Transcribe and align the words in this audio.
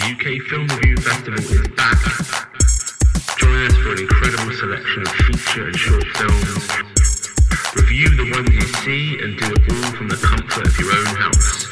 The 0.00 0.16
UK 0.16 0.40
Film 0.48 0.64
Review 0.66 0.96
Festival 0.96 1.44
is 1.44 1.68
back. 1.76 2.00
Join 3.36 3.66
us 3.68 3.76
for 3.76 3.92
an 3.92 4.00
incredible 4.00 4.50
selection 4.56 5.02
of 5.02 5.08
feature 5.12 5.66
and 5.66 5.76
short 5.76 6.04
films. 6.16 6.70
Review 7.76 8.08
the 8.16 8.30
ones 8.32 8.48
you 8.48 8.62
see 8.80 9.20
and 9.20 9.36
do 9.36 9.44
it 9.44 9.60
all 9.68 9.92
from 9.92 10.08
the 10.08 10.16
comfort 10.16 10.64
of 10.66 10.72
your 10.80 10.88
own 10.96 11.04
house. 11.20 11.68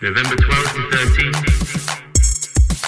November 0.00 0.36
12th 0.36 0.70
to 0.70 0.82
13th. 0.94 1.50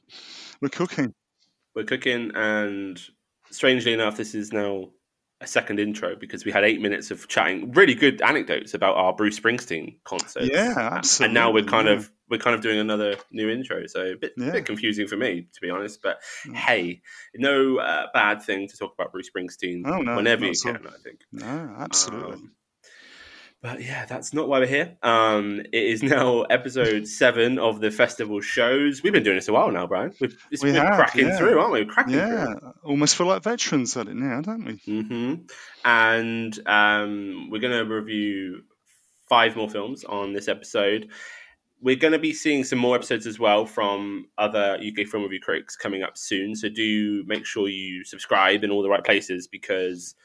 We're 0.61 0.69
cooking. 0.69 1.15
We're 1.75 1.83
cooking, 1.85 2.31
and 2.35 2.99
strangely 3.51 3.93
enough, 3.93 4.17
this 4.17 4.35
is 4.35 4.51
now 4.51 4.89
a 5.41 5.47
second 5.47 5.79
intro 5.79 6.15
because 6.19 6.43
we 6.43 6.51
had 6.51 6.65
eight 6.65 6.81
minutes 6.81 7.11
of 7.11 7.27
chatting, 7.29 7.71
really 7.71 7.93
good 7.95 8.21
anecdotes 8.21 8.73
about 8.73 8.97
our 8.97 9.13
Bruce 9.13 9.39
Springsteen 9.39 9.99
concert. 10.03 10.43
Yeah, 10.43 10.73
absolutely. 10.77 11.25
And 11.27 11.33
now 11.33 11.51
we're 11.51 11.63
kind 11.63 11.87
yeah. 11.87 11.93
of 11.93 12.11
we're 12.29 12.37
kind 12.39 12.53
of 12.55 12.61
doing 12.61 12.77
another 12.77 13.15
new 13.31 13.49
intro, 13.49 13.87
so 13.87 14.11
a 14.11 14.15
bit, 14.15 14.33
Yeah. 14.37 14.51
bit 14.51 14.65
confusing 14.65 15.07
for 15.07 15.15
me 15.17 15.47
to 15.53 15.61
be 15.61 15.69
honest. 15.69 16.01
But 16.03 16.21
Mm. 16.45 16.55
hey, 16.55 17.01
no 17.35 17.77
uh, 17.77 18.07
bad 18.13 18.41
thing 18.43 18.67
to 18.67 18.77
talk 18.77 18.93
about 18.93 19.11
Bruce 19.13 19.29
Springsteen 19.35 19.81
Oh, 19.85 20.01
no, 20.01 20.15
whenever 20.15 20.45
you 20.45 20.53
all. 20.65 20.73
can. 20.73 20.85
I 20.87 20.97
think. 21.03 21.21
No, 21.31 21.75
absolutely. 21.79 22.33
Um, 22.33 22.51
but 23.61 23.81
yeah, 23.81 24.05
that's 24.05 24.33
not 24.33 24.47
why 24.47 24.59
we're 24.59 24.67
here. 24.67 24.97
Um, 25.03 25.59
it 25.59 25.83
is 25.83 26.01
now 26.01 26.43
episode 26.43 27.07
seven 27.07 27.59
of 27.59 27.81
the 27.81 27.91
festival 27.91 28.39
shows. 28.41 29.03
We've 29.03 29.11
been 29.13 29.23
doing 29.23 29.35
this 29.37 29.47
a 29.49 29.53
while 29.53 29.71
now, 29.71 29.85
Brian. 29.87 30.13
We've, 30.21 30.35
it's 30.51 30.63
We 30.63 30.71
been 30.71 30.81
have, 30.81 30.95
cracking 30.95 31.27
yeah. 31.27 31.37
through, 31.37 31.59
aren't 31.59 31.73
we? 31.73 31.83
We're 31.83 31.91
cracking 31.91 32.13
through. 32.13 32.21
yeah, 32.21 32.53
almost 32.83 33.15
feel 33.15 33.27
like 33.27 33.43
veterans 33.43 33.97
at 33.97 34.07
it 34.07 34.15
now, 34.15 34.41
don't 34.41 34.65
we? 34.65 34.77
through. 34.77 35.03
hmm 35.03 35.33
And 35.83 36.67
um, 36.67 37.49
we're 37.51 37.59
going 37.59 37.77
to 37.85 37.93
review 37.93 38.63
five 39.27 39.55
more 39.55 39.69
films 39.69 40.03
on 40.05 40.33
this 40.33 40.47
episode. 40.47 41.09
We're 41.81 41.95
going 41.95 42.13
to 42.13 42.19
be 42.19 42.33
seeing 42.33 42.63
some 42.63 42.79
more 42.79 42.95
episodes 42.95 43.25
as 43.25 43.39
well 43.39 43.65
from 43.65 44.27
other 44.37 44.77
UK 44.77 45.07
film 45.07 45.23
review 45.23 45.39
critics 45.39 45.75
coming 45.75 46.03
up 46.03 46.17
soon. 46.17 46.55
So 46.55 46.67
do 46.67 47.23
make 47.25 47.45
sure 47.45 47.69
you 47.69 48.03
subscribe 48.03 48.63
in 48.63 48.71
all 48.71 48.81
the 48.81 48.89
right 48.89 49.03
places 49.03 49.47
because 49.47 50.15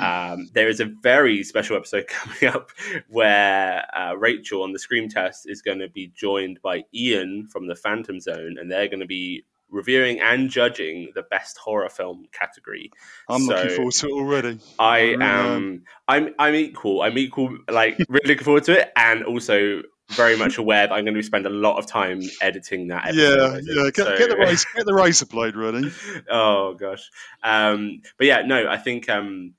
um, 0.00 0.48
there 0.54 0.68
is 0.68 0.80
a 0.80 0.86
very 1.02 1.44
special 1.44 1.76
episode 1.76 2.06
coming 2.08 2.54
up 2.54 2.70
where 3.08 3.84
uh, 3.96 4.14
Rachel 4.14 4.62
on 4.62 4.72
the 4.72 4.78
Scream 4.78 5.08
Test 5.08 5.48
is 5.48 5.62
going 5.62 5.78
to 5.78 5.88
be 5.88 6.12
joined 6.14 6.60
by 6.62 6.84
Ian 6.92 7.46
from 7.46 7.68
the 7.68 7.76
Phantom 7.76 8.20
Zone, 8.20 8.56
and 8.58 8.70
they're 8.70 8.88
going 8.88 9.00
to 9.00 9.06
be 9.06 9.44
reviewing 9.70 10.20
and 10.20 10.48
judging 10.48 11.10
the 11.14 11.22
best 11.22 11.58
horror 11.58 11.88
film 11.88 12.26
category. 12.32 12.90
I'm 13.28 13.42
looking 13.42 13.70
forward 13.76 13.92
to 13.94 14.06
it 14.06 14.12
already. 14.12 14.60
I 14.78 15.00
really 15.00 15.22
am. 15.22 15.82
I'm. 16.08 16.34
I'm 16.38 16.54
equal. 16.54 17.02
I'm 17.02 17.18
equal. 17.18 17.58
Like 17.70 17.98
really 18.08 18.28
looking 18.28 18.44
forward 18.44 18.64
to 18.64 18.80
it, 18.80 18.92
and 18.96 19.24
also 19.24 19.82
very 20.10 20.36
much 20.36 20.58
aware 20.58 20.86
that 20.86 20.92
I'm 20.94 21.04
going 21.04 21.14
to 21.16 21.22
spend 21.22 21.46
a 21.46 21.50
lot 21.50 21.78
of 21.78 21.86
time 21.86 22.20
editing 22.42 22.88
that. 22.88 23.06
Episode, 23.08 23.62
Yeah, 23.66 23.74
yeah. 23.84 23.90
Get, 23.90 23.96
So- 24.06 24.18
get 24.18 24.28
the 24.30 24.36
razor, 24.38 24.68
get 24.76 24.86
the 24.86 24.94
razor 24.94 25.26
blade 25.26 25.56
ready. 25.56 25.90
oh 26.30 26.74
gosh. 26.74 27.08
Um, 27.42 28.02
but 28.18 28.26
yeah, 28.26 28.42
no, 28.42 28.68
I 28.68 28.76
think 28.76 29.08
um, 29.08 29.54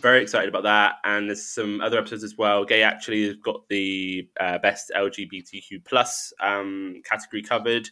very 0.00 0.22
excited 0.22 0.48
about 0.48 0.62
that. 0.62 0.94
And 1.04 1.28
there's 1.28 1.44
some 1.46 1.80
other 1.80 1.98
episodes 1.98 2.24
as 2.24 2.36
well. 2.38 2.64
Gay 2.64 2.82
actually 2.82 3.26
has 3.26 3.36
got 3.36 3.68
the 3.68 4.28
uh, 4.40 4.58
best 4.58 4.92
LGBTQ 4.96 5.84
plus 5.84 6.32
um, 6.40 7.02
category 7.04 7.42
covered, 7.42 7.88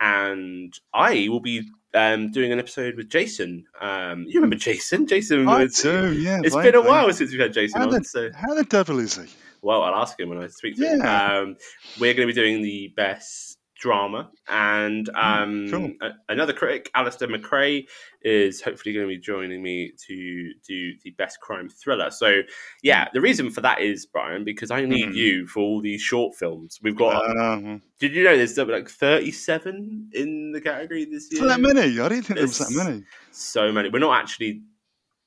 and 0.00 0.72
I 0.92 1.28
will 1.30 1.40
be 1.40 1.62
um, 1.94 2.30
doing 2.30 2.52
an 2.52 2.58
episode 2.58 2.96
with 2.96 3.08
Jason. 3.08 3.64
Um, 3.80 4.24
you 4.28 4.34
remember 4.34 4.56
Jason? 4.56 5.06
Jason 5.06 5.48
I 5.48 5.64
was. 5.64 5.80
do. 5.80 6.12
Yeah, 6.12 6.40
It's 6.42 6.54
been 6.56 6.74
a 6.74 6.82
while 6.82 7.12
since 7.12 7.30
we've 7.30 7.40
had 7.40 7.52
Jason 7.52 7.80
How 7.80 7.86
on. 7.88 7.94
the, 7.94 8.04
So 8.04 8.30
how 8.34 8.54
the 8.54 8.64
devil 8.64 8.98
is 8.98 9.16
he? 9.16 9.26
Well, 9.62 9.82
I'll 9.82 9.94
ask 10.02 10.18
him 10.18 10.28
when 10.28 10.38
I 10.38 10.48
speak 10.48 10.76
to 10.76 10.86
him. 10.86 11.00
Yeah. 11.00 11.38
Um, 11.38 11.56
we're 12.00 12.14
going 12.14 12.28
to 12.28 12.34
be 12.34 12.38
doing 12.40 12.62
the 12.62 12.92
best 12.96 13.58
drama, 13.80 14.30
and 14.48 15.08
um, 15.16 15.66
cool. 15.68 15.90
a- 16.02 16.12
another 16.32 16.52
critic, 16.52 16.88
Alistair 16.94 17.26
McRae, 17.26 17.84
is 18.22 18.60
hopefully 18.62 18.92
going 18.94 19.04
to 19.04 19.08
be 19.08 19.18
joining 19.18 19.60
me 19.60 19.90
to 20.06 20.52
do 20.68 20.92
the 21.02 21.10
best 21.18 21.40
crime 21.40 21.68
thriller. 21.68 22.08
So, 22.12 22.42
yeah, 22.84 23.08
the 23.12 23.20
reason 23.20 23.50
for 23.50 23.60
that 23.62 23.80
is 23.80 24.06
Brian 24.06 24.44
because 24.44 24.70
I 24.70 24.84
need 24.84 25.08
Mhm. 25.08 25.14
you 25.16 25.46
for 25.48 25.58
all 25.60 25.80
these 25.80 26.00
short 26.00 26.36
films. 26.36 26.78
We've 26.80 26.94
got. 26.94 27.24
Uh, 27.36 27.78
did 27.98 28.12
you 28.14 28.22
know 28.22 28.36
there's 28.36 28.56
like 28.56 28.88
37 28.88 30.10
in 30.14 30.52
the 30.52 30.60
category 30.60 31.04
this 31.04 31.28
year? 31.32 31.40
so 31.42 31.48
that 31.48 31.60
many? 31.60 31.80
I 31.98 32.08
didn't 32.08 32.22
think 32.24 32.36
there 32.38 32.46
was 32.46 32.58
that 32.58 32.70
many. 32.70 33.02
so 33.32 33.72
many. 33.72 33.88
We're 33.88 33.98
not 33.98 34.20
actually 34.20 34.62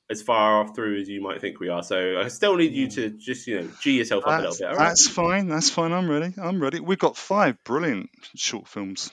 as 0.09 0.21
far 0.21 0.61
off 0.61 0.75
through 0.75 1.01
as 1.01 1.09
you 1.09 1.21
might 1.21 1.41
think 1.41 1.59
we 1.59 1.69
are. 1.69 1.83
So 1.83 2.19
I 2.19 2.27
still 2.27 2.55
need 2.55 2.73
you 2.73 2.87
to 2.89 3.09
just 3.09 3.47
you 3.47 3.61
know 3.61 3.69
g 3.81 3.97
yourself 3.97 4.23
up 4.25 4.39
a 4.39 4.41
little 4.41 4.51
That's, 4.51 4.59
bit. 4.59 4.67
all 4.67 4.75
right? 4.75 4.87
that's 4.87 5.07
fine. 5.07 5.47
That's 5.47 5.69
fine. 5.69 5.91
I'm 5.91 6.09
ready. 6.09 6.33
I'm 6.41 6.61
ready. 6.61 6.79
We've 6.79 6.99
got 6.99 7.17
five 7.17 7.63
brilliant 7.63 8.09
short 8.35 8.67
films 8.67 9.11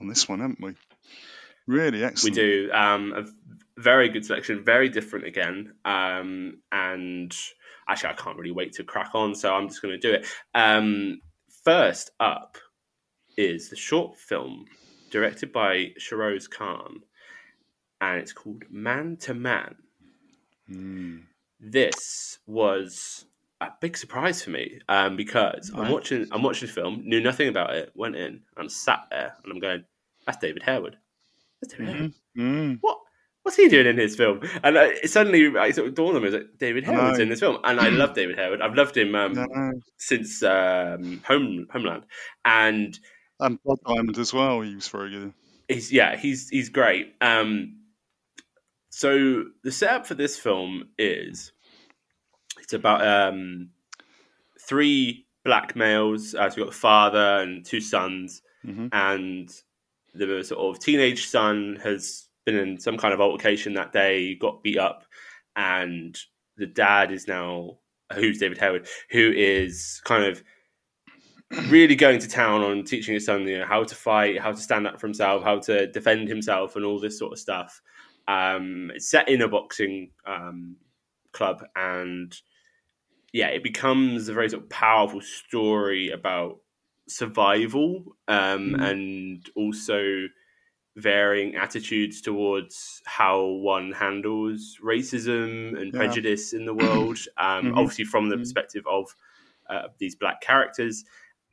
on 0.00 0.08
this 0.08 0.28
one, 0.28 0.40
haven't 0.40 0.60
we? 0.60 0.74
Really 1.66 2.04
excellent. 2.04 2.36
We 2.36 2.42
do 2.42 2.70
um, 2.72 3.12
a 3.16 3.80
very 3.80 4.10
good 4.10 4.24
selection, 4.24 4.64
very 4.64 4.88
different 4.90 5.26
again, 5.26 5.72
um, 5.84 6.58
and 6.70 7.34
actually 7.88 8.10
I 8.10 8.14
can't 8.14 8.36
really 8.36 8.52
wait 8.52 8.74
to 8.74 8.84
crack 8.84 9.14
on. 9.14 9.34
So 9.34 9.52
I'm 9.52 9.68
just 9.68 9.80
going 9.80 9.98
to 9.98 9.98
do 9.98 10.12
it. 10.14 10.26
Um, 10.54 11.20
first 11.64 12.10
up 12.20 12.58
is 13.36 13.70
the 13.70 13.76
short 13.76 14.18
film 14.18 14.66
directed 15.10 15.52
by 15.52 15.92
Shiroz 15.98 16.50
Khan, 16.50 17.00
and 18.00 18.18
it's 18.20 18.32
called 18.32 18.64
Man 18.70 19.16
to 19.22 19.32
Man. 19.32 19.76
Mm. 20.70 21.22
this 21.60 22.38
was 22.46 23.26
a 23.60 23.68
big 23.80 23.96
surprise 23.96 24.42
for 24.42 24.50
me 24.50 24.80
um, 24.88 25.16
because 25.16 25.70
I'm 25.74 25.90
watching 25.90 26.26
I'm 26.32 26.42
watching 26.42 26.66
the 26.68 26.72
film, 26.72 27.02
knew 27.04 27.20
nothing 27.20 27.48
about 27.48 27.74
it, 27.74 27.92
went 27.94 28.16
in, 28.16 28.40
and 28.56 28.70
sat 28.70 29.00
there, 29.10 29.34
and 29.42 29.52
I'm 29.52 29.60
going, 29.60 29.84
"That's 30.26 30.38
David 30.38 30.62
Harewood. 30.62 30.96
That's 31.60 31.74
David 31.74 31.88
Harewood. 31.94 32.14
Mm. 32.38 32.78
What? 32.80 32.98
what's 33.42 33.58
he 33.58 33.68
doing 33.68 33.86
in 33.86 33.98
his 33.98 34.16
film? 34.16 34.40
And 34.62 34.76
uh, 34.78 34.88
it 35.02 35.10
suddenly 35.10 35.56
I 35.58 35.70
sort 35.70 35.88
of 35.88 35.94
dawned 35.94 36.16
on 36.16 36.22
me, 36.22 36.28
I 36.30 36.32
like, 36.32 36.58
David 36.58 36.84
I 36.88 36.92
Harewood's 36.92 37.18
in 37.18 37.28
this 37.28 37.40
film. 37.40 37.58
And 37.62 37.78
I 37.78 37.90
love 37.90 38.14
David 38.14 38.36
Harewood. 38.38 38.62
I've 38.62 38.74
loved 38.74 38.96
him 38.96 39.14
um, 39.14 39.34
No. 39.34 39.72
since 39.98 40.42
um, 40.42 41.20
Home 41.26 41.66
Homeland. 41.70 42.06
And 42.46 42.98
And 43.40 43.62
Blood 43.62 43.80
Diamond 43.86 44.16
as 44.18 44.32
well. 44.32 44.62
He 44.62 44.74
was 44.74 44.88
very 44.88 45.10
good. 45.10 45.34
he's 45.68 45.92
yeah, 45.92 46.16
he's 46.16 46.48
he's 46.48 46.70
great. 46.70 47.14
Um, 47.20 47.80
so 48.96 49.44
the 49.64 49.72
setup 49.72 50.06
for 50.06 50.14
this 50.14 50.38
film 50.38 50.84
is 50.98 51.52
it's 52.60 52.72
about 52.74 53.04
um, 53.06 53.70
three 54.60 55.26
black 55.44 55.74
males. 55.74 56.34
Uh, 56.34 56.48
so 56.48 56.56
we've 56.56 56.66
got 56.66 56.74
a 56.74 56.78
father 56.78 57.40
and 57.42 57.64
two 57.66 57.80
sons, 57.80 58.40
Mhm. 58.64 58.88
and 58.92 59.50
the 60.14 60.42
sort 60.44 60.60
of 60.76 60.80
teenage 60.82 61.26
son 61.26 61.76
has 61.82 62.28
been 62.46 62.54
in 62.56 62.78
some 62.78 62.96
kind 62.96 63.12
of 63.12 63.20
altercation 63.20 63.74
that 63.74 63.92
day, 63.92 64.36
got 64.36 64.62
beat 64.62 64.78
up, 64.78 65.04
and 65.56 66.16
the 66.56 66.66
dad 66.66 67.10
is 67.10 67.26
now 67.26 67.78
who's 68.14 68.38
David 68.38 68.58
Harewood, 68.58 68.86
who 69.10 69.32
is 69.34 70.00
kind 70.04 70.24
of 70.24 70.42
really 71.68 71.96
going 71.96 72.20
to 72.20 72.28
town 72.28 72.62
on 72.62 72.84
teaching 72.84 73.14
his 73.14 73.26
son 73.26 73.46
you 73.46 73.58
know 73.58 73.66
how 73.66 73.82
to 73.84 73.94
fight, 73.94 74.38
how 74.40 74.52
to 74.52 74.56
stand 74.60 74.86
up 74.86 75.00
for 75.00 75.06
himself, 75.08 75.42
how 75.42 75.58
to 75.58 75.88
defend 75.88 76.28
himself, 76.28 76.76
and 76.76 76.84
all 76.84 77.00
this 77.00 77.18
sort 77.18 77.32
of 77.32 77.38
stuff. 77.38 77.82
Um, 78.28 78.90
it's 78.94 79.08
set 79.10 79.28
in 79.28 79.42
a 79.42 79.48
boxing 79.48 80.12
um, 80.26 80.76
club, 81.32 81.64
and 81.76 82.34
yeah, 83.32 83.48
it 83.48 83.62
becomes 83.64 84.28
a 84.28 84.34
very 84.34 84.48
sort 84.50 84.64
of 84.64 84.70
powerful 84.70 85.20
story 85.20 86.10
about 86.10 86.60
survival 87.08 88.16
um, 88.28 88.76
Mm. 88.76 88.78
and 88.80 89.48
also 89.56 90.26
varying 90.96 91.56
attitudes 91.56 92.20
towards 92.22 93.02
how 93.06 93.44
one 93.44 93.92
handles 93.92 94.78
racism 94.84 95.80
and 95.80 95.92
Yeah. 95.92 95.94
prejudice 95.94 96.52
in 96.52 96.66
the 96.66 96.74
world. 96.74 97.18
Um, 97.38 97.72
Mhm. 97.72 97.74
Obviously, 97.76 98.04
from 98.04 98.28
the 98.30 98.36
Mhm. 98.36 98.38
perspective 98.38 98.86
of 98.86 99.16
uh, 99.68 99.88
these 99.98 100.16
black 100.16 100.40
characters. 100.42 101.04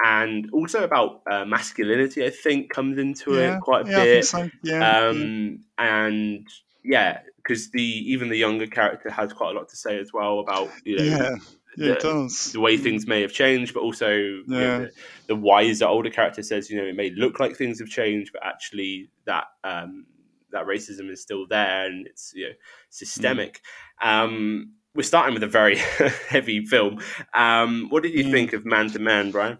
And 0.03 0.49
also 0.51 0.83
about 0.83 1.21
uh, 1.29 1.45
masculinity, 1.45 2.25
I 2.25 2.29
think, 2.29 2.69
comes 2.71 2.97
into 2.97 3.35
yeah, 3.35 3.55
it 3.55 3.61
quite 3.61 3.81
a 3.81 3.89
yeah, 3.89 4.01
I 4.01 4.05
think 4.05 4.23
bit. 4.23 4.25
so. 4.25 4.49
Yeah, 4.63 4.79
yeah. 4.83 5.07
Um, 5.09 5.59
and 5.77 6.47
yeah, 6.83 7.19
because 7.37 7.71
the 7.71 7.81
even 7.81 8.29
the 8.29 8.37
younger 8.37 8.67
character 8.67 9.09
has 9.11 9.33
quite 9.33 9.55
a 9.55 9.59
lot 9.59 9.69
to 9.69 9.75
say 9.75 9.99
as 9.99 10.11
well 10.13 10.39
about 10.39 10.69
you 10.83 10.97
know 10.97 11.03
yeah, 11.03 11.35
yeah, 11.77 11.93
the- 11.95 12.51
the 12.53 12.59
way 12.59 12.77
things 12.77 13.07
may 13.07 13.21
have 13.21 13.31
changed, 13.31 13.73
but 13.73 13.81
also 13.81 14.09
you 14.11 14.43
know, 14.47 14.77
the, 14.79 14.91
the 15.27 15.35
wiser 15.35 15.85
older 15.85 16.09
character 16.09 16.43
says, 16.43 16.69
you 16.69 16.77
know, 16.77 16.85
it 16.87 16.95
may 16.95 17.09
look 17.11 17.39
like 17.39 17.55
things 17.55 17.79
have 17.79 17.87
changed, 17.89 18.31
but 18.33 18.45
actually 18.45 19.09
that 19.25 19.45
um, 19.63 20.05
that 20.51 20.65
racism 20.65 21.09
is 21.09 21.21
still 21.21 21.45
there 21.47 21.85
and 21.85 22.07
it's 22.07 22.33
you 22.35 22.47
know 22.49 22.53
systemic. 22.89 23.61
Um, 24.01 24.73
we're 24.95 25.03
starting 25.03 25.33
with 25.33 25.43
a 25.43 25.47
very 25.47 25.77
heavy 26.29 26.65
film. 26.65 26.99
Um, 27.33 27.87
what 27.89 28.03
did 28.03 28.13
you 28.13 28.23
Yeah. 28.23 28.31
think 28.31 28.53
of 28.53 28.65
Man 28.65 28.89
to 28.91 28.99
Man, 28.99 29.31
Brian? 29.31 29.57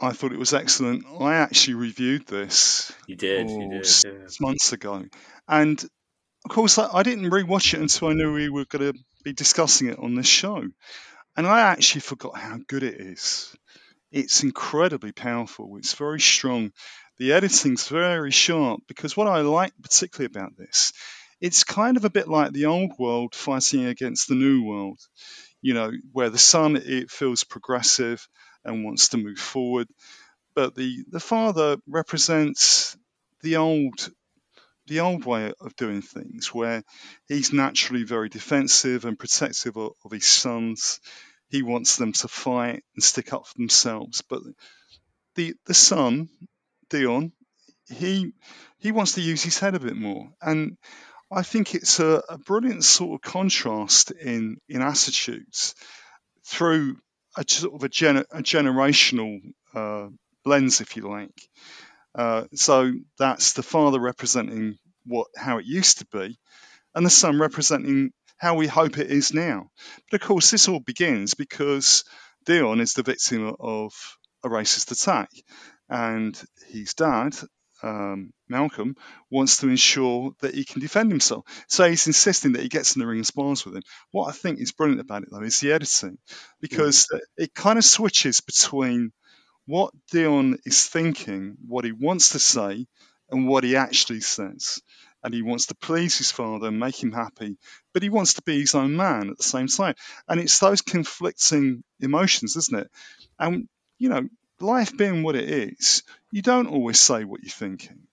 I 0.00 0.12
thought 0.12 0.32
it 0.32 0.38
was 0.38 0.52
excellent. 0.52 1.04
I 1.20 1.36
actually 1.36 1.74
reviewed 1.74 2.26
this 2.26 2.92
You 3.06 3.16
did, 3.16 3.48
you 3.50 3.66
oh, 3.66 3.70
did. 3.70 3.86
six 3.86 4.04
yeah. 4.40 4.46
months 4.46 4.72
ago, 4.72 5.04
and 5.48 5.82
of 6.44 6.50
course 6.50 6.78
I, 6.78 6.88
I 6.92 7.02
didn't 7.02 7.30
rewatch 7.30 7.74
it 7.74 7.80
until 7.80 8.08
I 8.08 8.12
knew 8.12 8.32
we 8.32 8.50
were 8.50 8.66
going 8.66 8.92
to 8.92 8.98
be 9.24 9.32
discussing 9.32 9.88
it 9.88 9.98
on 9.98 10.14
this 10.14 10.26
show, 10.26 10.62
and 11.36 11.46
I 11.46 11.60
actually 11.60 12.02
forgot 12.02 12.38
how 12.38 12.58
good 12.68 12.82
it 12.82 13.00
is. 13.00 13.54
It's 14.12 14.42
incredibly 14.42 15.12
powerful. 15.12 15.76
It's 15.78 15.94
very 15.94 16.20
strong. 16.20 16.72
The 17.18 17.32
editing's 17.32 17.88
very 17.88 18.30
sharp 18.30 18.80
because 18.86 19.16
what 19.16 19.26
I 19.26 19.40
like 19.40 19.72
particularly 19.82 20.26
about 20.26 20.56
this, 20.56 20.92
it's 21.40 21.64
kind 21.64 21.96
of 21.96 22.04
a 22.04 22.10
bit 22.10 22.28
like 22.28 22.52
the 22.52 22.66
old 22.66 22.92
world 22.98 23.34
fighting 23.34 23.86
against 23.86 24.28
the 24.28 24.34
new 24.34 24.62
world. 24.62 25.00
You 25.62 25.74
know, 25.74 25.90
where 26.12 26.30
the 26.30 26.38
sun 26.38 26.76
it 26.76 27.10
feels 27.10 27.42
progressive 27.42 28.28
and 28.66 28.84
wants 28.84 29.10
to 29.10 29.18
move 29.18 29.38
forward, 29.38 29.88
but 30.54 30.74
the 30.74 31.04
the 31.10 31.20
father 31.20 31.76
represents 31.86 32.96
the 33.42 33.56
old 33.56 34.10
the 34.86 35.00
old 35.00 35.24
way 35.24 35.52
of 35.60 35.76
doing 35.76 36.02
things, 36.02 36.54
where 36.54 36.82
he's 37.28 37.52
naturally 37.52 38.04
very 38.04 38.28
defensive 38.28 39.04
and 39.04 39.18
protective 39.18 39.76
of, 39.76 39.92
of 40.04 40.12
his 40.12 40.26
sons. 40.26 41.00
He 41.48 41.62
wants 41.62 41.96
them 41.96 42.12
to 42.12 42.28
fight 42.28 42.84
and 42.94 43.02
stick 43.04 43.32
up 43.32 43.46
for 43.46 43.54
themselves. 43.56 44.22
But 44.28 44.42
the 45.34 45.54
the 45.66 45.74
son, 45.74 46.28
Dion, 46.90 47.32
he 47.88 48.32
he 48.78 48.92
wants 48.92 49.12
to 49.14 49.20
use 49.20 49.42
his 49.42 49.58
head 49.58 49.74
a 49.74 49.80
bit 49.80 49.96
more. 49.96 50.30
And 50.42 50.76
I 51.30 51.42
think 51.42 51.74
it's 51.74 52.00
a, 52.00 52.22
a 52.28 52.38
brilliant 52.38 52.84
sort 52.84 53.14
of 53.14 53.30
contrast 53.32 54.12
in 54.12 54.58
in 54.68 54.82
attitudes 54.82 55.74
through 56.46 56.96
a 57.36 57.44
sort 57.46 57.74
of 57.74 57.82
a, 57.84 57.86
a 57.86 58.42
generational 58.42 59.40
uh, 59.74 60.08
lens, 60.44 60.80
if 60.80 60.96
you 60.96 61.08
like. 61.08 61.34
Uh, 62.14 62.44
so 62.54 62.92
that's 63.18 63.52
the 63.52 63.62
father 63.62 64.00
representing 64.00 64.76
what 65.04 65.28
how 65.36 65.58
it 65.58 65.66
used 65.66 65.98
to 65.98 66.06
be, 66.06 66.38
and 66.94 67.06
the 67.06 67.10
son 67.10 67.38
representing 67.38 68.10
how 68.38 68.54
we 68.56 68.66
hope 68.66 68.98
it 68.98 69.10
is 69.10 69.34
now. 69.34 69.70
But 70.10 70.22
of 70.22 70.28
course, 70.28 70.50
this 70.50 70.68
all 70.68 70.80
begins 70.80 71.34
because 71.34 72.04
Dion 72.46 72.80
is 72.80 72.94
the 72.94 73.02
victim 73.02 73.54
of 73.60 73.92
a 74.44 74.48
racist 74.48 74.92
attack, 74.92 75.30
and 75.88 76.40
his 76.68 76.94
dad, 76.94 77.36
um, 77.86 78.32
Malcolm, 78.48 78.96
wants 79.30 79.58
to 79.58 79.68
ensure 79.68 80.32
that 80.40 80.54
he 80.54 80.64
can 80.64 80.80
defend 80.80 81.10
himself. 81.10 81.44
So 81.68 81.88
he's 81.88 82.06
insisting 82.06 82.52
that 82.52 82.62
he 82.62 82.68
gets 82.68 82.96
in 82.96 83.00
the 83.00 83.06
ring 83.06 83.18
and 83.18 83.26
spars 83.26 83.64
with 83.64 83.76
him. 83.76 83.82
What 84.10 84.28
I 84.28 84.32
think 84.32 84.60
is 84.60 84.72
brilliant 84.72 85.00
about 85.00 85.22
it, 85.22 85.28
though, 85.30 85.42
is 85.42 85.60
the 85.60 85.72
editing, 85.72 86.18
because 86.60 87.06
it 87.36 87.54
kind 87.54 87.78
of 87.78 87.84
switches 87.84 88.40
between 88.40 89.12
what 89.66 89.92
Dion 90.10 90.58
is 90.64 90.86
thinking, 90.86 91.56
what 91.66 91.84
he 91.84 91.92
wants 91.92 92.30
to 92.30 92.38
say, 92.38 92.86
and 93.30 93.48
what 93.48 93.64
he 93.64 93.76
actually 93.76 94.20
says. 94.20 94.80
And 95.24 95.34
he 95.34 95.42
wants 95.42 95.66
to 95.66 95.74
please 95.74 96.18
his 96.18 96.30
father 96.30 96.68
and 96.68 96.78
make 96.78 97.02
him 97.02 97.10
happy, 97.10 97.56
but 97.92 98.04
he 98.04 98.10
wants 98.10 98.34
to 98.34 98.42
be 98.42 98.60
his 98.60 98.76
own 98.76 98.96
man 98.96 99.30
at 99.30 99.38
the 99.38 99.42
same 99.42 99.66
time. 99.66 99.94
And 100.28 100.38
it's 100.38 100.60
those 100.60 100.82
conflicting 100.82 101.82
emotions, 101.98 102.54
isn't 102.56 102.78
it? 102.78 102.90
And, 103.36 103.68
you 103.98 104.08
know, 104.08 104.28
life 104.60 104.96
being 104.96 105.22
what 105.22 105.36
it 105.36 105.48
is, 105.48 106.02
you 106.30 106.42
don't 106.42 106.68
always 106.68 106.98
say 106.98 107.24
what 107.24 107.42
you're 107.42 107.50
thinking. 107.50 108.06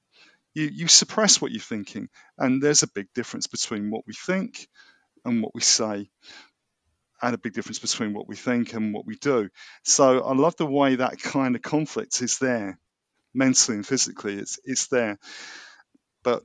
You, 0.54 0.70
you 0.72 0.88
suppress 0.88 1.42
what 1.42 1.52
you're 1.52 1.62
thinking. 1.62 2.10
And 2.38 2.62
there's 2.62 2.84
a 2.84 2.88
big 2.88 3.08
difference 3.14 3.48
between 3.48 3.90
what 3.90 4.06
we 4.06 4.14
think 4.14 4.68
and 5.26 5.42
what 5.42 5.56
we 5.56 5.62
say 5.62 6.10
and 7.24 7.34
a 7.34 7.38
big 7.38 7.54
difference 7.54 7.80
between 7.80 8.14
what 8.14 8.28
we 8.28 8.36
think 8.36 8.74
and 8.74 8.94
what 8.94 9.06
we 9.06 9.16
do. 9.16 9.50
So 9.84 10.20
I 10.20 10.34
love 10.34 10.58
the 10.58 10.66
way 10.66 10.96
that 10.96 11.22
kind 11.22 11.56
of 11.56 11.62
conflict 11.62 12.22
is 12.22 12.38
there, 12.38 12.78
mentally 13.34 13.78
and 13.78 13.88
physically. 13.88 14.36
It's 14.36 14.60
it's 14.66 14.88
there. 14.88 15.18
But 16.22 16.44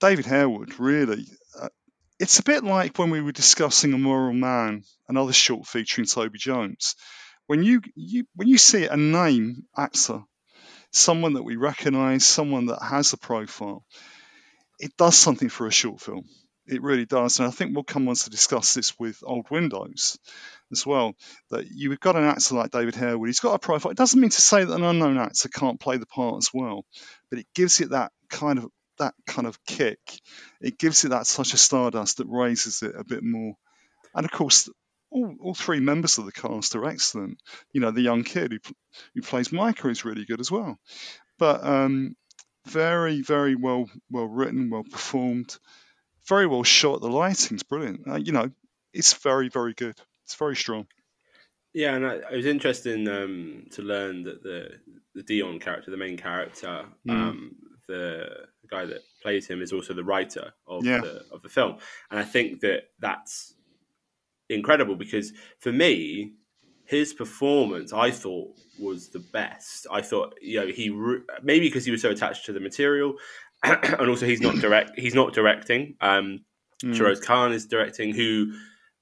David 0.00 0.24
Harewood 0.24 0.78
really, 0.78 1.26
uh, 1.60 1.68
it's 2.20 2.38
a 2.38 2.44
bit 2.44 2.62
like 2.62 2.98
when 2.98 3.10
we 3.10 3.20
were 3.20 3.32
discussing 3.32 3.92
A 3.94 3.98
Moral 3.98 4.32
Man, 4.32 4.84
another 5.08 5.32
short 5.32 5.66
featuring 5.66 6.06
Toby 6.06 6.38
Jones. 6.38 6.94
When 7.46 7.62
you, 7.62 7.82
you 7.94 8.24
when 8.34 8.48
you 8.48 8.58
see 8.58 8.86
a 8.86 8.96
name 8.96 9.64
actor, 9.76 10.22
someone 10.90 11.34
that 11.34 11.42
we 11.42 11.56
recognise, 11.56 12.24
someone 12.24 12.66
that 12.66 12.82
has 12.82 13.12
a 13.12 13.18
profile, 13.18 13.84
it 14.78 14.96
does 14.96 15.16
something 15.16 15.48
for 15.48 15.66
a 15.66 15.72
short 15.72 16.00
film. 16.00 16.24
It 16.66 16.82
really 16.82 17.06
does, 17.06 17.38
and 17.38 17.48
I 17.48 17.50
think 17.50 17.74
we'll 17.74 17.82
come 17.84 18.08
on 18.08 18.14
to 18.14 18.30
discuss 18.30 18.74
this 18.74 18.98
with 18.98 19.18
Old 19.24 19.50
Windows 19.50 20.18
as 20.70 20.86
well. 20.86 21.14
That 21.50 21.66
you've 21.68 21.98
got 21.98 22.16
an 22.16 22.24
actor 22.24 22.54
like 22.54 22.70
David 22.70 22.94
Harewood, 22.94 23.28
he's 23.28 23.40
got 23.40 23.54
a 23.54 23.58
profile. 23.58 23.90
It 23.90 23.98
doesn't 23.98 24.20
mean 24.20 24.30
to 24.30 24.40
say 24.40 24.64
that 24.64 24.74
an 24.74 24.84
unknown 24.84 25.18
actor 25.18 25.48
can't 25.48 25.80
play 25.80 25.96
the 25.96 26.06
part 26.06 26.36
as 26.38 26.50
well, 26.54 26.84
but 27.30 27.40
it 27.40 27.46
gives 27.54 27.80
it 27.80 27.90
that 27.90 28.12
kind 28.30 28.58
of 28.58 28.70
that 28.98 29.14
kind 29.26 29.48
of 29.48 29.58
kick. 29.64 29.98
It 30.60 30.78
gives 30.78 31.04
it 31.04 31.08
that 31.08 31.26
touch 31.26 31.52
of 31.52 31.58
stardust 31.58 32.18
that 32.18 32.28
raises 32.28 32.82
it 32.82 32.94
a 32.96 33.04
bit 33.04 33.24
more. 33.24 33.54
And 34.14 34.24
of 34.24 34.30
course, 34.30 34.68
all, 35.12 35.34
all 35.42 35.54
three 35.54 35.80
members 35.80 36.18
of 36.18 36.24
the 36.26 36.32
cast 36.32 36.74
are 36.74 36.84
excellent. 36.86 37.38
You 37.72 37.80
know, 37.80 37.90
the 37.90 38.00
young 38.02 38.24
kid 38.24 38.52
who, 38.52 38.58
who 39.14 39.22
plays 39.22 39.52
Micah 39.52 39.88
is 39.88 40.04
really 40.04 40.24
good 40.24 40.40
as 40.40 40.50
well. 40.50 40.78
But 41.38 41.64
um, 41.64 42.16
very, 42.66 43.22
very 43.22 43.54
well 43.54 43.88
well 44.10 44.26
written, 44.26 44.70
well 44.70 44.84
performed, 44.84 45.56
very 46.28 46.46
well 46.46 46.62
shot. 46.62 47.00
The 47.00 47.08
lighting's 47.08 47.62
brilliant. 47.62 48.08
Uh, 48.08 48.16
you 48.16 48.32
know, 48.32 48.50
it's 48.92 49.14
very, 49.14 49.48
very 49.48 49.74
good. 49.74 49.94
It's 50.24 50.34
very 50.36 50.56
strong. 50.56 50.86
Yeah, 51.74 51.94
and 51.94 52.06
I, 52.06 52.14
it 52.16 52.36
was 52.36 52.46
interesting 52.46 53.08
um, 53.08 53.66
to 53.72 53.82
learn 53.82 54.24
that 54.24 54.42
the 54.42 54.68
the 55.14 55.22
Dion 55.22 55.58
character, 55.58 55.90
the 55.90 55.96
main 55.96 56.16
character, 56.16 56.84
Mm. 57.06 57.10
um, 57.12 57.56
the 57.88 58.26
guy 58.70 58.84
that 58.84 59.00
plays 59.22 59.46
him, 59.46 59.60
is 59.62 59.72
also 59.72 59.94
the 59.94 60.04
writer 60.04 60.52
of 60.66 60.84
Yeah. 60.84 61.00
the 61.00 61.24
of 61.32 61.42
the 61.42 61.48
film, 61.48 61.78
and 62.10 62.20
I 62.20 62.24
think 62.24 62.60
that 62.60 62.84
that's 63.00 63.54
incredible 64.52 64.96
because 64.96 65.32
for 65.58 65.72
me, 65.72 66.32
his 66.84 67.12
performance 67.14 67.92
I 67.92 68.10
thought 68.10 68.50
was 68.78 69.08
the 69.08 69.20
best. 69.32 69.86
I 69.90 70.00
thought 70.02 70.34
you 70.40 70.60
know 70.60 70.66
he 70.66 70.90
re- 70.90 71.20
maybe 71.42 71.68
because 71.68 71.84
he 71.84 71.90
was 71.90 72.02
so 72.02 72.10
attached 72.10 72.46
to 72.46 72.52
the 72.52 72.60
material, 72.60 73.14
and 73.62 74.08
also 74.08 74.26
he's 74.26 74.40
not 74.40 74.56
direct. 74.56 74.92
He's 74.98 75.14
not 75.14 75.32
directing. 75.32 75.96
Um, 76.00 76.44
Mm. 76.82 76.96
Shiroz 76.96 77.22
Khan 77.22 77.52
is 77.52 77.64
directing, 77.66 78.12
who 78.12 78.54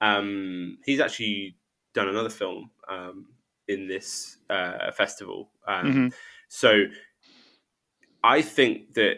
um, 0.02 0.76
he's 0.84 1.00
actually 1.00 1.56
done 1.94 2.08
another 2.08 2.28
film 2.28 2.70
um, 2.90 3.24
in 3.68 3.88
this 3.88 4.36
uh, 4.50 4.90
festival. 4.92 5.50
Um, 5.66 5.86
Mhm. 5.86 6.14
So 6.48 6.84
I 8.22 8.42
think 8.42 8.92
that 8.94 9.14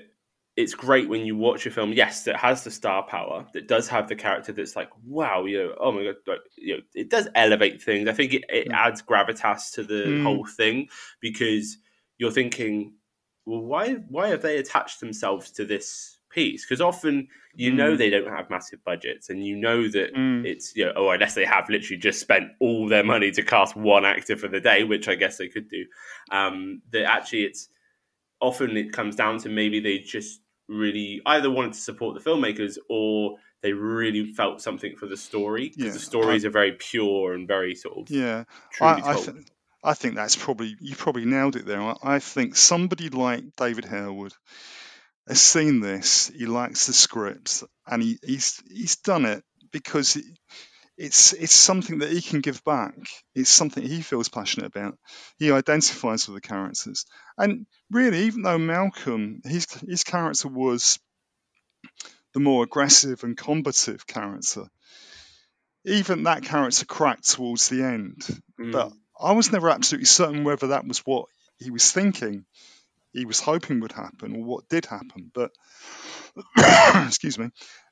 it's 0.57 0.75
great 0.75 1.09
when 1.09 1.25
you 1.25 1.35
watch 1.37 1.65
a 1.67 1.71
film, 1.71 1.93
yes, 1.93 2.25
that 2.25 2.37
has 2.37 2.63
the 2.63 2.71
star 2.71 3.03
power, 3.05 3.47
that 3.55 3.69
does 3.69 3.89
have 3.89 4.09
the 4.09 4.15
character 4.17 4.53
that's 4.53 4.77
like, 4.77 4.91
wow, 5.07 5.45
you 5.47 5.59
know, 5.59 5.75
oh 5.81 5.93
my 5.93 6.05
god, 6.05 6.17
like, 6.27 6.41
you 6.59 6.77
know, 6.77 6.83
it 6.95 7.09
does 7.09 7.27
elevate 7.35 7.83
things. 7.83 8.09
I 8.09 8.13
think 8.13 8.35
it, 8.35 8.45
it 8.51 8.69
adds 8.71 9.03
gravitas 9.03 9.73
to 9.75 9.83
the 9.83 10.13
Mm. 10.13 10.23
whole 10.23 10.45
thing 10.45 10.89
because 11.21 11.79
you're 12.19 12.31
thinking, 12.31 12.95
well, 13.47 13.63
why 13.63 13.95
why 14.09 14.29
have 14.29 14.43
they 14.43 14.59
attached 14.59 15.01
themselves 15.01 15.51
to 15.53 15.65
this 15.65 16.19
piece? 16.31 16.65
Because 16.67 16.81
often 16.83 17.29
you 17.57 17.73
know 17.73 17.95
Mm. 17.95 17.99
they 17.99 18.11
don't 18.11 18.29
have 18.29 18.51
massive 18.51 18.85
budgets, 18.85 19.31
and 19.31 19.45
you 19.45 19.57
know 19.57 19.89
that 19.89 20.15
Mm. 20.15 20.45
it's 20.45 20.77
you 20.77 20.85
know, 20.85 20.93
oh, 20.97 21.11
unless 21.11 21.35
they 21.35 21.47
have 21.47 21.69
literally 21.71 21.99
just 21.99 22.21
spent 22.21 22.53
all 22.61 22.89
their 22.89 23.05
money 23.05 23.31
to 23.31 23.43
cast 23.43 23.75
one 23.75 24.05
actor 24.05 24.37
for 24.37 24.49
the 24.49 24.61
day, 24.61 24.85
which 24.85 25.09
I 25.09 25.15
guess 25.15 25.39
they 25.39 25.49
could 25.49 25.69
do. 25.71 25.87
Um, 26.31 26.83
that 26.93 27.05
actually, 27.05 27.45
it's 27.45 27.69
often 28.41 28.77
it 28.77 28.93
comes 28.93 29.17
down 29.17 29.39
to 29.39 29.49
maybe 29.49 29.81
they 29.81 29.99
just 29.99 30.42
really 30.73 31.21
either 31.26 31.50
wanted 31.50 31.75
to 31.75 31.81
support 31.81 32.14
the 32.14 32.31
filmmakers 32.31 32.79
or 32.88 33.37
they 33.62 33.73
really 33.73 34.33
felt 34.33 34.61
something 34.61 34.97
for 34.97 35.07
the 35.07 35.17
story 35.17 35.69
because 35.69 35.85
Yeah, 35.85 35.93
the 35.93 35.99
stories 35.99 36.45
are 36.45 36.50
very 36.50 36.73
pure 36.73 37.33
and 37.33 37.47
very 37.47 37.75
sort 37.75 37.99
of 37.99 38.11
Yeah, 38.11 38.45
I, 38.81 39.00
I, 39.05 39.14
th- 39.14 39.37
I 39.85 39.95
think 39.95 40.14
that's 40.14 40.37
probably 40.37 40.76
you 40.81 40.97
probably 40.97 41.25
nailed 41.25 41.57
it 41.57 41.67
there. 41.67 41.81
I, 41.81 41.95
I 42.02 42.19
think 42.19 42.57
somebody 42.57 43.09
like 43.09 43.45
David 43.57 43.85
Harewood 43.85 44.33
has 45.29 45.41
seen 45.41 45.81
this. 45.81 46.29
He 46.29 46.47
likes 46.47 46.87
the 46.87 46.93
scripts, 46.93 47.64
and 47.87 48.02
he, 48.02 48.19
he's 48.25 48.62
he's 48.69 48.97
done 48.97 49.25
it 49.25 49.45
because 49.71 50.17
it, 50.17 50.25
it's 51.03 51.33
it's 51.33 51.55
something 51.55 51.99
that 51.99 52.13
he 52.13 52.23
can 52.23 52.41
give 52.41 52.63
back. 52.63 52.95
It's 53.35 53.51
something 53.51 53.83
he 53.83 54.03
feels 54.03 54.29
passionate 54.29 54.67
about. 54.67 54.97
He 55.37 55.51
identifies 55.51 56.29
with 56.29 56.37
the 56.41 56.49
characters, 56.49 57.07
and 57.37 57.67
really, 57.91 58.27
even 58.27 58.43
though 58.43 58.59
Malcolm, 58.59 59.41
his 59.45 59.67
his 59.87 60.05
character 60.05 60.47
was 60.47 61.01
the 62.35 62.41
more 62.41 62.63
aggressive 62.63 63.25
and 63.25 63.37
combative 63.37 64.07
character, 64.07 64.69
even 65.85 66.23
that 66.23 66.45
character 66.45 66.87
cracked 66.87 67.29
towards 67.29 67.69
the 67.69 67.83
end. 67.83 68.23
Mm. 68.61 68.71
But 68.71 68.93
I 69.21 69.33
was 69.33 69.51
never 69.51 69.71
absolutely 69.71 70.07
certain 70.07 70.45
whether 70.45 70.69
that 70.69 70.87
was 70.87 71.01
what 71.01 71.27
he 71.59 71.73
was 71.73 71.91
thinking, 71.91 72.45
he 73.13 73.25
was 73.25 73.41
hoping 73.41 73.81
would 73.81 73.91
happen, 73.91 74.37
or 74.37 74.45
what 74.45 74.69
did 74.69 74.87
happen. 74.87 75.33
But 75.35 75.51
excuse 77.07 77.41
me. 77.41 77.51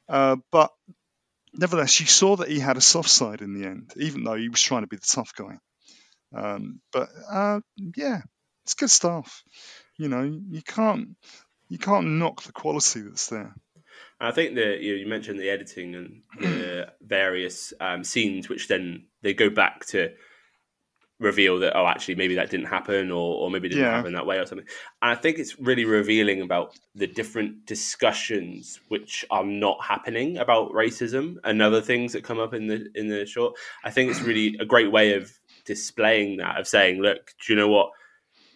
Uh, 0.08 0.36
but 0.52 0.70
nevertheless, 1.52 2.00
you 2.00 2.06
saw 2.06 2.36
that 2.36 2.48
he 2.48 2.58
had 2.58 2.76
a 2.76 2.82
soft 2.82 3.10
side 3.10 3.40
in 3.40 3.54
the 3.54 3.66
end, 3.66 3.92
even 3.96 4.24
though 4.24 4.36
he 4.36 4.48
was 4.48 4.60
trying 4.60 4.82
to 4.82 4.88
be 4.88 4.96
the 4.96 5.08
tough 5.10 5.32
guy. 5.34 5.58
Um, 6.34 6.80
but 6.92 7.08
uh, 7.30 7.60
yeah, 7.96 8.20
it's 8.64 8.74
good 8.74 8.90
stuff. 8.90 9.42
You 9.98 10.08
know, 10.08 10.22
you 10.22 10.62
can't 10.62 11.16
you 11.68 11.78
can't 11.78 12.06
knock 12.06 12.42
the 12.42 12.52
quality 12.52 13.00
that's 13.00 13.28
there. 13.28 13.54
I 14.20 14.32
think 14.32 14.54
that 14.56 14.80
you, 14.80 14.92
know, 14.92 15.00
you 15.00 15.06
mentioned 15.06 15.40
the 15.40 15.50
editing 15.50 15.94
and 15.94 16.22
the 16.38 16.92
various 17.00 17.72
um, 17.80 18.04
scenes, 18.04 18.48
which 18.48 18.68
then 18.68 19.06
they 19.22 19.34
go 19.34 19.50
back 19.50 19.86
to 19.86 20.12
reveal 21.20 21.58
that 21.60 21.76
oh, 21.76 21.86
actually 21.86 22.16
maybe 22.16 22.34
that 22.34 22.50
didn't 22.50 22.66
happen, 22.66 23.10
or 23.12 23.36
or 23.36 23.50
maybe 23.50 23.68
it 23.68 23.70
didn't 23.70 23.84
Yeah. 23.84 23.96
happen 23.96 24.14
that 24.14 24.26
way, 24.26 24.38
or 24.38 24.46
something. 24.46 24.66
And 25.02 25.10
I 25.12 25.14
think 25.14 25.38
it's 25.38 25.58
really 25.60 25.84
revealing 25.84 26.40
about 26.40 26.76
the 26.94 27.06
different 27.06 27.66
discussions 27.66 28.80
which 28.88 29.24
are 29.30 29.44
not 29.44 29.84
happening 29.84 30.38
about 30.38 30.72
racism 30.72 31.36
and 31.44 31.62
other 31.62 31.80
things 31.80 32.12
that 32.14 32.24
come 32.24 32.40
up 32.40 32.54
in 32.54 32.66
the 32.66 32.88
in 32.94 33.08
the 33.08 33.26
short. 33.26 33.54
I 33.84 33.90
think 33.90 34.10
it's 34.10 34.22
really 34.22 34.56
a 34.60 34.64
great 34.64 34.90
way 34.90 35.14
of 35.14 35.30
displaying 35.66 36.38
that 36.38 36.58
of 36.58 36.66
saying, 36.66 37.00
look, 37.00 37.32
do 37.46 37.52
you 37.52 37.56
know 37.58 37.68
what? 37.68 37.90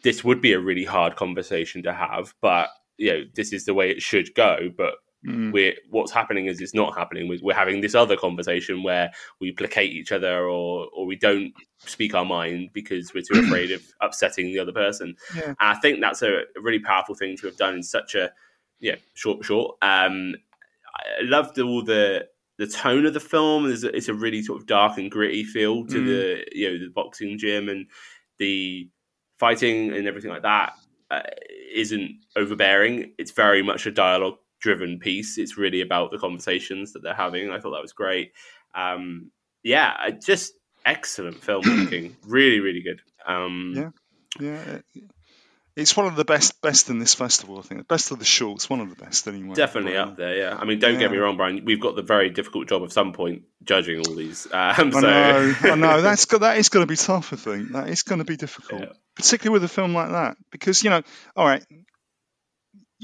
This 0.02 0.24
would 0.24 0.40
be 0.40 0.52
a 0.52 0.60
really 0.60 0.84
hard 0.84 1.16
conversation 1.16 1.82
to 1.84 1.92
have, 1.92 2.34
but 2.40 2.68
you 2.96 3.12
know, 3.12 3.24
this 3.34 3.52
is 3.52 3.64
the 3.64 3.74
way 3.74 3.90
it 3.90 4.02
should 4.02 4.34
go. 4.34 4.70
But 4.76 4.94
Mm. 5.26 5.52
we're 5.52 5.74
what's 5.90 6.12
happening 6.12 6.46
is 6.46 6.60
it's 6.60 6.74
not 6.74 6.96
happening. 6.96 7.28
We're, 7.28 7.38
we're 7.42 7.54
having 7.54 7.80
this 7.80 7.94
other 7.94 8.16
conversation 8.16 8.82
where 8.82 9.10
we 9.40 9.52
placate 9.52 9.92
each 9.92 10.12
other, 10.12 10.46
or 10.48 10.88
or 10.94 11.06
we 11.06 11.16
don't 11.16 11.52
speak 11.78 12.14
our 12.14 12.24
mind 12.24 12.70
because 12.72 13.14
we're 13.14 13.22
too 13.22 13.40
afraid 13.46 13.70
of 13.72 13.82
upsetting 14.00 14.46
the 14.46 14.58
other 14.58 14.72
person. 14.72 15.16
Yeah. 15.36 15.46
And 15.48 15.56
I 15.60 15.74
think 15.76 16.00
that's 16.00 16.22
a, 16.22 16.40
a 16.56 16.60
really 16.60 16.78
powerful 16.80 17.14
thing 17.14 17.36
to 17.38 17.46
have 17.46 17.56
done 17.56 17.74
in 17.74 17.82
such 17.82 18.14
a 18.14 18.30
yeah 18.80 18.96
short 19.14 19.44
short. 19.44 19.76
Um, 19.82 20.34
I 20.94 21.22
loved 21.22 21.58
all 21.58 21.82
the 21.82 22.26
the 22.58 22.66
tone 22.66 23.06
of 23.06 23.14
the 23.14 23.20
film. 23.20 23.66
There's 23.66 23.84
a, 23.84 23.96
it's 23.96 24.08
a 24.08 24.14
really 24.14 24.42
sort 24.42 24.60
of 24.60 24.66
dark 24.66 24.98
and 24.98 25.10
gritty 25.10 25.42
feel 25.44 25.86
to 25.86 25.96
Mm. 25.96 26.06
the 26.06 26.44
you 26.52 26.70
know 26.70 26.78
the 26.78 26.90
boxing 26.92 27.38
gym 27.38 27.68
and 27.68 27.86
the 28.38 28.88
fighting 29.38 29.92
and 29.92 30.06
everything 30.06 30.30
like 30.30 30.42
that 30.42 30.74
uh, 31.10 31.22
isn't 31.72 32.12
overbearing. 32.36 33.12
It's 33.18 33.32
very 33.32 33.62
much 33.62 33.86
a 33.86 33.90
dialogue 33.90 34.36
driven 34.64 34.98
piece. 34.98 35.36
It's 35.36 35.58
really 35.58 35.82
about 35.82 36.10
the 36.10 36.18
conversations 36.18 36.94
that 36.94 37.02
they're 37.02 37.14
having. 37.14 37.50
I 37.50 37.60
thought 37.60 37.72
that 37.72 37.82
was 37.82 37.92
great. 37.92 38.32
Um, 38.74 39.30
yeah, 39.62 39.92
just 40.24 40.54
excellent 40.86 41.40
filmmaking. 41.42 42.14
really, 42.26 42.60
really 42.60 42.80
good. 42.82 43.00
Um, 43.26 43.74
Yeah. 43.76 43.90
Yeah, 44.40 44.78
it's 45.76 45.96
one 45.96 46.06
of 46.06 46.16
the 46.16 46.24
best 46.24 46.60
best 46.60 46.88
in 46.90 46.98
this 46.98 47.14
festival. 47.14 47.58
I 47.58 47.62
think 47.62 47.80
the 47.80 47.84
best 47.84 48.10
of 48.10 48.18
the 48.18 48.24
shorts, 48.24 48.68
one 48.68 48.80
of 48.80 48.90
the 48.90 48.96
best 48.96 49.28
anyway. 49.28 49.54
Definitely 49.54 49.92
But, 49.92 50.08
up 50.08 50.16
there, 50.16 50.36
yeah. 50.36 50.56
I 50.58 50.64
mean, 50.64 50.80
don't 50.80 50.98
get 50.98 51.12
me 51.12 51.18
wrong, 51.18 51.36
Brian. 51.36 51.64
We've 51.64 51.80
got 51.80 51.94
the 51.94 52.02
very 52.02 52.30
difficult 52.30 52.68
job 52.68 52.82
of 52.82 52.92
some 52.92 53.12
point 53.12 53.42
judging 53.62 53.98
all 54.00 54.14
these. 54.14 54.46
Um, 54.46 54.52
I 54.56 54.90
so, 54.90 55.00
know, 55.00 55.54
I 55.62 55.74
know. 55.84 56.00
That's 56.02 56.26
that 56.26 56.58
is 56.58 56.68
going 56.68 56.82
to 56.84 56.90
be 56.90 56.96
tough. 56.96 57.32
I 57.32 57.36
think 57.36 57.72
that 57.72 57.88
is 57.88 58.02
going 58.02 58.18
to 58.20 58.24
be 58.24 58.36
difficult, 58.36 58.80
Yeah. 58.82 58.92
particularly 59.14 59.52
with 59.60 59.70
a 59.70 59.72
film 59.72 59.94
like 59.94 60.10
that, 60.10 60.36
because 60.50 60.82
you 60.82 60.90
know, 60.90 61.02
all 61.36 61.46
right, 61.46 61.64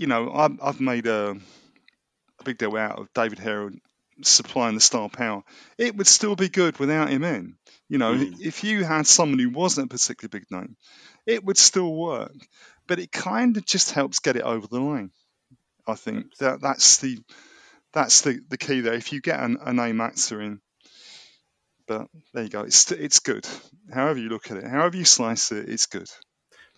you 0.01 0.07
know, 0.07 0.33
I've, 0.33 0.59
I've 0.63 0.81
made 0.81 1.07
a, 1.07 1.37
a 2.41 2.45
big 2.45 2.57
deal 2.59 2.75
out 2.77 2.99
of 2.99 3.13
David 3.13 3.39
Harewood 3.39 3.79
supplying 4.23 4.75
the 4.75 4.81
star 4.81 5.11
power. 5.11 5.43
It 5.77 5.95
would 5.97 6.07
still 6.07 6.37
be 6.37 6.49
good 6.49 6.79
without 6.79 7.11
him 7.11 7.23
in. 7.23 7.57
You 7.89 7.99
know, 7.99 8.15
Mm. 8.15 8.41
if 8.41 8.65
you 8.65 8.83
had 8.83 9.07
someone 9.07 9.39
who 9.39 9.51
wasn't 9.51 9.87
a 9.87 9.95
particularly 9.95 10.41
big 10.41 10.51
name, 10.51 10.77
it 11.27 11.45
would 11.45 11.59
still 11.59 11.95
work. 11.95 12.33
But 12.87 12.99
it 12.99 13.13
kind 13.13 13.57
of 13.59 13.67
just 13.67 13.93
helps 13.93 14.21
get 14.21 14.37
it 14.37 14.43
over 14.43 14.67
the 14.67 14.81
line. 14.81 15.11
I 15.87 15.97
think 15.97 16.37
that 16.39 16.63
that's 16.63 16.99
the 16.99 17.19
that's 17.93 18.23
the, 18.23 18.41
the 18.49 18.59
key 18.59 18.81
there. 18.81 18.95
If 18.95 19.13
you 19.13 19.21
get 19.21 19.41
an, 19.41 19.59
a 19.65 19.73
name 19.73 20.01
actor 20.01 20.41
in, 20.41 20.61
but 21.87 22.09
there 22.33 22.45
you 22.45 22.51
go. 22.51 22.63
It's 22.63 22.91
it's 22.93 23.19
good. 23.21 23.47
However 23.93 24.19
you 24.19 24.31
look 24.31 24.51
at 24.51 24.57
it, 24.59 24.65
however 24.65 24.97
you 24.97 25.05
slice 25.05 25.53
it, 25.53 25.69
it's 25.69 25.87
good. 25.87 26.09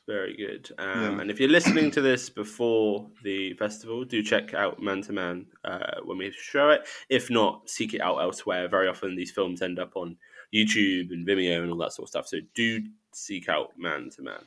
Very 0.06 0.37
good. 0.37 0.71
Um, 0.78 1.00
Yeah. 1.02 1.21
And 1.21 1.30
if 1.30 1.38
you're 1.38 1.49
listening 1.49 1.90
to 1.92 2.00
this 2.00 2.28
before 2.28 3.09
the 3.23 3.54
festival, 3.54 4.04
do 4.04 4.23
check 4.23 4.52
out 4.54 4.82
Man 4.82 5.02
to 5.02 5.12
Man 5.12 5.47
uh, 5.64 6.00
when 6.04 6.18
we 6.18 6.32
show 6.32 6.71
it. 6.71 6.82
If 7.09 7.30
not, 7.30 7.71
seek 7.71 7.94
it 7.94 8.00
out 8.00 8.18
elsewhere. 8.18 8.68
Very 8.68 8.88
often 8.88 9.14
these 9.14 9.30
films 9.30 9.62
end 9.62 9.78
up 9.78 9.92
on 9.97 10.16
YouTube 10.52 11.12
and 11.12 11.26
Vimeo 11.26 11.62
and 11.62 11.71
all 11.71 11.78
that 11.78 11.92
sort 11.92 12.06
of 12.06 12.11
stuff. 12.11 12.26
So 12.26 12.38
do 12.54 12.82
seek 13.12 13.49
out 13.49 13.78
Man 13.78 14.11
to 14.16 14.23
Man. 14.23 14.44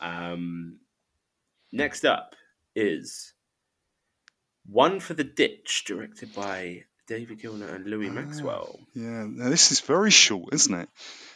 Um, 0.00 0.78
next 1.72 2.04
up 2.04 2.34
is 2.76 3.32
One 4.66 5.00
for 5.00 5.14
the 5.14 5.24
Ditch, 5.24 5.84
directed 5.86 6.34
by 6.34 6.84
David 7.06 7.40
Gilner 7.40 7.74
and 7.74 7.86
Louis 7.86 8.10
Maxwell. 8.10 8.78
Yeah. 8.94 9.26
Now 9.28 9.48
this 9.48 9.72
is 9.72 9.80
very 9.80 10.10
short, 10.10 10.52
isn't 10.52 10.74
it? 10.74 10.88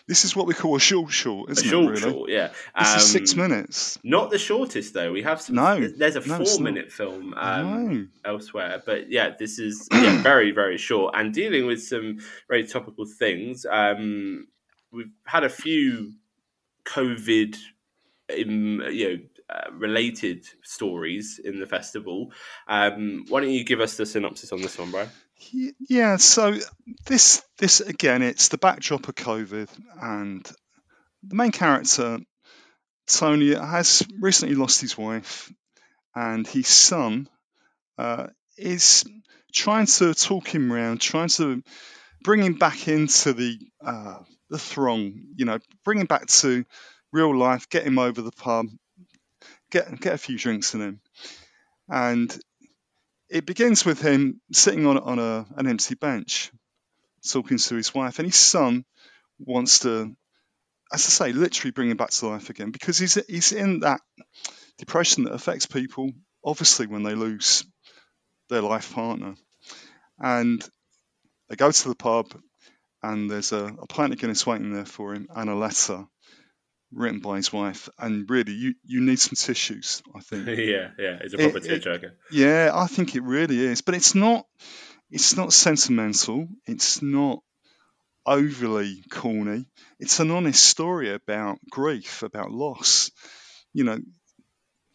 This 0.08 0.24
is 0.24 0.36
what 0.36 0.46
we 0.46 0.54
call 0.54 0.76
a 0.76 0.80
short 0.80 1.10
short, 1.10 1.48
A 1.48 1.52
isn't 1.52 1.68
short, 1.68 1.84
it? 1.84 2.00
Really? 2.04 2.12
short, 2.12 2.30
yeah. 2.30 2.48
This 2.78 2.94
is 2.96 3.10
six 3.10 3.32
Um, 3.32 3.38
minutes. 3.40 3.98
Not 4.04 4.30
the 4.30 4.38
shortest 4.38 4.94
though. 4.94 5.10
We 5.12 5.22
have 5.22 5.40
some. 5.40 5.56
No, 5.56 5.88
there's 5.88 6.14
a 6.14 6.20
no, 6.26 6.44
four 6.44 6.60
minute 6.60 6.92
film 6.92 7.34
um, 7.36 7.92
no. 7.92 8.06
elsewhere, 8.24 8.82
but 8.86 9.10
yeah, 9.10 9.30
this 9.36 9.58
is 9.58 9.88
yeah 9.92 10.22
very 10.22 10.52
very 10.52 10.78
short 10.78 11.14
and 11.16 11.34
dealing 11.34 11.66
with 11.66 11.82
some 11.82 12.18
very 12.48 12.64
topical 12.66 13.04
things. 13.04 13.66
Um, 13.68 14.46
we've 14.92 15.10
had 15.24 15.42
a 15.42 15.48
few 15.50 16.12
COVID, 16.84 17.56
um, 18.32 18.82
you 18.90 19.08
know. 19.08 19.18
Uh, 19.48 19.70
related 19.74 20.44
stories 20.64 21.38
in 21.44 21.60
the 21.60 21.66
festival. 21.66 22.32
Um, 22.66 23.26
why 23.28 23.40
don't 23.40 23.50
you 23.50 23.62
give 23.62 23.80
us 23.80 23.96
the 23.96 24.04
synopsis 24.04 24.50
on 24.50 24.60
this 24.60 24.76
one, 24.76 24.90
Brian? 24.90 25.08
Yeah, 25.88 26.16
so 26.16 26.54
this 27.06 27.42
this 27.58 27.80
again, 27.80 28.22
it's 28.22 28.48
the 28.48 28.58
backdrop 28.58 29.08
of 29.08 29.14
COVID, 29.14 29.68
and 30.00 30.44
the 31.22 31.34
main 31.34 31.52
character 31.52 32.18
Tony 33.06 33.54
has 33.54 34.02
recently 34.20 34.54
lost 34.54 34.80
his 34.80 34.96
wife, 34.96 35.52
and 36.14 36.46
his 36.46 36.68
son 36.68 37.28
uh, 37.98 38.28
is 38.56 39.04
trying 39.52 39.86
to 39.86 40.14
talk 40.14 40.48
him 40.48 40.72
round, 40.72 41.00
trying 41.00 41.28
to 41.28 41.62
bring 42.22 42.42
him 42.42 42.54
back 42.54 42.88
into 42.88 43.32
the 43.32 43.58
uh, 43.84 44.18
the 44.50 44.58
throng, 44.58 45.12
you 45.36 45.44
know, 45.44 45.58
bring 45.84 45.98
him 45.98 46.06
back 46.06 46.26
to 46.26 46.64
real 47.12 47.36
life, 47.36 47.68
get 47.68 47.86
him 47.86 47.98
over 47.98 48.22
the 48.22 48.32
pub, 48.32 48.66
get 49.70 50.00
get 50.00 50.14
a 50.14 50.18
few 50.18 50.38
drinks 50.38 50.74
in 50.74 50.80
him, 50.80 51.00
and 51.88 52.36
it 53.28 53.46
begins 53.46 53.84
with 53.84 54.00
him 54.00 54.40
sitting 54.52 54.86
on 54.86 54.98
on 54.98 55.18
a, 55.18 55.46
an 55.56 55.66
empty 55.66 55.94
bench, 55.94 56.52
talking 57.28 57.58
to 57.58 57.74
his 57.74 57.94
wife, 57.94 58.18
and 58.18 58.26
his 58.26 58.36
son 58.36 58.84
wants 59.38 59.80
to, 59.80 60.14
as 60.92 61.06
I 61.06 61.28
say, 61.28 61.32
literally 61.32 61.72
bring 61.72 61.90
him 61.90 61.96
back 61.96 62.10
to 62.10 62.28
life 62.28 62.50
again 62.50 62.70
because 62.70 62.98
he's 62.98 63.14
he's 63.26 63.52
in 63.52 63.80
that 63.80 64.00
depression 64.78 65.24
that 65.24 65.34
affects 65.34 65.66
people 65.66 66.10
obviously 66.44 66.86
when 66.86 67.02
they 67.02 67.14
lose 67.14 67.64
their 68.48 68.62
life 68.62 68.94
partner, 68.94 69.34
and 70.20 70.64
they 71.48 71.56
go 71.56 71.70
to 71.70 71.88
the 71.88 71.96
pub, 71.96 72.26
and 73.02 73.30
there's 73.30 73.52
a, 73.52 73.64
a 73.64 73.86
pint 73.86 74.12
of 74.12 74.18
Guinness 74.18 74.46
waiting 74.46 74.72
there 74.72 74.84
for 74.84 75.14
him 75.14 75.26
and 75.34 75.50
a 75.50 75.54
letter 75.54 76.06
written 76.92 77.20
by 77.20 77.36
his 77.36 77.52
wife. 77.52 77.88
And 77.98 78.28
really, 78.28 78.52
you, 78.52 78.74
you 78.84 79.00
need 79.00 79.18
some 79.18 79.34
tissues, 79.36 80.02
I 80.14 80.20
think. 80.20 80.46
yeah, 80.48 80.90
yeah, 80.98 81.18
it's 81.20 81.34
a 81.34 81.38
proper 81.38 81.58
It- 81.58 81.64
tearjerker. 81.82 82.12
Yeah, 82.30 82.70
I 82.74 82.86
think 82.86 83.14
it 83.14 83.22
really 83.22 83.58
is. 83.58 83.82
But 83.82 83.94
it's 83.94 84.14
not 84.14 84.46
it's 85.10 85.36
not 85.36 85.52
sentimental. 85.52 86.48
It's 86.66 87.00
not 87.02 87.40
overly 88.26 89.04
corny. 89.10 89.66
It's 90.00 90.18
an 90.20 90.30
honest 90.32 90.62
story 90.64 91.12
about 91.12 91.58
grief, 91.70 92.22
about 92.22 92.50
loss. 92.50 93.10
You 93.72 93.84
know, 93.84 93.98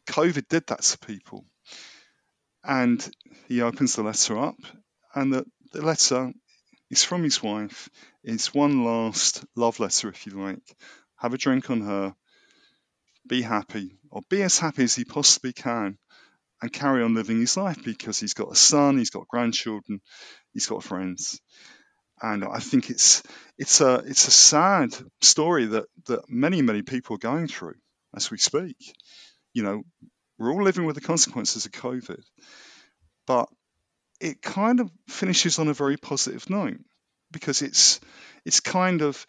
COVID 0.08 0.48
did 0.50 0.68
that 0.68 0.82
to 0.82 1.00
people. 1.00 1.46
And 2.64 3.08
he 3.48 3.62
opens 3.62 3.96
the 3.96 4.04
letter 4.04 4.38
up 4.38 4.56
and 5.16 5.34
the, 5.34 5.46
the 5.72 5.82
letter 5.82 6.32
is 6.90 7.04
from 7.04 7.24
his 7.24 7.42
wife. 7.42 7.90
It's 8.24 8.54
one 8.54 8.84
last 8.84 9.44
love 9.56 9.80
letter, 9.80 10.10
if 10.10 10.26
you 10.28 10.34
like. 10.34 10.62
Have 11.22 11.36
a 11.36 11.38
drink 11.38 11.70
on 11.70 11.82
her. 11.82 12.16
Be 13.28 13.44
happy, 13.44 14.00
or 14.10 14.22
be 14.28 14.42
as 14.42 14.58
happy 14.58 14.84
as 14.84 14.96
he 14.96 15.06
possibly 15.06 15.54
can 15.54 16.00
and 16.62 16.74
carry 16.74 17.04
on 17.04 17.14
living 17.14 17.40
his 17.40 17.56
life 17.56 17.84
because 17.84 18.20
he's 18.20 18.34
got 18.34 18.52
a 18.52 18.56
son, 18.56 18.98
he's 18.98 19.12
got 19.12 19.28
grandchildren, 19.28 20.02
he's 20.52 20.66
got 20.66 20.84
friends. 20.84 21.40
And 22.24 22.44
I 22.44 22.58
think 22.58 22.90
it's 22.90 23.22
it's 23.60 23.82
a 23.82 24.02
it's 24.06 24.28
a 24.28 24.32
sad 24.32 24.96
story 25.22 25.66
that, 25.66 25.86
that 26.08 26.28
many, 26.28 26.64
many 26.64 26.82
people 26.82 27.18
are 27.18 27.20
going 27.20 27.48
through 27.48 27.76
as 28.16 28.32
we 28.32 28.40
speak. 28.40 28.78
You 29.54 29.62
know, 29.62 29.84
we're 30.40 30.52
all 30.52 30.64
living 30.64 30.86
with 30.86 30.96
the 30.96 31.02
consequences 31.02 31.68
of 31.68 31.72
COVID. 31.72 32.24
But 33.28 33.48
it 34.20 34.42
kind 34.42 34.80
of 34.80 34.90
finishes 35.08 35.60
on 35.60 35.68
a 35.68 35.74
very 35.74 35.98
positive 35.98 36.50
note 36.50 36.80
because 37.32 37.62
it's 37.62 38.00
it's 38.44 38.60
kind 38.60 39.04
of 39.04 39.28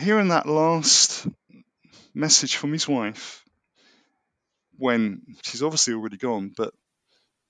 hearing 0.00 0.28
that 0.28 0.46
last 0.46 1.26
message 2.14 2.56
from 2.56 2.72
his 2.72 2.88
wife 2.88 3.44
when 4.78 5.22
she's 5.42 5.62
obviously 5.62 5.94
already 5.94 6.16
gone, 6.16 6.52
but 6.56 6.72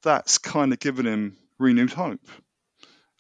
that's 0.03 0.39
kind 0.39 0.73
of 0.73 0.81
given 0.81 1.07
him 1.07 1.37
renewed 1.59 1.93
hope. 1.93 2.21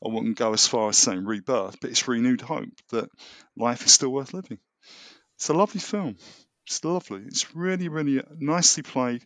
I 0.04 0.08
wouldn't 0.08 0.38
go 0.38 0.52
as 0.52 0.66
far 0.66 0.88
as 0.88 0.96
saying 0.99 1.26
rebirth, 1.26 1.78
but 1.80 1.90
it's 1.90 2.08
renewed 2.08 2.40
hope 2.40 2.70
that 2.90 3.10
life 3.56 3.84
is 3.84 3.92
still 3.92 4.10
worth 4.10 4.34
living. 4.34 4.58
It's 5.37 5.49
a 5.49 5.54
lovely 5.54 5.80
film. 5.80 6.16
It's 6.66 6.82
lovely. 6.84 7.22
It's 7.26 7.54
really, 7.54 7.88
really 7.88 8.22
nicely 8.38 8.82
played, 8.82 9.22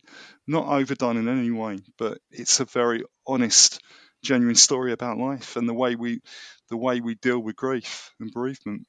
not 0.47 0.67
overdone 0.67 1.17
in 1.17 1.27
any 1.29 1.51
way, 1.51 1.79
but 1.97 2.19
it's 2.31 2.59
a 2.59 2.65
very 2.65 3.03
honest, 3.25 3.81
genuine 4.23 4.55
story 4.55 4.91
about 4.91 5.17
life 5.17 5.55
and 5.55 5.69
the 5.69 5.73
way 5.73 5.95
we, 5.95 6.21
the 6.69 6.77
way 6.77 6.99
we 6.99 7.15
deal 7.15 7.39
with 7.39 7.55
grief 7.55 8.11
and 8.19 8.31
bereavement. 8.31 8.87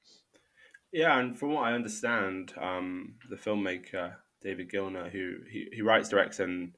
Yeah, 0.93 1.19
and 1.19 1.38
from 1.38 1.52
what 1.52 1.64
I 1.64 1.73
understand, 1.75 2.55
um, 2.61 3.16
the 3.28 3.37
filmmaker 3.37 4.14
David 4.43 4.71
Gilner, 4.71 5.11
who 5.11 5.37
he, 5.50 5.69
he 5.73 5.83
writes, 5.83 6.09
directs, 6.09 6.40
and 6.40 6.73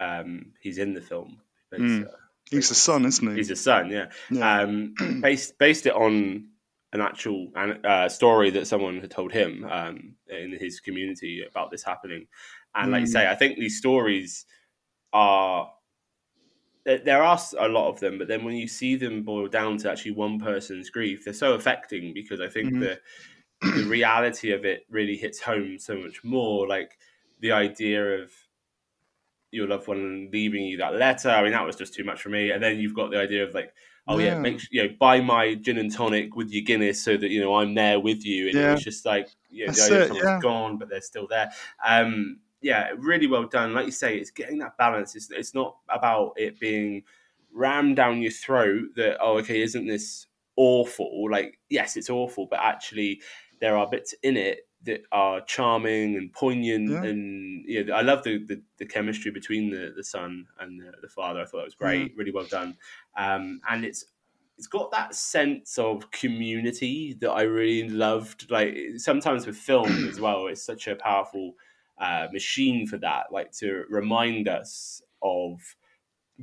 um, 0.00 0.52
he's 0.60 0.78
in 0.78 0.94
the 0.94 1.00
film. 1.00 1.40
He's, 1.70 1.80
Mm. 1.80 2.06
uh, 2.06 2.10
He's 2.50 2.68
the 2.68 2.74
son, 2.74 3.06
isn't 3.06 3.26
he? 3.30 3.36
He's 3.36 3.50
a 3.50 3.56
son, 3.56 3.88
yeah. 3.90 4.10
Yeah. 4.30 4.60
Um, 4.60 4.94
based 5.22 5.58
based 5.58 5.86
it 5.86 5.94
on 5.94 6.48
an 6.92 7.00
actual 7.00 7.50
uh, 7.56 8.08
story 8.08 8.50
that 8.50 8.66
someone 8.68 9.00
had 9.00 9.10
told 9.10 9.32
him 9.32 9.64
um, 9.68 10.14
in 10.28 10.52
his 10.60 10.78
community 10.80 11.42
about 11.48 11.70
this 11.70 11.82
happening. 11.82 12.26
And 12.74 12.92
like 12.92 13.00
you 13.00 13.06
Mm. 13.06 13.12
say, 13.12 13.26
I 13.28 13.34
think 13.34 13.58
these 13.58 13.78
stories 13.78 14.44
are 15.12 15.72
there 16.84 17.22
are 17.22 17.38
a 17.58 17.68
lot 17.68 17.88
of 17.88 18.00
them, 18.00 18.18
but 18.18 18.28
then 18.28 18.44
when 18.44 18.56
you 18.56 18.68
see 18.68 18.96
them 18.96 19.22
boil 19.22 19.48
down 19.48 19.78
to 19.78 19.90
actually 19.90 20.12
one 20.12 20.38
person's 20.38 20.90
grief, 20.90 21.24
they're 21.24 21.34
so 21.34 21.54
affecting 21.54 22.12
because 22.14 22.40
I 22.40 22.48
think 22.48 22.76
Mhm. 22.76 22.78
the 22.78 23.00
the 23.62 23.84
reality 23.84 24.52
of 24.52 24.64
it 24.64 24.84
really 24.90 25.16
hits 25.16 25.40
home 25.40 25.78
so 25.78 25.96
much 25.98 26.24
more. 26.24 26.68
Like 26.68 26.98
the 27.40 27.52
idea 27.52 28.22
of 28.22 28.32
your 29.50 29.68
loved 29.68 29.86
one 29.86 30.28
leaving 30.32 30.64
you 30.64 30.76
that 30.78 30.94
letter. 30.96 31.28
I 31.30 31.42
mean, 31.42 31.52
that 31.52 31.64
was 31.64 31.76
just 31.76 31.94
too 31.94 32.04
much 32.04 32.20
for 32.22 32.28
me. 32.28 32.50
And 32.50 32.62
then 32.62 32.78
you've 32.78 32.94
got 32.94 33.10
the 33.10 33.18
idea 33.20 33.44
of 33.46 33.54
like, 33.54 33.72
oh 34.08 34.18
yeah, 34.18 34.34
Yeah. 34.34 34.40
make 34.40 34.60
su- 34.60 34.66
you 34.72 34.82
know, 34.82 34.94
buy 34.98 35.20
my 35.20 35.54
gin 35.54 35.78
and 35.78 35.92
tonic 35.92 36.34
with 36.34 36.50
your 36.50 36.64
Guinness 36.64 37.02
so 37.02 37.16
that 37.16 37.28
you 37.30 37.40
know 37.40 37.54
I'm 37.54 37.74
there 37.74 38.00
with 38.00 38.24
you. 38.26 38.48
And 38.48 38.56
Yeah. 38.56 38.68
it 38.68 38.70
was 38.70 38.82
just 38.82 39.06
like, 39.06 39.28
you 39.48 39.66
know, 39.66 39.72
the 39.72 39.82
idea 39.82 40.12
it, 40.14 40.16
yeah. 40.22 40.40
gone, 40.40 40.76
but 40.78 40.88
they're 40.88 41.00
still 41.00 41.28
there. 41.28 41.52
Um, 41.84 42.40
yeah, 42.64 42.92
really 42.96 43.26
well 43.26 43.44
done. 43.46 43.74
Like 43.74 43.84
you 43.86 43.92
say, 43.92 44.16
it's 44.16 44.30
getting 44.30 44.58
that 44.58 44.78
balance. 44.78 45.14
It's 45.14 45.30
it's 45.30 45.54
not 45.54 45.76
about 45.90 46.32
it 46.36 46.58
being 46.58 47.02
rammed 47.52 47.96
down 47.96 48.22
your 48.22 48.32
throat 48.32 48.88
that 48.96 49.18
oh 49.20 49.36
okay, 49.38 49.60
isn't 49.62 49.86
this 49.86 50.26
awful? 50.56 51.30
Like 51.30 51.58
yes, 51.68 51.96
it's 51.96 52.08
awful, 52.10 52.46
but 52.50 52.60
actually 52.60 53.20
there 53.60 53.76
are 53.76 53.86
bits 53.88 54.14
in 54.22 54.36
it 54.38 54.60
that 54.84 55.02
are 55.12 55.40
charming 55.42 56.16
and 56.16 56.32
poignant 56.32 56.90
Yeah. 56.90 57.04
and 57.04 57.64
you 57.66 57.84
know, 57.84 57.94
I 57.94 58.02
love 58.02 58.22
the, 58.22 58.38
the, 58.44 58.62
the 58.78 58.86
chemistry 58.86 59.30
between 59.30 59.70
the, 59.70 59.92
the 59.96 60.04
son 60.04 60.46
and 60.60 60.80
the, 60.80 60.92
the 61.00 61.08
father. 61.08 61.40
I 61.40 61.44
thought 61.44 61.58
that 61.58 61.64
was 61.64 61.74
great, 61.74 62.14
really 62.16 62.32
well 62.32 62.46
done. 62.46 62.76
Um, 63.16 63.60
and 63.68 63.84
it's 63.84 64.06
it's 64.56 64.66
got 64.68 64.90
that 64.92 65.14
sense 65.14 65.78
of 65.78 66.10
community 66.12 67.16
that 67.20 67.30
I 67.30 67.42
really 67.42 67.88
loved. 67.88 68.50
Like 68.50 68.76
sometimes 68.96 69.46
with 69.46 69.56
film 69.56 70.08
as 70.08 70.18
well, 70.20 70.46
it's 70.46 70.62
such 70.64 70.86
a 70.88 70.96
powerful 70.96 71.54
uh, 71.98 72.26
machine 72.32 72.86
for 72.86 72.98
that. 72.98 73.26
Like 73.32 73.52
to 73.58 73.84
remind 73.88 74.48
us 74.48 75.02
of 75.22 75.60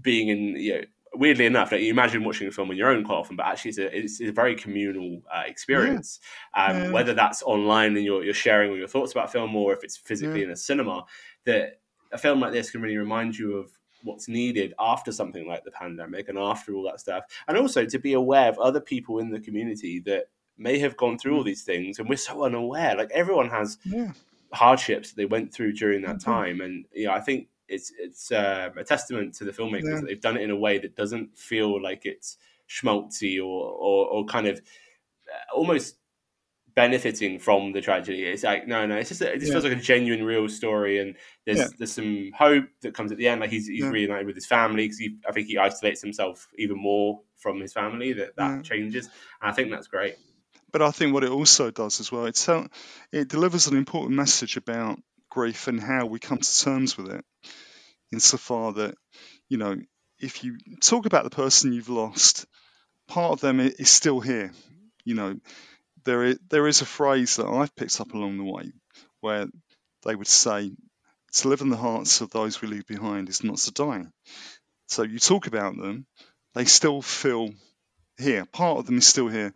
being 0.01 0.29
in 0.29 0.39
you 0.55 0.73
know 0.75 0.81
weirdly 1.13 1.45
enough 1.45 1.73
like 1.73 1.81
you 1.81 1.89
imagine 1.89 2.23
watching 2.23 2.47
a 2.47 2.51
film 2.51 2.69
on 2.69 2.77
your 2.77 2.87
own 2.89 3.03
quite 3.03 3.15
often 3.17 3.35
but 3.35 3.45
actually 3.45 3.67
it's 3.69 3.77
a, 3.77 3.97
it's 3.97 4.21
a 4.21 4.31
very 4.31 4.55
communal 4.55 5.21
uh, 5.29 5.43
experience 5.45 6.21
um, 6.53 6.77
Yeah. 6.77 6.91
whether 6.91 7.13
that's 7.13 7.43
online 7.43 7.97
and 7.97 8.05
you're, 8.05 8.23
you're 8.23 8.33
sharing 8.33 8.71
all 8.71 8.77
your 8.77 8.87
thoughts 8.87 9.11
about 9.11 9.29
film 9.29 9.53
or 9.53 9.73
if 9.73 9.83
it's 9.83 9.97
physically 9.97 10.39
Yeah. 10.39 10.45
in 10.45 10.51
a 10.51 10.55
cinema 10.55 11.03
that 11.45 11.81
a 12.13 12.17
film 12.17 12.39
like 12.39 12.53
this 12.53 12.71
can 12.71 12.81
really 12.81 12.95
remind 12.95 13.37
you 13.37 13.57
of 13.57 13.71
what's 14.03 14.29
needed 14.29 14.73
after 14.79 15.11
something 15.11 15.45
like 15.45 15.65
the 15.65 15.71
pandemic 15.71 16.29
and 16.29 16.37
after 16.39 16.73
all 16.73 16.83
that 16.83 17.01
stuff 17.01 17.25
and 17.49 17.57
also 17.57 17.83
to 17.85 17.99
be 17.99 18.13
aware 18.13 18.47
of 18.47 18.57
other 18.59 18.79
people 18.79 19.19
in 19.19 19.29
the 19.29 19.41
community 19.41 19.99
that 19.99 20.27
may 20.57 20.79
have 20.79 20.95
gone 20.95 21.17
through 21.17 21.33
Mm. 21.33 21.37
all 21.39 21.43
these 21.43 21.63
things 21.63 21.99
and 21.99 22.07
we're 22.07 22.15
so 22.15 22.45
unaware 22.45 22.95
like 22.95 23.11
everyone 23.11 23.49
has 23.49 23.77
Yeah. 23.83 24.13
Hardships 24.53 25.09
that 25.09 25.15
they 25.17 25.25
went 25.25 25.53
through 25.53 25.73
during 25.73 26.01
that 26.03 26.19
Mhm. 26.19 26.21
time. 26.21 26.61
And 26.61 26.85
you 26.93 27.07
know, 27.07 27.13
I 27.13 27.21
think 27.21 27.49
it's 27.67 27.91
it's 27.97 28.31
uh, 28.31 28.69
a 28.75 28.83
testament 28.83 29.33
to 29.35 29.45
the 29.45 29.51
filmmakers 29.51 29.85
Yeah. 29.85 29.99
that 29.99 30.07
they've 30.07 30.21
done 30.21 30.37
it 30.37 30.43
in 30.43 30.51
a 30.51 30.55
way 30.55 30.77
that 30.79 30.95
doesn't 30.95 31.37
feel 31.37 31.81
like 31.81 32.05
it's 32.05 32.37
schmaltzy 32.69 33.37
or 33.39 33.71
or, 33.71 34.07
or 34.07 34.25
kind 34.25 34.47
of 34.47 34.59
uh, 35.29 35.55
almost 35.55 35.97
benefiting 36.73 37.37
from 37.37 37.73
the 37.73 37.81
tragedy. 37.81 38.23
It's 38.23 38.43
like 38.43 38.67
no, 38.67 38.85
no, 38.85 38.95
it's 38.97 39.09
just 39.09 39.21
it 39.21 39.39
just 39.39 39.51
Yeah. 39.51 39.53
feels 39.53 39.65
like 39.65 39.73
a 39.73 39.81
genuine, 39.81 40.23
real 40.23 40.47
story, 40.47 40.99
and 40.99 41.17
there's 41.45 41.61
Yeah. 41.61 41.69
there's 41.73 41.91
some 41.93 42.31
hope 42.37 42.65
that 42.81 42.93
comes 42.95 43.11
at 43.11 43.17
the 43.17 43.27
end. 43.27 43.41
Like 43.41 43.49
he's 43.51 43.67
he's 43.67 43.89
Yeah. 43.89 43.91
reunited 43.91 44.25
with 44.27 44.35
his 44.35 44.47
family 44.47 44.85
because 44.87 45.01
I 45.27 45.31
think 45.33 45.47
he 45.47 45.57
isolates 45.57 46.01
himself 46.01 46.47
even 46.57 46.77
more 46.77 47.21
from 47.37 47.59
his 47.59 47.73
family. 47.73 48.13
That 48.13 48.35
that 48.37 48.63
changes, 48.63 49.07
and 49.41 49.51
I 49.51 49.53
think 49.53 49.69
that's 49.71 49.87
great. 49.87 50.15
But 50.71 50.81
I 50.81 50.91
think 50.91 51.13
what 51.13 51.23
it 51.23 51.31
also 51.31 51.69
does 51.71 51.99
as 51.99 52.11
well, 52.11 52.25
it's 52.25 52.47
it 53.11 53.27
delivers 53.27 53.67
an 53.67 53.77
important 53.77 54.15
message 54.15 54.57
about 54.57 54.99
grief 55.29 55.67
and 55.67 55.79
how 55.79 56.05
we 56.05 56.19
come 56.19 56.39
to 56.39 56.61
terms 56.63 56.97
with 56.97 57.11
it. 57.11 57.25
Insofar 58.11 58.73
that, 58.73 58.95
you 59.49 59.57
know, 59.57 59.77
if 60.19 60.43
you 60.43 60.57
talk 60.81 61.05
about 61.05 61.23
the 61.23 61.29
person 61.29 61.73
you've 61.73 61.89
lost, 61.89 62.45
part 63.07 63.33
of 63.33 63.41
them 63.41 63.59
is 63.59 63.89
still 63.89 64.19
here. 64.19 64.51
You 65.03 65.15
know, 65.15 65.35
there 66.05 66.23
is, 66.23 66.39
there 66.49 66.67
is 66.67 66.81
a 66.81 66.85
phrase 66.85 67.35
that 67.37 67.47
I've 67.47 67.75
picked 67.75 67.99
up 67.99 68.13
along 68.13 68.37
the 68.37 68.43
way 68.43 68.71
where 69.19 69.47
they 70.05 70.15
would 70.15 70.27
say, 70.27 70.71
to 71.33 71.47
live 71.47 71.61
in 71.61 71.69
the 71.69 71.77
hearts 71.77 72.19
of 72.21 72.29
those 72.31 72.61
we 72.61 72.67
leave 72.67 72.85
behind 72.85 73.29
is 73.29 73.43
not 73.43 73.57
to 73.57 73.71
die. 73.71 74.03
So 74.87 75.03
you 75.03 75.19
talk 75.19 75.47
about 75.47 75.77
them, 75.77 76.05
they 76.53 76.65
still 76.65 77.01
feel 77.01 77.51
here. 78.17 78.45
Part 78.45 78.79
of 78.79 78.85
them 78.85 78.97
is 78.97 79.07
still 79.07 79.29
here 79.29 79.53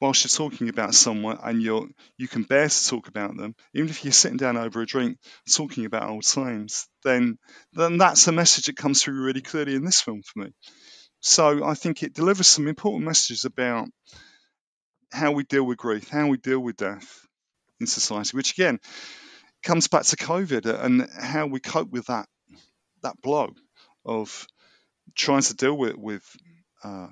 whilst 0.00 0.24
you're 0.24 0.50
talking 0.50 0.68
about 0.68 0.94
someone 0.94 1.38
and 1.42 1.62
you're 1.62 1.86
you 2.16 2.28
can 2.28 2.42
bear 2.42 2.68
to 2.68 2.88
talk 2.88 3.08
about 3.08 3.36
them, 3.36 3.54
even 3.74 3.90
if 3.90 4.04
you're 4.04 4.12
sitting 4.12 4.38
down 4.38 4.56
over 4.56 4.80
a 4.80 4.86
drink 4.86 5.18
talking 5.50 5.84
about 5.84 6.08
old 6.08 6.24
times, 6.24 6.86
then 7.04 7.38
then 7.72 7.98
that's 7.98 8.26
a 8.28 8.32
message 8.32 8.66
that 8.66 8.76
comes 8.76 9.02
through 9.02 9.22
really 9.22 9.42
clearly 9.42 9.74
in 9.74 9.84
this 9.84 10.00
film 10.00 10.22
for 10.22 10.40
me. 10.40 10.52
So 11.20 11.64
I 11.64 11.74
think 11.74 12.02
it 12.02 12.14
delivers 12.14 12.46
some 12.46 12.66
important 12.66 13.04
messages 13.04 13.44
about 13.44 13.88
how 15.12 15.32
we 15.32 15.44
deal 15.44 15.64
with 15.64 15.78
grief, 15.78 16.08
how 16.08 16.28
we 16.28 16.38
deal 16.38 16.60
with 16.60 16.76
death 16.76 17.26
in 17.80 17.86
society, 17.86 18.36
which 18.36 18.52
again 18.52 18.78
comes 19.62 19.88
back 19.88 20.04
to 20.04 20.16
COVID 20.16 20.66
and 20.82 21.08
how 21.20 21.46
we 21.46 21.60
cope 21.60 21.90
with 21.90 22.06
that 22.06 22.26
that 23.02 23.20
blow 23.22 23.52
of 24.04 24.46
trying 25.14 25.42
to 25.42 25.54
deal 25.54 25.76
with 25.76 25.96
with 25.96 26.24
uh, 26.82 27.08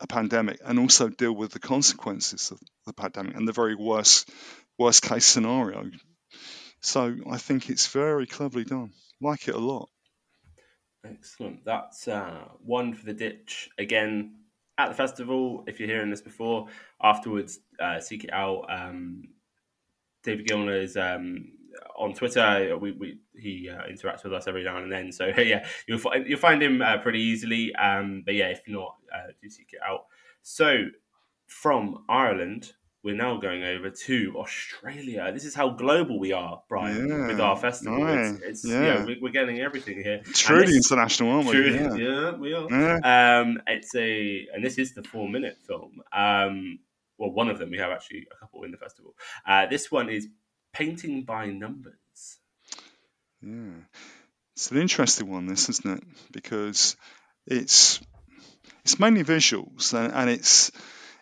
a 0.00 0.06
pandemic 0.06 0.60
and 0.64 0.78
also 0.78 1.08
deal 1.08 1.32
with 1.32 1.52
the 1.52 1.58
consequences 1.58 2.50
of 2.50 2.60
the 2.86 2.92
pandemic 2.92 3.36
and 3.36 3.48
the 3.48 3.52
very 3.52 3.74
worst 3.74 4.28
worst 4.78 5.02
case 5.02 5.24
scenario. 5.24 5.90
So 6.80 7.16
I 7.30 7.38
think 7.38 7.70
it's 7.70 7.86
very 7.88 8.26
cleverly 8.26 8.64
done. 8.64 8.92
Like 9.20 9.48
it 9.48 9.54
a 9.54 9.58
lot. 9.58 9.88
Excellent. 11.04 11.64
That's 11.64 12.08
uh, 12.08 12.48
one 12.64 12.94
for 12.94 13.06
the 13.06 13.14
ditch 13.14 13.70
again 13.78 14.36
at 14.76 14.88
the 14.88 14.94
festival. 14.94 15.64
If 15.66 15.80
you're 15.80 15.88
hearing 15.88 16.10
this 16.10 16.20
before, 16.20 16.68
afterwards, 17.02 17.58
uh, 17.80 18.00
seek 18.00 18.24
it 18.24 18.32
out. 18.32 18.66
Um, 18.68 19.28
David 20.22 20.46
Gilner 20.46 20.82
is 20.82 20.96
um, 20.96 21.52
on 21.96 22.14
Twitter. 22.14 22.76
We, 22.78 22.92
we 22.92 23.18
he 23.38 23.68
uh, 23.70 23.82
interacts 23.90 24.24
with 24.24 24.32
us 24.32 24.46
every 24.48 24.64
now 24.64 24.78
and 24.78 24.90
then. 24.90 25.12
So 25.12 25.26
yeah, 25.38 25.66
you'll 25.86 25.98
find 25.98 26.26
you'll 26.26 26.38
find 26.38 26.62
him 26.62 26.82
uh, 26.82 26.98
pretty 26.98 27.20
easily. 27.20 27.74
Um, 27.74 28.22
but 28.24 28.34
yeah, 28.34 28.48
if 28.48 28.60
not, 28.68 28.96
uh, 29.14 29.32
do 29.42 29.48
seek 29.50 29.70
it 29.72 29.80
out. 29.88 30.06
So 30.42 30.86
from 31.46 32.04
Ireland, 32.08 32.72
we're 33.02 33.14
now 33.14 33.36
going 33.38 33.62
over 33.62 33.88
to 33.90 34.34
Australia. 34.36 35.30
This 35.32 35.44
is 35.44 35.54
how 35.54 35.70
global 35.70 36.18
we 36.18 36.32
are, 36.32 36.60
Brian, 36.68 37.08
Yeah, 37.08 37.26
with 37.28 37.40
our 37.40 37.56
festival. 37.56 37.98
nice, 37.98 38.32
It's, 38.42 38.42
it's 38.42 38.64
yeah. 38.66 38.82
yeah, 38.82 39.04
we- 39.04 39.18
we're 39.22 39.30
getting 39.30 39.60
everything 39.60 40.02
here. 40.02 40.22
Truly 40.34 40.66
this- 40.66 40.90
international, 40.90 41.30
aren't 41.30 41.46
we? 41.46 41.52
Truly, 41.52 41.74
Yeah. 41.74 41.94
yeah. 41.94 42.30
we 42.32 42.52
are. 42.52 42.66
Yeah. 42.68 43.38
Um, 43.40 43.60
it's 43.68 43.94
a, 43.94 44.48
and 44.52 44.64
this 44.64 44.76
is 44.78 44.94
the 44.94 45.04
four 45.04 45.28
minute 45.28 45.56
film. 45.68 46.00
Um, 46.12 46.80
well, 47.18 47.30
one 47.30 47.48
of 47.48 47.58
them. 47.60 47.70
We 47.70 47.78
have 47.78 47.92
actually 47.92 48.26
a 48.30 48.36
couple 48.40 48.64
in 48.64 48.72
the 48.72 48.76
festival. 48.76 49.14
Uh, 49.48 49.66
this 49.66 49.90
one 49.90 50.08
is 50.10 50.28
painting 50.76 51.22
by 51.22 51.46
numbers. 51.46 52.38
Yeah, 53.42 53.80
it's 54.54 54.70
an 54.70 54.78
interesting 54.78 55.30
one, 55.30 55.46
this 55.46 55.68
isn't 55.68 55.98
it? 55.98 56.04
Because 56.32 56.96
it's 57.46 58.00
it's 58.84 58.98
mainly 58.98 59.24
visuals, 59.24 59.94
and, 59.94 60.12
and 60.12 60.30
it's 60.30 60.70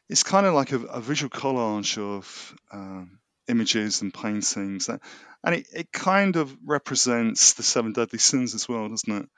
it's 0.08 0.22
kind 0.22 0.46
of 0.46 0.54
like 0.54 0.72
a, 0.72 0.80
a 0.80 1.00
visual 1.00 1.30
collage 1.30 1.98
of 1.98 2.54
um, 2.72 3.18
images 3.48 4.02
and 4.02 4.12
paintings, 4.12 4.88
and 4.88 5.00
and 5.44 5.54
it, 5.56 5.66
it 5.72 5.92
kind 5.92 6.36
of 6.36 6.56
represents 6.64 7.54
the 7.54 7.62
seven 7.62 7.92
deadly 7.92 8.18
sins 8.18 8.54
as 8.54 8.68
well, 8.68 8.88
doesn't 8.88 9.22
it? 9.22 9.28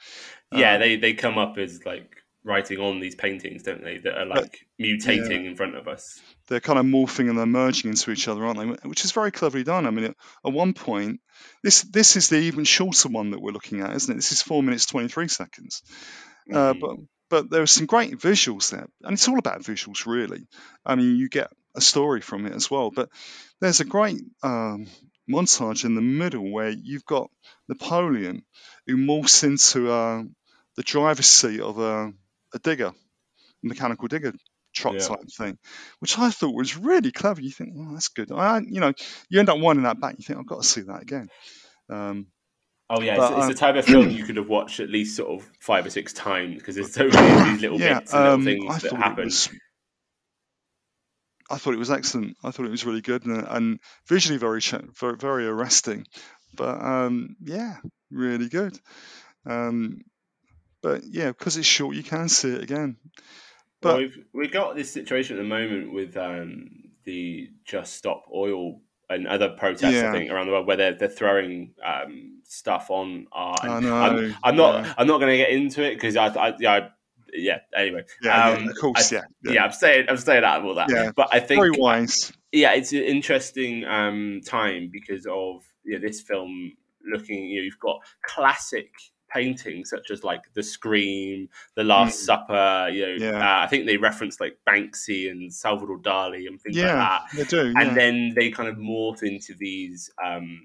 Yeah, 0.52 0.74
Um, 0.74 0.81
they 0.81 0.96
they 0.96 1.14
come 1.14 1.38
up 1.38 1.59
as 1.59 1.85
like 1.85 2.16
writing 2.47 2.79
on 2.79 3.01
these 3.01 3.15
paintings, 3.17 3.65
don't 3.65 3.83
they? 3.83 3.99
That 3.99 4.17
are 4.17 4.25
like 4.25 4.61
mutating 4.81 5.45
in 5.47 5.57
front 5.57 5.75
of 5.77 5.89
us. 5.89 6.21
they're 6.47 6.61
kind 6.61 6.79
of 6.79 6.87
morphing 6.87 7.29
and 7.29 7.37
they're 7.37 7.45
merging 7.45 7.91
into 7.91 8.11
each 8.13 8.29
other, 8.29 8.47
aren't 8.47 8.59
they? 8.83 8.89
Which 8.89 9.05
is 9.05 9.13
very 9.13 9.33
cleverly 9.33 9.65
done. 9.65 9.87
I 9.87 9.91
mean, 9.91 10.05
at, 10.07 10.17
at 10.47 10.53
one 10.53 10.73
point, 10.73 11.21
this 11.63 11.83
this 11.83 12.17
is 12.17 12.29
the 12.29 12.37
even 12.39 12.65
shorter 12.65 13.09
one 13.09 13.33
that 13.33 13.41
we're 13.43 13.51
looking 13.53 13.81
at, 13.81 13.95
isn't 13.97 14.13
it? 14.13 14.17
This 14.17 14.33
is 14.33 14.41
four 14.43 14.63
minutes 14.63 14.87
twenty 14.87 15.09
three 15.09 15.29
seconds. 15.29 15.83
Uh, 16.51 16.73
Mhm. 16.75 16.81
but 16.81 16.97
but 17.29 17.51
there 17.51 17.63
are 17.63 17.67
some 17.67 17.87
great 17.87 18.13
visuals 18.19 18.71
there, 18.71 18.87
and 19.03 19.15
it's 19.15 19.27
all 19.29 19.39
about 19.39 19.63
visuals, 19.63 20.07
really. 20.07 20.47
I 20.85 20.95
mean, 20.95 21.17
you 21.17 21.29
get 21.29 21.51
a 21.75 21.81
story 21.81 22.21
from 22.21 22.47
it 22.47 22.53
as 22.55 22.71
well. 22.71 22.93
But 22.93 23.09
there's 23.61 23.81
a 23.81 23.85
great 23.85 24.23
um, 24.45 24.87
montage 25.29 25.85
in 25.85 25.97
the 25.97 26.01
middle 26.03 26.49
where 26.53 26.71
you've 26.71 27.05
got 27.05 27.29
Napoleon 27.69 28.45
who 28.87 28.97
morphs 28.97 29.43
into 29.43 29.91
uh, 29.91 30.23
the 30.77 30.83
driver's 30.85 31.27
seat 31.27 31.61
of 31.61 31.81
a, 31.81 32.13
a 32.55 32.59
digger, 32.59 32.89
a 32.89 32.95
mechanical 33.63 34.09
digger 34.09 34.33
truck 34.75 34.95
Yeah. 34.95 35.07
type 35.09 35.29
thing, 35.37 35.59
which 36.01 36.19
I 36.19 36.31
thought 36.31 36.55
was 36.55 36.77
really 36.77 37.13
clever. 37.13 37.41
You 37.41 37.51
think, 37.51 37.75
oh, 37.77 37.93
that's 37.93 38.09
good. 38.09 38.31
I, 38.33 38.61
you 38.61 38.81
know, 38.81 38.93
you 39.29 39.41
end 39.41 39.49
up 39.49 39.59
winding 39.59 39.85
that 39.85 40.01
back. 40.01 40.17
You 40.19 40.25
think, 40.25 40.39
I've 40.39 40.47
got 40.47 40.63
to 40.63 40.69
see 40.69 40.83
that 40.83 41.03
again. 41.03 41.29
Um, 41.91 42.27
Oh 42.89 43.01
yeah, 43.01 43.17
But, 43.17 43.33
it's, 43.33 43.49
it's 43.51 43.59
the 43.59 43.67
type 43.67 43.75
of 43.75 43.85
film 43.85 44.11
you 44.11 44.23
could 44.23 44.37
have 44.37 44.49
watched 44.49 44.79
at 44.79 44.89
least 44.89 45.17
sort 45.17 45.41
of 45.41 45.51
five 45.59 45.85
or 45.87 45.91
six 45.91 46.13
times 46.13 46.57
because 46.57 46.77
there's 46.77 46.93
so 46.93 47.09
many 47.09 47.41
of 47.41 47.47
these 47.47 47.63
little 47.63 47.79
yeah, 47.79 47.99
bits 47.99 48.13
and 48.13 48.23
little 48.23 48.39
um, 48.39 48.45
things 48.45 48.65
I 48.65 48.79
that 48.79 48.95
happen. 48.95 49.25
was. 49.25 49.49
I 51.51 51.59
thought 51.59 51.75
it 51.75 51.79
was 51.79 51.91
excellent. 51.91 52.37
I 52.45 52.51
thought 52.51 52.67
it 52.67 52.71
was 52.71 52.85
really 52.85 53.01
good 53.01 53.25
and, 53.25 53.45
and 53.49 53.81
visually 54.09 54.39
very, 54.39 54.61
very, 54.61 55.17
very 55.17 55.47
arresting. 55.47 56.07
But 56.55 56.81
um, 56.81 57.37
yeah, 57.41 57.77
really 58.11 58.49
good. 58.49 58.79
Um, 59.45 60.01
but 60.87 61.03
yeah, 61.11 61.29
because 61.29 61.57
it's 61.57 61.66
short, 61.66 61.96
you 61.96 62.05
can 62.05 62.29
see 62.29 62.55
it 62.55 62.62
again. 62.62 62.96
Well, 63.83 63.94
But 63.94 63.99
we've 63.99 64.25
we 64.33 64.49
got 64.49 64.77
this 64.77 64.92
situation 64.92 65.37
at 65.37 65.42
the 65.42 65.49
moment 65.49 65.92
with 65.92 66.16
um, 66.16 66.68
the 67.05 67.51
Just 67.64 67.94
Stop 67.94 68.25
Oil 68.33 68.81
and 69.11 69.27
other 69.27 69.49
protests, 69.49 69.94
Yeah. 69.94 70.11
I 70.11 70.12
think, 70.12 70.31
around 70.31 70.46
the 70.46 70.53
world 70.53 70.68
where 70.68 70.77
they're 70.77 70.94
they're 70.94 71.09
throwing 71.09 71.75
um, 71.85 72.40
stuff 72.44 72.88
on 72.90 73.27
art. 73.33 73.64
I 73.64 73.81
know. 73.81 73.96
I'm, 73.96 74.37
I'm 74.44 74.57
not 74.57 74.85
yeah. 74.85 74.94
I'm 74.96 75.09
not 75.09 75.18
going 75.18 75.33
to 75.33 75.37
get 75.38 75.51
into 75.51 75.83
it 75.83 75.94
because 75.94 76.16
I, 76.16 76.27
I, 76.29 76.55
yeah, 76.61 76.72
I, 76.72 76.88
yeah. 77.35 77.59
Anyway, 77.77 78.05
yeah, 78.22 78.51
um, 78.51 78.64
yeah, 78.64 78.70
of 78.70 78.77
course, 78.81 79.12
I- 79.12 79.16
yeah, 79.16 79.22
yeah. 79.42 79.53
yeah, 79.53 79.64
I'm 79.64 79.72
staying 79.72 80.07
I'm 80.09 80.16
staying 80.18 80.44
out 80.44 80.61
of 80.61 80.66
all 80.66 80.75
that. 80.77 80.88
Yeah. 80.88 81.11
But 81.16 81.31
I 81.33 81.40
think 81.40 81.61
very 81.61 81.72
wise. 81.72 82.33
yeah, 82.53 82.75
it's 82.75 82.92
an 82.92 83.03
interesting 83.03 83.85
um, 83.85 84.40
time 84.46 84.88
because 84.92 85.27
of 85.27 85.64
you 85.85 85.94
know, 85.94 86.07
this 86.07 86.20
film 86.20 86.75
looking. 87.05 87.44
You 87.51 87.57
know, 87.61 87.64
you've 87.64 87.81
got 87.81 87.99
classic 88.25 88.92
paintings 89.29 89.91
such 89.91 90.11
as 90.11 90.25
like 90.25 90.53
The 90.55 90.62
Scream, 90.62 91.49
The 91.75 91.85
Last 91.85 92.21
Mm. 92.21 92.25
Supper. 92.25 92.89
You 92.93 93.07
know, 93.07 93.27
Yeah. 93.27 93.39
uh, 93.41 93.65
I 93.65 93.67
think 93.67 93.87
they 93.87 93.97
reference 93.97 94.41
like 94.41 94.59
Banksy 94.67 95.31
and 95.31 95.53
Salvador 95.53 95.99
Dali 95.99 96.47
and 96.47 96.61
things 96.61 96.77
like 96.77 96.87
Yeah, 96.87 96.95
that. 96.97 97.23
they 97.37 97.45
do. 97.45 97.75
And 97.77 97.97
then 97.97 98.35
they 98.35 98.51
kind 98.51 98.69
of 98.69 98.77
morph 98.77 99.23
into 99.23 99.55
these 99.55 100.11
um, 100.25 100.61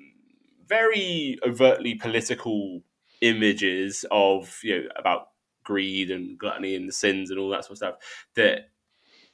very 0.67 1.37
overtly 1.45 1.95
political 1.95 2.81
images 3.21 4.05
of 4.09 4.59
you 4.63 4.81
know 4.83 4.89
about 4.95 5.27
greed 5.63 6.09
and 6.09 6.39
gluttony 6.39 6.75
and 6.75 6.87
the 6.87 6.93
sins 6.93 7.29
and 7.29 7.39
all 7.39 7.49
that 7.49 7.63
sort 7.63 7.71
of 7.71 7.77
stuff 7.77 7.95
that 8.35 8.69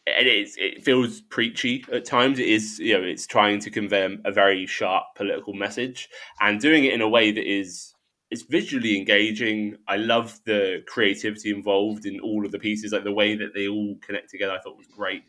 and 0.08 0.26
it's, 0.28 0.56
it 0.58 0.86
feels 0.86 1.20
preachy 1.20 1.84
at 1.92 2.06
times. 2.06 2.40
It 2.40 2.48
is, 2.48 2.80
you 2.80 2.98
know, 2.98 3.04
it's 3.04 3.28
trying 3.28 3.60
to 3.60 3.70
convey 3.70 4.18
a 4.24 4.32
very 4.32 4.66
sharp 4.66 5.04
political 5.16 5.54
message 5.54 6.08
and 6.40 6.62
doing 6.62 6.86
it 6.86 6.94
in 6.94 7.02
a 7.02 7.10
way 7.10 7.32
that 7.32 7.46
is 7.46 7.94
it's 8.30 8.42
visually 8.44 8.98
engaging. 8.98 9.78
I 9.88 9.98
love 9.98 10.40
the 10.46 10.84
creativity 10.88 11.52
involved 11.52 12.06
in 12.06 12.20
all 12.20 12.46
of 12.46 12.52
the 12.52 12.60
pieces, 12.60 12.92
like 12.92 13.04
the 13.04 13.12
way 13.14 13.36
that 13.36 13.54
they 13.54 13.68
all 13.68 13.96
connect 14.06 14.30
together. 14.30 14.54
I 14.54 14.60
thought 14.60 14.78
was 14.78 14.88
great. 14.88 15.24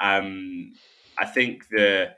Um, 0.00 0.72
I 1.18 1.26
think 1.26 1.68
the 1.68 2.12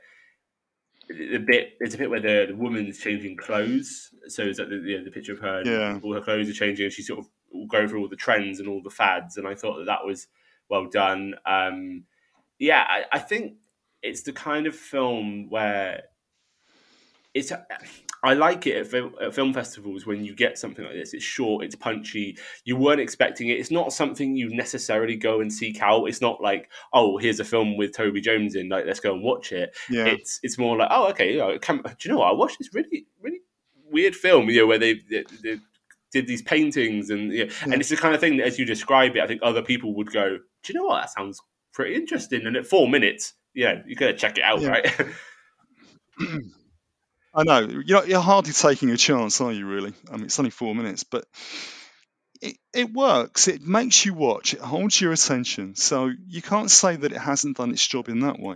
the 1.09 1.37
bit 1.39 1.73
there's 1.79 1.93
a 1.93 1.97
bit 1.97 2.09
where 2.09 2.19
the, 2.19 2.47
the 2.49 2.55
woman's 2.55 2.99
changing 2.99 3.37
clothes, 3.37 4.09
so 4.27 4.43
it's 4.43 4.59
like 4.59 4.69
the, 4.69 4.75
you 4.75 4.97
know, 4.97 5.03
the 5.05 5.11
picture 5.11 5.33
of 5.33 5.39
her, 5.39 5.59
and 5.59 5.67
Yeah. 5.67 5.99
all 6.03 6.13
her 6.13 6.21
clothes 6.21 6.49
are 6.49 6.53
changing, 6.53 6.85
and 6.85 6.93
she's 6.93 7.07
sort 7.07 7.19
of 7.19 7.27
going 7.69 7.87
through 7.87 8.01
all 8.01 8.09
the 8.09 8.15
trends 8.15 8.59
and 8.59 8.67
all 8.67 8.81
the 8.81 8.89
fads, 8.89 9.37
and 9.37 9.47
I 9.47 9.55
thought 9.55 9.77
that 9.77 9.85
that 9.85 10.05
was 10.05 10.27
well 10.69 10.85
done. 10.89 11.35
Um, 11.45 12.03
yeah, 12.59 12.83
I, 12.87 13.03
I 13.13 13.19
think 13.19 13.53
it's 14.03 14.23
the 14.23 14.33
kind 14.33 14.67
of 14.67 14.75
film 14.75 15.49
where 15.49 16.03
it's. 17.33 17.51
I 18.23 18.33
like 18.33 18.65
it 18.67 18.75
at 18.77 18.87
film, 18.87 19.13
at 19.21 19.33
film 19.35 19.53
festivals 19.53 20.05
when 20.05 20.25
you 20.25 20.35
get 20.35 20.57
something 20.57 20.83
like 20.83 20.95
this. 20.95 21.13
It's 21.13 21.23
short, 21.23 21.63
it's 21.63 21.75
punchy. 21.75 22.37
You 22.65 22.75
weren't 22.75 22.99
expecting 22.99 23.49
it. 23.49 23.59
It's 23.59 23.71
not 23.71 23.93
something 23.93 24.35
you 24.35 24.49
necessarily 24.49 25.15
go 25.15 25.39
and 25.39 25.53
seek 25.53 25.81
out. 25.81 26.05
It's 26.05 26.19
not 26.21 26.41
like, 26.41 26.69
oh, 26.93 27.17
here's 27.17 27.39
a 27.39 27.45
film 27.45 27.77
with 27.77 27.95
Toby 27.95 28.19
Jones 28.21 28.55
in. 28.55 28.69
Like, 28.69 28.85
let's 28.85 28.99
go 28.99 29.13
and 29.13 29.21
watch 29.23 29.51
it. 29.51 29.75
yeah. 29.89 30.05
It's 30.05 30.39
it's 30.43 30.57
more 30.57 30.75
like, 30.77 30.89
oh, 30.91 31.09
okay. 31.09 31.33
You 31.33 31.37
know, 31.37 31.59
come, 31.59 31.81
do 31.83 31.95
you 32.01 32.11
know 32.11 32.19
what? 32.19 32.29
I 32.29 32.33
watched 32.33 32.57
this 32.59 32.73
really 32.73 33.05
really 33.21 33.41
weird 33.91 34.15
film. 34.15 34.49
You 34.49 34.61
know, 34.61 34.67
where 34.67 34.79
they, 34.79 34.95
they, 35.09 35.23
they 35.43 35.59
did 36.11 36.25
these 36.27 36.41
paintings 36.41 37.09
and 37.11 37.31
you 37.31 37.45
know, 37.45 37.51
Yeah. 37.65 37.73
and 37.73 37.75
it's 37.75 37.89
the 37.89 37.97
kind 37.97 38.15
of 38.15 38.19
thing 38.21 38.37
that, 38.37 38.47
as 38.47 38.57
you 38.57 38.65
describe 38.65 39.15
it, 39.15 39.21
I 39.21 39.27
think 39.27 39.41
other 39.43 39.61
people 39.61 39.93
would 39.95 40.11
go, 40.11 40.37
do 40.63 40.73
you 40.73 40.79
know 40.79 40.85
what? 40.85 41.01
That 41.01 41.11
sounds 41.11 41.39
pretty 41.73 41.95
interesting. 41.95 42.45
And 42.47 42.55
at 42.57 42.65
four 42.65 42.87
minutes, 42.89 43.33
yeah, 43.53 43.81
you 43.85 43.95
gotta 43.95 44.13
check 44.13 44.37
it 44.37 44.43
out, 44.43 44.61
Yeah. 44.61 44.69
right? 44.69 44.91
I 47.37 47.43
know 47.43 47.59
you're 47.59 48.07
you're 48.07 48.19
hardly 48.19 48.51
taking 48.51 48.89
a 48.89 48.97
chance, 48.97 49.39
are 49.41 49.53
you? 49.53 49.67
Really? 49.67 49.93
I 50.11 50.15
mean, 50.17 50.25
it's 50.25 50.39
only 50.39 50.49
four 50.49 50.73
minutes, 50.73 51.03
but 51.03 51.23
it, 52.41 52.57
it 52.73 52.91
works. 52.91 53.47
It 53.47 53.61
makes 53.61 54.05
you 54.05 54.15
watch. 54.15 54.55
It 54.55 54.59
holds 54.59 54.99
your 54.99 55.13
attention. 55.13 55.75
So 55.75 56.11
you 56.27 56.41
can't 56.41 56.71
say 56.71 56.95
that 56.95 57.11
it 57.11 57.17
hasn't 57.17 57.57
done 57.57 57.71
its 57.71 57.87
job 57.87 58.09
in 58.09 58.21
that 58.21 58.39
way. 58.39 58.55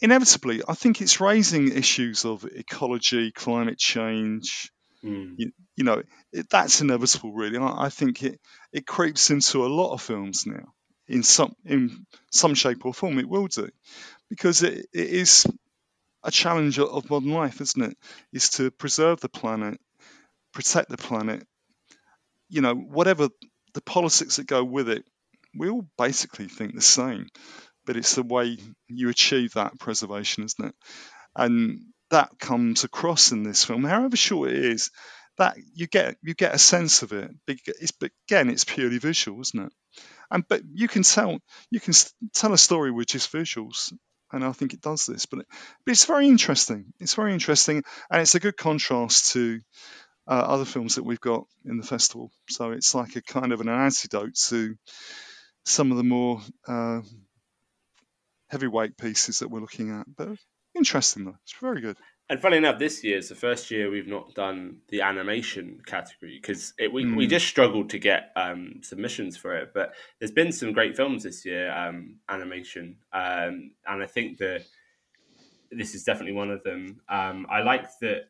Inevitably, 0.00 0.62
I 0.66 0.74
think 0.74 1.02
it's 1.02 1.20
raising 1.20 1.72
issues 1.72 2.24
of 2.24 2.44
ecology, 2.44 3.32
climate 3.32 3.78
change. 3.78 4.70
Mm. 5.04 5.34
You, 5.36 5.50
you 5.76 5.84
know, 5.84 6.02
it, 6.32 6.48
that's 6.50 6.80
inevitable. 6.80 7.32
Really, 7.32 7.58
I, 7.58 7.86
I 7.86 7.88
think 7.88 8.22
it 8.22 8.40
it 8.72 8.86
creeps 8.86 9.30
into 9.30 9.66
a 9.66 9.74
lot 9.74 9.92
of 9.92 10.02
films 10.02 10.46
now. 10.46 10.72
In 11.08 11.24
some 11.24 11.54
in 11.64 12.06
some 12.30 12.54
shape 12.54 12.86
or 12.86 12.94
form, 12.94 13.18
it 13.18 13.28
will 13.28 13.48
do 13.48 13.68
because 14.28 14.62
it, 14.62 14.86
it 14.92 15.08
is 15.08 15.44
a 16.24 16.30
challenge 16.30 16.78
of- 16.78 17.10
modern 17.10 17.30
life, 17.30 17.60
isn't 17.60 17.82
it? 17.82 17.98
Is 18.32 18.50
to 18.50 18.70
preserve 18.70 19.20
the 19.20 19.28
planet, 19.28 19.80
protect 20.54 20.90
the 20.90 20.98
planet. 20.98 21.46
You 22.48 22.60
know, 22.62 22.74
whatever 22.74 23.28
the 23.74 23.80
politics 23.82 24.36
that 24.36 24.46
go 24.46 24.64
with 24.64 24.88
it, 24.88 25.04
we 25.56 25.68
all 25.68 25.86
basically 25.96 26.48
think 26.48 26.74
the 26.74 26.80
same, 26.82 27.28
but 27.86 27.96
it's 27.96 28.14
the 28.16 28.22
way 28.24 28.58
you 28.88 29.08
achieve 29.10 29.54
that 29.54 29.78
preservation, 29.78 30.44
isn't 30.44 30.66
it? 30.68 30.74
And 31.36 31.82
that 32.10 32.30
comes 32.38 32.84
across 32.84 33.32
in 33.32 33.44
this 33.44 33.64
film, 33.64 33.84
however 33.84 34.16
short 34.16 34.50
it 34.50 34.64
is. 34.64 34.90
that 35.38 35.56
you 35.74 35.86
get 35.88 36.16
you 36.22 36.34
get 36.34 36.54
a 36.54 36.58
sense 36.58 37.02
of 37.02 37.12
it. 37.12 37.30
It's, 37.48 37.92
but 37.92 38.12
again, 38.28 38.50
it's 38.50 38.64
purely 38.64 38.98
visual, 38.98 39.40
isn't 39.40 39.66
it? 39.66 39.72
And 40.30 40.44
but 40.48 40.62
you 40.72 40.88
can 40.88 41.02
tell 41.04 41.38
you 41.70 41.80
can 41.80 41.94
tell 42.34 42.52
a 42.54 42.58
story 42.58 42.90
with 42.92 43.08
just 43.08 43.32
visuals, 43.32 43.92
and 44.32 44.44
I 44.44 44.52
think 44.52 44.74
it 44.74 44.80
does 44.80 45.06
this. 45.06 45.26
But, 45.26 45.40
it, 45.40 45.46
but 45.84 45.92
it's 45.92 46.04
very 46.04 46.28
interesting. 46.28 46.92
It's 47.00 47.14
very 47.14 47.32
interesting, 47.32 47.82
and 48.10 48.22
it's 48.22 48.34
a 48.34 48.40
good 48.40 48.56
contrast 48.56 49.32
to 49.32 49.60
uh, 50.28 50.32
other 50.32 50.64
films 50.64 50.94
that 50.94 51.04
we've 51.04 51.20
got 51.20 51.46
in 51.64 51.76
the 51.76 51.86
festival. 51.86 52.30
So 52.48 52.72
it's 52.72 52.94
like 52.94 53.16
a 53.16 53.22
kind 53.22 53.52
of 53.52 53.60
an 53.60 53.68
antidote 53.68 54.34
to 54.48 54.76
some 55.64 55.90
of 55.90 55.96
the 55.96 56.04
more 56.04 56.40
uh, 56.66 57.00
heavyweight 58.48 58.96
pieces 58.96 59.40
that 59.40 59.48
we're 59.48 59.60
looking 59.60 59.90
at. 59.90 60.06
But 60.16 60.30
interesting 60.74 61.24
though, 61.24 61.36
it's 61.42 61.54
very 61.60 61.80
good. 61.80 61.96
And 62.30 62.40
funny 62.40 62.58
enough, 62.58 62.78
this 62.78 63.02
year 63.02 63.18
is 63.18 63.28
the 63.28 63.34
first 63.34 63.72
year 63.72 63.90
we've 63.90 64.06
not 64.06 64.36
done 64.36 64.76
the 64.88 65.02
animation 65.02 65.80
category 65.84 66.38
because 66.40 66.72
we, 66.78 67.04
mm. 67.04 67.16
we 67.16 67.26
just 67.26 67.48
struggled 67.48 67.90
to 67.90 67.98
get 67.98 68.30
um, 68.36 68.74
submissions 68.82 69.36
for 69.36 69.56
it. 69.56 69.72
But 69.74 69.94
there's 70.20 70.30
been 70.30 70.52
some 70.52 70.72
great 70.72 70.96
films 70.96 71.24
this 71.24 71.44
year, 71.44 71.72
um, 71.72 72.18
animation, 72.28 72.98
um, 73.12 73.72
and 73.84 74.00
I 74.00 74.06
think 74.06 74.38
that 74.38 74.62
this 75.72 75.96
is 75.96 76.04
definitely 76.04 76.34
one 76.34 76.52
of 76.52 76.62
them. 76.62 77.00
Um, 77.08 77.48
I 77.50 77.62
like 77.62 77.98
that 78.00 78.28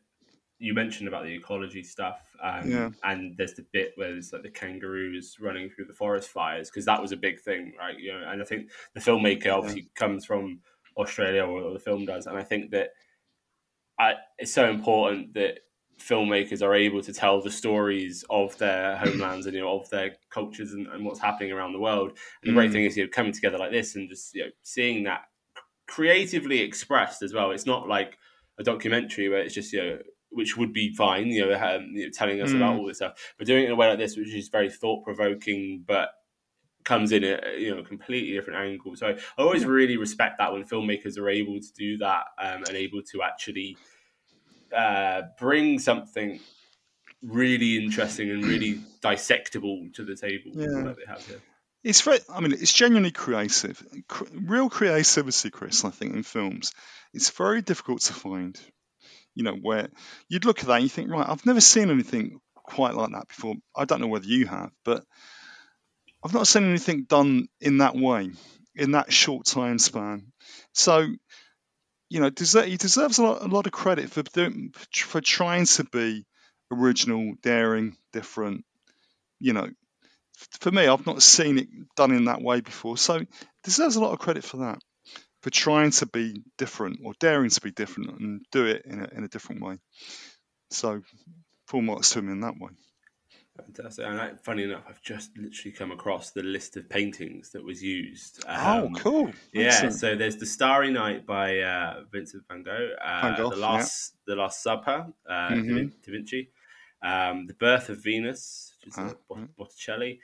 you 0.57 0.73
mentioned 0.73 1.07
about 1.07 1.25
the 1.25 1.35
ecology 1.35 1.83
stuff, 1.83 2.21
um, 2.41 2.71
yeah. 2.71 2.89
and 3.03 3.37
there's 3.37 3.53
the 3.53 3.67
bit 3.71 3.91
where 3.97 4.13
there's 4.13 4.33
like 4.33 4.41
the 4.41 4.49
kangaroos 4.49 5.37
running 5.39 5.69
through 5.69 5.85
the 5.85 5.93
forest 5.93 6.29
fires 6.29 6.71
because 6.71 6.85
that 6.85 6.99
was 6.99 7.11
a 7.11 7.17
big 7.17 7.39
thing, 7.39 7.73
right? 7.77 7.99
You 7.99 8.13
know, 8.13 8.27
and 8.27 8.41
I 8.41 8.45
think 8.45 8.71
the 8.95 8.99
filmmaker 8.99 9.53
obviously 9.55 9.81
yeah. 9.81 9.89
comes 9.93 10.25
from 10.25 10.61
Australia, 10.97 11.43
or 11.43 11.71
the 11.71 11.77
film 11.77 12.05
does, 12.05 12.25
and 12.25 12.35
I 12.35 12.43
think 12.43 12.71
that 12.71 12.89
I, 14.01 14.15
it's 14.39 14.51
so 14.51 14.67
important 14.67 15.35
that 15.35 15.59
filmmakers 15.99 16.63
are 16.63 16.73
able 16.73 17.03
to 17.03 17.13
tell 17.13 17.39
the 17.39 17.51
stories 17.51 18.25
of 18.31 18.57
their 18.57 18.97
homelands 18.97 19.45
and 19.45 19.55
you 19.55 19.61
know 19.61 19.79
of 19.79 19.87
their 19.91 20.15
cultures 20.31 20.73
and, 20.73 20.87
and 20.87 21.05
what's 21.05 21.19
happening 21.19 21.51
around 21.51 21.73
the 21.73 21.79
world. 21.79 22.17
And 22.41 22.49
the 22.49 22.51
mm. 22.51 22.55
great 22.55 22.71
thing 22.71 22.85
is 22.85 22.97
you 22.97 23.03
know 23.03 23.09
coming 23.09 23.31
together 23.31 23.59
like 23.59 23.71
this 23.71 23.95
and 23.95 24.09
just 24.09 24.33
you 24.33 24.45
know 24.45 24.49
seeing 24.63 25.03
that 25.03 25.21
creatively 25.87 26.61
expressed 26.61 27.21
as 27.21 27.33
well. 27.33 27.51
It's 27.51 27.67
not 27.67 27.87
like 27.87 28.17
a 28.59 28.63
documentary 28.63 29.29
where 29.29 29.41
it's 29.41 29.53
just 29.53 29.71
you 29.71 29.83
know 29.83 29.99
which 30.31 30.57
would 30.57 30.73
be 30.73 30.95
fine, 30.95 31.27
you 31.27 31.45
know, 31.45 31.53
um, 31.53 31.91
you 31.93 32.05
know 32.05 32.11
telling 32.11 32.41
us 32.41 32.51
mm. 32.51 32.55
about 32.55 32.77
all 32.77 32.87
this 32.87 32.97
stuff, 32.97 33.33
but 33.37 33.45
doing 33.45 33.63
it 33.63 33.65
in 33.67 33.71
a 33.71 33.75
way 33.75 33.87
like 33.87 33.99
this, 33.99 34.17
which 34.17 34.33
is 34.33 34.49
very 34.49 34.69
thought 34.69 35.03
provoking, 35.03 35.83
but 35.85 36.09
comes 36.83 37.11
in 37.11 37.23
at 37.23 37.59
you 37.59 37.73
know 37.73 37.81
a 37.81 37.85
completely 37.85 38.33
different 38.33 38.59
angle. 38.59 38.95
So 38.95 39.09
I 39.09 39.41
always 39.41 39.65
really 39.65 39.97
respect 39.97 40.39
that 40.39 40.51
when 40.51 40.63
filmmakers 40.63 41.17
are 41.17 41.29
able 41.29 41.59
to 41.59 41.73
do 41.77 41.97
that 41.99 42.23
um, 42.41 42.63
and 42.67 42.75
able 42.75 43.01
to 43.11 43.21
actually 43.21 43.77
uh, 44.75 45.23
bring 45.39 45.79
something 45.79 46.39
really 47.21 47.77
interesting 47.83 48.29
and 48.31 48.43
really 48.45 48.81
dissectable 49.03 49.93
to 49.93 50.03
the 50.03 50.15
table 50.15 50.51
yeah. 50.53 50.83
that 50.83 50.95
they 50.97 51.05
have 51.07 51.25
here. 51.25 51.41
It's 51.83 52.01
very, 52.01 52.19
I 52.29 52.41
mean, 52.41 52.53
it's 52.53 52.73
genuinely 52.73 53.11
creative. 53.11 53.81
Real 54.31 54.69
creativity, 54.69 55.49
Chris, 55.49 55.83
I 55.83 55.89
think, 55.89 56.13
in 56.13 56.23
films, 56.23 56.73
it's 57.13 57.31
very 57.31 57.61
difficult 57.61 58.01
to 58.01 58.13
find. 58.13 58.59
You 59.33 59.43
know, 59.43 59.55
where 59.55 59.87
you'd 60.27 60.43
look 60.43 60.59
at 60.59 60.65
that 60.65 60.73
and 60.73 60.83
you 60.83 60.89
think, 60.89 61.09
right, 61.09 61.27
I've 61.27 61.45
never 61.45 61.61
seen 61.61 61.89
anything 61.89 62.41
quite 62.53 62.95
like 62.95 63.11
that 63.11 63.29
before. 63.29 63.55
I 63.73 63.85
don't 63.85 64.01
know 64.01 64.07
whether 64.07 64.25
you 64.25 64.45
have, 64.45 64.71
but 64.83 65.05
I've 66.23 66.33
not 66.33 66.47
seen 66.47 66.65
anything 66.65 67.03
done 67.03 67.47
in 67.61 67.77
that 67.77 67.95
way, 67.95 68.31
in 68.75 68.91
that 68.91 69.13
short 69.13 69.45
time 69.45 69.79
span. 69.79 70.33
So 70.73 71.07
you 72.11 72.19
know, 72.19 72.29
he 72.65 72.75
deserves 72.75 73.19
a 73.19 73.23
lot, 73.23 73.41
a 73.41 73.47
lot 73.47 73.67
of 73.67 73.71
credit 73.71 74.11
for 74.11 74.21
doing, 74.21 74.73
for 74.93 75.21
trying 75.21 75.65
to 75.65 75.85
be 75.85 76.25
original, 76.69 77.35
daring, 77.41 77.95
different. 78.11 78.65
You 79.39 79.53
know, 79.53 79.69
for 80.59 80.71
me, 80.71 80.87
I've 80.87 81.05
not 81.05 81.23
seen 81.23 81.57
it 81.57 81.69
done 81.95 82.11
in 82.11 82.25
that 82.25 82.41
way 82.41 82.59
before, 82.59 82.97
so 82.97 83.21
deserves 83.63 83.95
a 83.95 84.01
lot 84.01 84.11
of 84.11 84.19
credit 84.19 84.43
for 84.43 84.57
that, 84.57 84.79
for 85.41 85.51
trying 85.51 85.91
to 85.91 86.05
be 86.05 86.43
different 86.57 86.99
or 87.01 87.13
daring 87.21 87.49
to 87.49 87.61
be 87.61 87.71
different 87.71 88.19
and 88.19 88.41
do 88.51 88.65
it 88.65 88.83
in 88.85 88.99
a, 88.99 89.07
in 89.15 89.23
a 89.23 89.29
different 89.29 89.61
way. 89.61 89.77
So, 90.69 91.01
full 91.67 91.81
marks 91.81 92.09
to 92.11 92.19
him 92.19 92.29
in 92.29 92.41
that 92.41 92.59
way. 92.59 92.71
Fantastic. 93.57 94.05
And 94.05 94.19
I, 94.19 94.31
funny 94.41 94.63
enough, 94.63 94.83
I've 94.87 95.01
just 95.01 95.37
literally 95.37 95.71
come 95.71 95.91
across 95.91 96.31
the 96.31 96.43
list 96.43 96.77
of 96.77 96.89
paintings 96.89 97.49
that 97.51 97.63
was 97.63 97.83
used. 97.83 98.43
Oh, 98.47 98.85
um, 98.85 98.95
oh, 98.95 98.99
cool! 98.99 99.31
Yeah. 99.53 99.65
Excellent. 99.65 99.93
So 99.95 100.15
there's 100.15 100.37
the 100.37 100.45
Starry 100.45 100.91
Night 100.91 101.25
by 101.25 101.59
uh, 101.59 102.03
Vincent 102.11 102.43
Van 102.47 102.63
Gogh. 102.63 102.89
Uh, 103.03 103.21
Van 103.21 103.37
Gogh 103.37 103.49
the 103.49 103.57
last, 103.57 104.15
yeah. 104.27 104.33
the 104.33 104.41
Last 104.41 104.63
Supper, 104.63 105.07
uh, 105.29 105.49
mm-hmm. 105.49 105.87
Da 105.87 106.11
Vinci. 106.11 106.49
Um, 107.03 107.47
the 107.47 107.53
Birth 107.55 107.89
of 107.89 108.03
Venus, 108.03 108.75
which 108.85 108.93
is 108.93 108.97
uh, 108.97 109.45
Botticelli. 109.57 110.19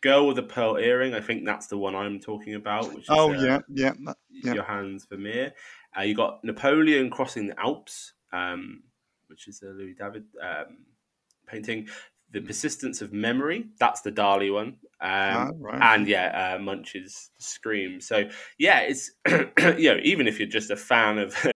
Girl 0.00 0.28
with 0.28 0.38
a 0.38 0.42
Pearl 0.44 0.76
Earring. 0.76 1.14
I 1.14 1.20
think 1.20 1.44
that's 1.44 1.66
the 1.66 1.78
one 1.78 1.96
I'm 1.96 2.20
talking 2.20 2.54
about. 2.54 2.94
Which 2.94 3.04
is, 3.04 3.08
oh 3.10 3.32
yeah, 3.32 3.60
yeah, 3.68 3.94
yeah. 4.30 4.54
Johannes 4.54 5.06
Vermeer. 5.06 5.52
Uh, 5.96 6.02
you 6.02 6.14
got 6.14 6.44
Napoleon 6.44 7.10
crossing 7.10 7.48
the 7.48 7.58
Alps, 7.58 8.12
um, 8.32 8.84
which 9.26 9.48
is 9.48 9.62
a 9.62 9.66
Louis 9.66 9.94
David 9.94 10.24
um, 10.40 10.84
painting 11.46 11.88
the 12.30 12.40
persistence 12.40 13.00
of 13.02 13.12
memory. 13.12 13.66
That's 13.78 14.02
the 14.02 14.12
Dali 14.12 14.52
one. 14.52 14.76
Um, 15.00 15.52
oh, 15.52 15.56
right. 15.60 15.80
And 15.80 16.06
yeah, 16.06 16.56
uh, 16.56 16.58
Munch's 16.58 17.30
Scream. 17.38 18.00
So 18.00 18.28
yeah, 18.58 18.80
it's 18.80 19.10
you 19.78 19.94
know 19.94 20.00
even 20.02 20.26
if 20.26 20.38
you're 20.38 20.48
just 20.48 20.70
a 20.70 20.76
fan 20.76 21.18
of. 21.18 21.34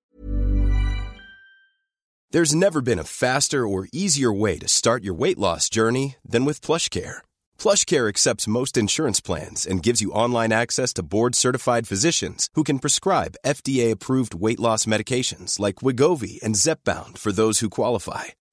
There's 2.30 2.54
never 2.54 2.80
been 2.80 2.98
a 2.98 3.04
faster 3.04 3.66
or 3.66 3.88
easier 3.92 4.32
way 4.32 4.56
to 4.58 4.66
start 4.66 5.04
your 5.04 5.12
weight 5.12 5.38
loss 5.38 5.68
journey 5.68 6.16
than 6.24 6.46
with 6.46 6.62
PlushCare. 6.62 7.18
PlushCare 7.58 8.08
accepts 8.08 8.48
most 8.48 8.78
insurance 8.78 9.20
plans 9.20 9.66
and 9.66 9.82
gives 9.82 10.00
you 10.00 10.12
online 10.12 10.50
access 10.50 10.94
to 10.94 11.02
board-certified 11.02 11.86
physicians 11.86 12.48
who 12.54 12.64
can 12.64 12.78
prescribe 12.78 13.36
FDA-approved 13.44 14.34
weight 14.34 14.58
loss 14.58 14.86
medications 14.86 15.60
like 15.60 15.82
Wegovy 15.82 16.42
and 16.42 16.54
Zepbound 16.54 17.18
for 17.18 17.32
those 17.32 17.58
who 17.58 17.68
qualify 17.68 18.28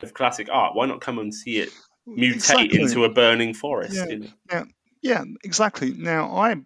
Of 0.00 0.14
classic 0.14 0.48
art, 0.50 0.74
why 0.76 0.86
not 0.86 1.00
come 1.00 1.18
and 1.18 1.34
see 1.34 1.58
it 1.58 1.70
mutate 2.08 2.34
exactly. 2.34 2.80
into 2.80 3.04
a 3.04 3.08
burning 3.08 3.52
forest? 3.52 3.94
Yeah, 3.94 4.06
you 4.06 4.18
know? 4.20 4.28
yeah, 4.50 4.64
yeah, 5.02 5.24
exactly. 5.44 5.92
Now, 5.92 6.36
I 6.36 6.56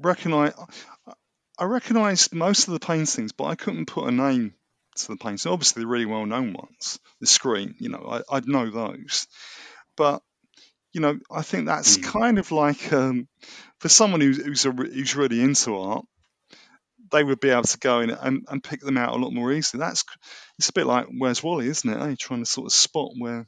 recognize. 0.00 0.54
I 1.58 1.64
recognised 1.64 2.34
most 2.34 2.68
of 2.68 2.74
the 2.74 2.80
paintings, 2.80 3.32
but 3.32 3.44
I 3.44 3.54
couldn't 3.54 3.86
put 3.86 4.08
a 4.08 4.10
name 4.10 4.54
to 4.96 5.08
the 5.08 5.16
paintings. 5.16 5.46
Obviously, 5.46 5.82
the 5.82 5.88
really 5.88 6.06
well-known 6.06 6.54
ones, 6.54 6.98
the 7.20 7.26
Scream, 7.26 7.74
you 7.78 7.90
know, 7.90 8.22
I, 8.30 8.36
would 8.36 8.48
know 8.48 8.70
those. 8.70 9.26
But 9.96 10.22
you 10.92 11.00
know, 11.00 11.18
I 11.30 11.42
think 11.42 11.66
that's 11.66 11.98
mm. 11.98 12.04
kind 12.04 12.38
of 12.38 12.50
like 12.50 12.92
um, 12.92 13.28
for 13.78 13.88
someone 13.88 14.20
who's 14.20 14.42
who's, 14.42 14.64
a, 14.64 14.70
who's 14.70 15.16
really 15.16 15.40
into 15.40 15.76
art. 15.76 16.04
They 17.12 17.24
would 17.24 17.40
be 17.40 17.50
able 17.50 17.62
to 17.64 17.78
go 17.78 18.00
in 18.00 18.10
and, 18.10 18.44
and 18.48 18.62
pick 18.62 18.80
them 18.80 18.96
out 18.98 19.16
a 19.16 19.20
lot 19.20 19.32
more 19.32 19.52
easily. 19.52 19.80
That's 19.80 20.04
it's 20.58 20.68
a 20.68 20.72
bit 20.72 20.86
like 20.86 21.06
Where's 21.16 21.42
Wally, 21.42 21.68
isn't 21.68 21.90
it? 21.90 22.00
Eh? 22.00 22.14
Trying 22.18 22.40
to 22.44 22.50
sort 22.50 22.66
of 22.66 22.72
spot 22.72 23.10
where 23.18 23.46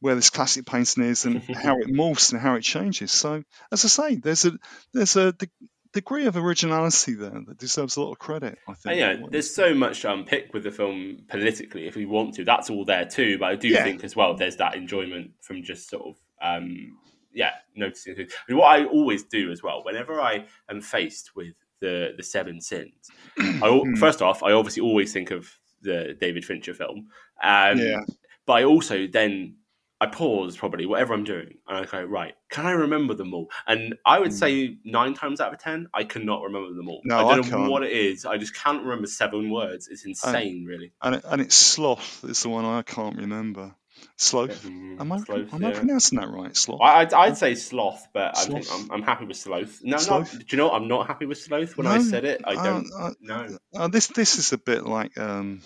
where 0.00 0.14
this 0.14 0.30
classic 0.30 0.64
painting 0.66 1.04
is 1.04 1.24
and 1.26 1.42
how 1.56 1.76
it 1.78 1.88
morphs 1.88 2.32
and 2.32 2.40
how 2.40 2.54
it 2.54 2.62
changes. 2.62 3.12
So, 3.12 3.42
as 3.70 3.84
I 3.84 3.88
say, 3.88 4.16
there's 4.16 4.44
a 4.46 4.52
there's 4.94 5.16
a 5.16 5.32
de- 5.32 5.48
degree 5.92 6.26
of 6.26 6.36
originality 6.36 7.14
there 7.14 7.42
that 7.46 7.58
deserves 7.58 7.96
a 7.96 8.00
lot 8.00 8.12
of 8.12 8.18
credit. 8.18 8.58
I 8.68 8.74
think. 8.74 8.96
yeah, 8.98 9.16
there's 9.30 9.52
so 9.54 9.74
much 9.74 10.02
to 10.02 10.12
unpick 10.12 10.54
with 10.54 10.62
the 10.62 10.70
film 10.70 11.24
politically 11.28 11.86
if 11.86 11.96
we 11.96 12.06
want 12.06 12.34
to. 12.36 12.44
That's 12.44 12.70
all 12.70 12.84
there 12.84 13.04
too. 13.06 13.38
But 13.38 13.46
I 13.46 13.54
do 13.56 13.68
Yeah. 13.68 13.84
think 13.84 14.04
as 14.04 14.14
well 14.16 14.34
there's 14.36 14.56
that 14.56 14.74
enjoyment 14.76 15.32
from 15.42 15.62
just 15.62 15.90
sort 15.90 16.06
of 16.06 16.16
um, 16.42 16.96
yeah 17.34 17.50
noticing. 17.76 18.14
I 18.18 18.26
mean, 18.48 18.56
what 18.58 18.68
I 18.80 18.84
always 18.86 19.24
do 19.24 19.50
as 19.52 19.62
well 19.62 19.82
whenever 19.84 20.20
I 20.20 20.46
am 20.68 20.80
faced 20.80 21.32
with 21.36 21.54
the 21.80 22.12
the 22.16 22.22
seven 22.22 22.60
sins, 22.60 23.08
I, 23.38 23.68
Hmm. 23.68 23.94
first 23.94 24.22
off 24.22 24.42
I 24.42 24.52
obviously 24.52 24.82
always 24.82 25.12
think 25.12 25.30
of 25.30 25.48
the 25.82 26.16
David 26.20 26.44
Fincher 26.44 26.74
film. 26.74 27.08
Um, 27.42 27.78
Yeah. 27.78 28.00
But 28.46 28.52
I 28.54 28.64
also 28.64 29.06
then 29.06 29.56
I 30.02 30.06
pause 30.06 30.56
probably 30.56 30.86
whatever 30.86 31.12
I'm 31.12 31.24
doing 31.24 31.58
and 31.68 31.76
I 31.78 31.84
go 31.84 32.02
right. 32.02 32.34
Can 32.50 32.64
I 32.66 32.70
remember 32.72 33.12
them 33.14 33.34
all? 33.34 33.48
And 33.66 33.94
I 34.06 34.18
would 34.18 34.32
say 34.32 34.78
nine 34.84 35.12
times 35.14 35.40
out 35.42 35.52
of 35.52 35.60
ten 35.60 35.88
I 35.92 36.04
cannot 36.04 36.42
remember 36.42 36.72
them 36.74 36.88
all. 36.88 37.02
No, 37.04 37.18
I 37.18 37.32
I 37.32 37.36
don't 37.36 37.50
know 37.50 37.58
can't. 37.58 37.70
what 37.70 37.82
it 37.82 37.92
is. 37.92 38.24
I 38.24 38.38
just 38.38 38.54
can't 38.54 38.82
remember 38.82 39.06
seven 39.06 39.50
words. 39.50 39.88
It's 39.88 40.04
insane, 40.06 40.64
really. 40.64 40.92
And 41.02 41.16
it, 41.16 41.24
and 41.26 41.40
it's 41.42 41.54
sloth 41.54 42.24
is 42.24 42.42
the 42.42 42.48
one 42.48 42.64
I 42.64 42.80
can't 42.82 43.16
remember. 43.18 43.74
Sloth. 44.16 44.64
Am 44.66 45.12
I 45.12 45.18
Sloth, 45.18 45.54
am 45.54 45.64
I 45.64 45.68
yeah. 45.68 45.78
pronouncing 45.78 46.18
that 46.18 46.28
right? 46.28 46.56
Sloth. 46.56 46.80
I, 46.82 47.00
I'd, 47.00 47.14
I'd 47.14 47.36
say 47.36 47.54
sloth, 47.54 48.06
but 48.12 48.36
I 48.36 48.44
think 48.44 48.66
I'm, 48.70 48.90
I'm 48.90 49.02
happy 49.02 49.24
with 49.24 49.36
sloth. 49.36 49.80
No, 49.82 49.96
Sloth? 49.98 50.34
no. 50.34 50.38
Do 50.40 50.46
you 50.50 50.58
know 50.58 50.68
what? 50.68 50.74
I'm 50.74 50.88
not 50.88 51.06
happy 51.06 51.26
with 51.26 51.38
sloth. 51.38 51.76
When 51.76 51.86
I 51.86 52.00
said 52.00 52.24
it, 52.24 52.42
I 52.44 52.54
uh, 52.54 52.64
don't. 52.64 52.86
uh, 52.98 53.10
no. 53.20 53.58
Uh, 53.74 53.88
this 53.88 54.08
this 54.08 54.38
is 54.38 54.52
a 54.52 54.58
bit 54.58 54.84
like 54.84 55.18
um, 55.18 55.62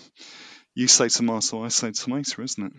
you 0.74 0.88
say 0.88 1.08
tomato, 1.08 1.64
I 1.64 1.68
say 1.68 1.92
tomato, 1.92 2.42
isn't 2.42 2.66
it? 2.66 2.72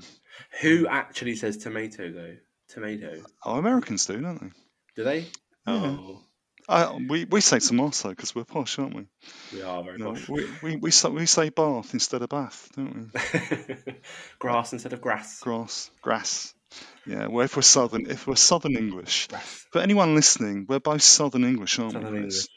Who 0.62 0.88
actually 0.88 1.36
says 1.36 1.58
tomato 1.58 2.12
though? 2.12 2.36
Tomato. 2.70 3.24
Oh, 3.44 3.58
Americans 3.58 4.06
do, 4.06 4.20
don't 4.20 4.41
they? 4.41 4.52
Do 4.96 5.04
they? 5.04 5.20
Yeah. 5.20 5.26
Oh, 5.68 6.22
Uh, 6.67 6.97
we 7.10 7.25
we 7.25 7.41
say 7.41 7.60
tomato 7.60 8.10
because 8.10 8.34
we're 8.34 8.43
posh, 8.43 8.80
aren't 8.80 8.95
we? 8.95 9.06
we 9.54 9.62
are 9.62 9.84
very 9.84 9.97
No, 9.99 10.13
posh. 10.13 10.28
we, 10.30 10.47
we 10.63 10.75
we 10.78 10.91
say 10.91 11.10
we 11.10 11.25
say 11.28 11.49
bath 11.49 11.93
instead 11.93 12.21
of 12.21 12.30
bath, 12.30 12.69
don't 12.75 13.12
we? 13.13 13.93
Grass 14.39 14.73
instead 14.73 14.93
of 14.93 15.01
grass. 15.01 15.39
Grass, 15.41 15.91
grass. 16.01 16.54
Yeah. 17.06 17.28
Well, 17.28 17.45
if 17.45 17.56
we're 17.56 17.62
southern, 17.62 18.10
if 18.10 18.25
we're 18.28 18.36
southern 18.36 18.75
English, 18.78 19.28
Grass. 19.28 19.65
for 19.71 19.82
anyone 19.82 20.15
listening, 20.15 20.65
we're 20.67 20.80
both 20.80 21.04
southern 21.04 21.43
English, 21.43 21.78
aren't 21.80 21.93
Southern 21.93 22.12
we? 22.13 22.17
English. 22.19 22.47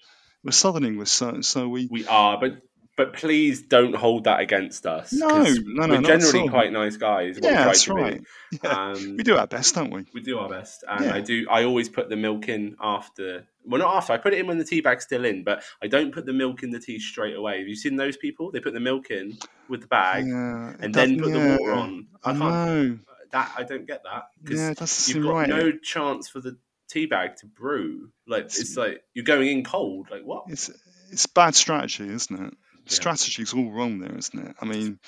We're 0.42 0.53
southern 0.53 0.85
English, 0.87 1.11
so 1.11 1.40
so 1.42 1.68
we. 1.68 1.88
We 1.90 2.07
are, 2.07 2.38
but 2.40 2.53
but 2.99 3.15
please 3.15 3.63
don't 3.63 3.95
hold 3.95 4.25
that 4.25 4.41
against 4.41 4.85
us. 4.85 5.13
No, 5.13 5.29
no, 5.29 5.87
no, 5.87 5.95
We're 5.95 6.03
generally 6.03 6.41
all. 6.41 6.49
quite 6.51 6.73
nice 6.73 6.97
guys. 6.99 7.39
Yeah, 7.43 7.55
try 7.55 7.65
that's 7.65 7.89
right. 7.89 8.21
Yeah, 8.63 8.91
Um, 8.93 9.17
we 9.17 9.23
do 9.23 9.37
our 9.39 9.47
best, 9.47 9.75
don't 9.75 9.91
we? 9.91 10.05
We 10.13 10.21
do 10.21 10.39
our 10.39 10.49
best, 10.51 10.85
and 10.87 11.05
Yeah. 11.07 11.15
I 11.15 11.21
do. 11.21 11.47
I 11.51 11.65
always 11.65 11.89
put 11.89 12.11
the 12.11 12.17
milk 12.17 12.49
in 12.49 12.77
after. 12.81 13.47
Well, 13.65 13.79
not 13.81 13.95
after. 13.97 14.13
I 14.13 14.19
put 14.19 14.33
it 14.35 14.41
in 14.41 14.47
when 14.47 14.59
the 14.59 14.65
tea 14.65 14.81
bag's 14.81 15.05
still 15.05 15.25
in, 15.25 15.45
but 15.45 15.63
I 15.83 15.87
don't 15.87 16.13
put 16.13 16.27
the 16.27 16.33
milk 16.33 16.63
in 16.63 16.71
the 16.71 16.81
tea 16.81 16.99
straight 16.99 17.37
away. 17.37 17.59
Have 17.61 17.69
you 17.69 17.77
seen 17.77 17.97
those 17.97 18.17
people? 18.17 18.51
They 18.51 18.61
put 18.61 18.75
the 18.75 18.81
milk 18.81 19.11
in 19.11 19.39
with 19.69 19.81
the 19.83 19.87
bag 19.87 20.27
Yeah, 20.27 20.75
and 20.81 20.93
then 20.93 21.19
put 21.21 21.33
the 21.33 21.57
water 21.59 21.73
on. 21.73 22.09
I 22.25 22.31
I 22.31 22.33
know. 22.35 22.99
That 23.31 23.53
I 23.59 23.63
don't 23.63 23.87
get 23.87 24.03
that 24.05 24.25
because 24.43 24.59
Yeah, 24.59 24.71
it 24.71 24.79
doesn't 24.79 25.15
you've 25.15 25.25
got 25.25 25.33
right. 25.35 25.49
no 25.49 25.73
chance 25.73 26.29
for 26.29 26.41
the 26.41 26.57
tea 26.89 27.05
bag 27.07 27.37
to 27.37 27.47
brew. 27.47 28.11
Like 28.27 28.47
it's 28.47 28.77
like 28.77 29.03
you're 29.15 29.25
going 29.27 29.49
in 29.49 29.63
cold. 29.65 30.09
Like 30.11 30.23
what? 30.25 30.45
It's 30.49 30.71
it's 31.13 31.27
bad 31.27 31.55
strategy, 31.55 32.09
isn't 32.09 32.47
it? 32.47 32.55
Strategy's 32.90 33.55
all 33.55 33.70
wrong 33.70 33.98
there, 33.98 34.16
isn't 34.16 34.38
it? 34.38 34.57
I 34.61 34.64
mean, 34.64 34.98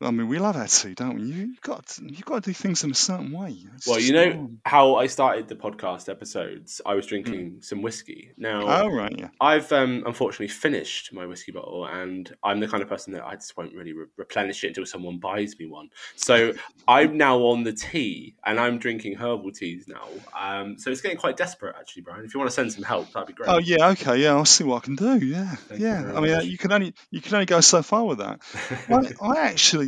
I 0.00 0.10
mean, 0.10 0.28
we 0.28 0.38
love 0.38 0.56
our 0.56 0.66
tea, 0.66 0.92
don't 0.94 1.14
we? 1.14 1.22
You 1.22 1.54
got 1.62 1.86
to, 1.86 2.02
you 2.04 2.22
got 2.24 2.42
to 2.42 2.50
do 2.50 2.52
things 2.54 2.82
in 2.84 2.90
a 2.90 2.94
certain 2.94 3.30
way. 3.30 3.56
It's 3.76 3.86
Well, 3.86 4.00
you 4.00 4.12
know 4.12 4.28
wrong. 4.28 4.58
how 4.66 4.96
I 4.96 5.06
started 5.06 5.46
the 5.48 5.54
podcast 5.54 6.08
episodes. 6.10 6.80
I 6.84 6.94
was 6.94 7.06
drinking 7.06 7.58
some 7.62 7.80
whiskey. 7.80 8.32
Now, 8.36 8.62
Mm. 8.64 8.80
Oh 8.84 8.88
right, 8.88 9.14
yeah. 9.16 9.28
I've 9.40 9.70
um, 9.72 10.02
unfortunately 10.04 10.48
finished 10.48 11.12
my 11.12 11.26
whiskey 11.26 11.52
bottle, 11.52 11.86
and 11.86 12.30
I'm 12.42 12.58
the 12.60 12.66
kind 12.68 12.82
of 12.82 12.88
person 12.88 13.12
that 13.14 13.24
I 13.24 13.34
just 13.36 13.56
won't 13.56 13.72
really 13.74 13.92
re- 13.92 14.06
replenish 14.16 14.64
it 14.64 14.68
until 14.68 14.84
someone 14.84 15.18
buys 15.18 15.58
me 15.58 15.66
one. 15.66 15.88
So 16.16 16.52
I'm 16.88 17.16
now 17.16 17.38
on 17.44 17.62
the 17.62 17.72
tea, 17.72 18.34
and 18.44 18.58
I'm 18.58 18.78
drinking 18.78 19.14
herbal 19.16 19.52
teas 19.52 19.86
now. 19.86 20.08
Um, 20.38 20.76
so 20.78 20.90
it's 20.90 21.00
getting 21.00 21.18
quite 21.18 21.36
desperate, 21.36 21.76
actually, 21.78 22.02
Brian. 22.02 22.24
If 22.24 22.34
you 22.34 22.40
want 22.40 22.50
to 22.50 22.54
send 22.54 22.72
some 22.72 22.82
help, 22.84 23.12
that'd 23.12 23.28
be 23.28 23.32
great. 23.32 23.48
Oh 23.48 23.58
yeah, 23.58 23.88
okay, 23.90 24.16
yeah. 24.18 24.30
I'll 24.32 24.44
see 24.44 24.64
what 24.64 24.82
I 24.82 24.84
can 24.84 24.96
do. 24.96 25.18
Yeah, 25.18 25.54
Thank 25.54 25.80
yeah. 25.80 26.12
I 26.14 26.20
mean, 26.20 26.32
uh, 26.32 26.36
much. 26.38 26.46
you 26.46 26.58
can 26.58 26.72
only 26.72 26.94
you 27.10 27.20
can 27.20 27.34
only 27.34 27.46
go 27.46 27.60
so 27.60 27.80
far 27.82 28.04
with 28.04 28.18
that. 28.18 28.40
I, 28.88 29.12
I 29.26 29.40
actually, 29.48 29.83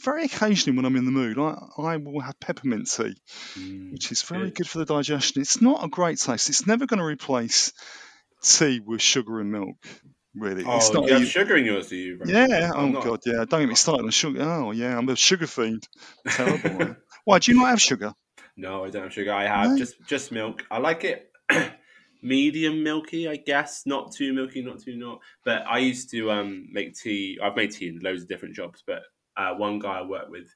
very 0.00 0.24
occasionally 0.24 0.76
when 0.76 0.84
I'm 0.84 0.96
in 0.96 1.04
the 1.06 1.10
mood, 1.10 1.38
I, 1.38 1.56
I 1.78 1.96
will 1.96 2.20
have 2.20 2.38
peppermint 2.40 2.90
tea, 2.90 3.14
Mm, 3.58 3.92
which 3.92 4.12
is 4.12 4.22
very 4.22 4.44
good. 4.46 4.54
good 4.56 4.68
for 4.68 4.78
the 4.78 4.84
digestion. 4.84 5.40
It's 5.42 5.62
not 5.62 5.84
a 5.84 5.88
great 5.88 6.18
taste. 6.18 6.48
It's 6.50 6.66
never 6.66 6.86
going 6.86 6.98
to 6.98 7.04
replace 7.04 7.72
tea 8.42 8.80
with 8.84 9.00
sugar 9.00 9.40
and 9.40 9.50
milk. 9.50 9.76
Really, 10.34 10.64
it's 10.66 10.90
Oh, 10.90 10.92
not. 10.92 11.04
you 11.06 11.12
have 11.14 11.22
even- 11.22 11.30
sugar 11.30 11.56
in 11.56 11.64
yours, 11.64 11.88
do 11.88 11.96
you? 11.96 12.20
Yeah. 12.26 12.70
I'm 12.74 12.84
Oh 12.84 12.88
not. 12.88 13.04
god. 13.04 13.20
Yeah. 13.24 13.44
Don't 13.46 13.60
get 13.60 13.68
me 13.70 13.74
started 13.74 14.04
on 14.04 14.10
sugar. 14.10 14.42
Oh 14.42 14.70
yeah. 14.72 14.98
I'm 14.98 15.08
a 15.08 15.16
sugar 15.16 15.46
fiend. 15.46 15.88
Terrible. 16.28 16.96
Why 17.24 17.38
do 17.38 17.52
you 17.52 17.58
not 17.58 17.68
have 17.70 17.80
sugar? 17.80 18.12
No, 18.54 18.84
I 18.84 18.90
don't 18.90 19.04
have 19.04 19.12
sugar. 19.14 19.32
I 19.32 19.44
have 19.44 19.70
No? 19.70 19.78
just 19.78 19.94
just 20.06 20.30
milk. 20.32 20.62
I 20.70 20.76
like 20.78 21.04
it 21.04 21.30
medium 22.26 22.82
milky, 22.82 23.28
I 23.28 23.36
guess. 23.36 23.84
Not 23.86 24.12
too 24.12 24.32
milky, 24.32 24.62
not 24.62 24.80
too 24.80 24.96
not. 24.96 25.20
But 25.44 25.62
I 25.68 25.78
used 25.78 26.10
to 26.10 26.30
um, 26.30 26.68
make 26.72 26.94
tea. 26.94 27.38
I've 27.42 27.56
made 27.56 27.70
tea 27.72 27.88
in 27.88 28.00
loads 28.00 28.22
of 28.22 28.28
different 28.28 28.54
jobs. 28.54 28.82
But 28.86 29.02
uh, 29.36 29.54
one 29.54 29.78
guy 29.78 29.98
I 29.98 30.02
worked 30.02 30.30
with, 30.30 30.48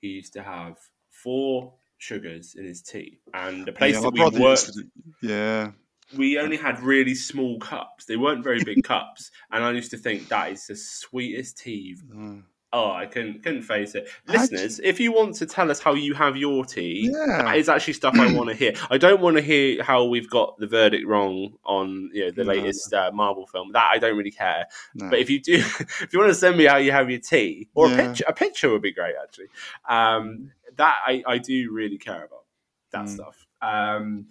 he 0.00 0.08
used 0.08 0.32
to 0.34 0.42
have 0.42 0.76
four 1.10 1.74
sugars 1.98 2.54
in 2.56 2.64
his 2.64 2.82
tea, 2.82 3.18
and 3.34 3.66
the 3.66 3.72
place 3.72 3.94
yeah, 3.96 4.00
that 4.02 4.12
we 4.12 4.20
worked, 4.20 4.34
used 4.40 4.66
to 4.66 4.72
do- 4.82 4.90
Yeah. 5.20 5.72
we 6.16 6.38
only 6.38 6.56
had 6.56 6.80
really 6.80 7.14
small 7.16 7.58
cups. 7.58 8.04
They 8.06 8.16
weren't 8.16 8.44
very 8.44 8.62
big 8.62 8.84
cups, 8.84 9.30
and 9.50 9.64
I 9.64 9.72
used 9.72 9.90
to 9.90 9.96
think 9.98 10.28
that 10.28 10.52
is 10.52 10.66
the 10.66 10.76
sweetest 10.76 11.58
tea. 11.58 11.72
you've 11.88 12.04
Mm. 12.04 12.44
Oh, 12.70 12.90
I 12.92 13.06
couldn't 13.06 13.42
couldn't 13.42 13.62
face 13.62 13.94
it. 13.94 14.10
Listeners, 14.26 14.78
if 14.84 15.00
you 15.00 15.10
want 15.10 15.36
to 15.36 15.46
tell 15.46 15.70
us 15.70 15.80
how 15.80 15.94
you 15.94 16.12
have 16.12 16.36
your 16.36 16.66
tea, 16.66 17.10
Yeah. 17.10 17.38
that 17.44 17.56
is 17.56 17.68
actually 17.70 17.94
stuff 17.94 18.14
I 18.18 18.30
want 18.34 18.50
to 18.50 18.54
hear. 18.54 18.74
I 18.90 18.98
don't 18.98 19.22
want 19.22 19.36
to 19.36 19.42
hear 19.42 19.82
how 19.82 20.04
we've 20.04 20.28
got 20.28 20.58
the 20.58 20.66
verdict 20.66 21.06
wrong 21.06 21.54
on 21.64 22.10
you 22.12 22.26
know 22.26 22.30
the 22.30 22.44
No, 22.44 22.48
latest 22.50 22.92
uh, 22.92 23.10
Marvel 23.14 23.46
film. 23.46 23.72
That 23.72 23.88
I 23.90 23.96
don't 23.98 24.18
really 24.18 24.30
care. 24.30 24.66
No. 24.94 25.08
But 25.08 25.18
if 25.20 25.30
you 25.30 25.40
do, 25.40 25.54
if 25.54 26.08
you 26.12 26.18
want 26.18 26.30
to 26.30 26.34
send 26.34 26.58
me 26.58 26.64
how 26.64 26.76
you 26.76 26.92
have 26.92 27.08
your 27.08 27.20
tea, 27.20 27.68
or 27.74 27.90
a 27.90 27.96
picture, 27.96 28.24
a 28.28 28.34
picture 28.34 28.68
would 28.70 28.82
be 28.82 28.92
great 28.92 29.14
actually. 29.22 29.46
Um, 29.88 30.50
that 30.76 30.96
I, 31.06 31.22
I 31.26 31.38
do 31.38 31.72
really 31.72 31.96
care 31.98 32.24
about 32.24 32.44
that 32.92 33.06
Mm. 33.06 33.08
stuff. 33.08 33.46
Um, 33.62 34.26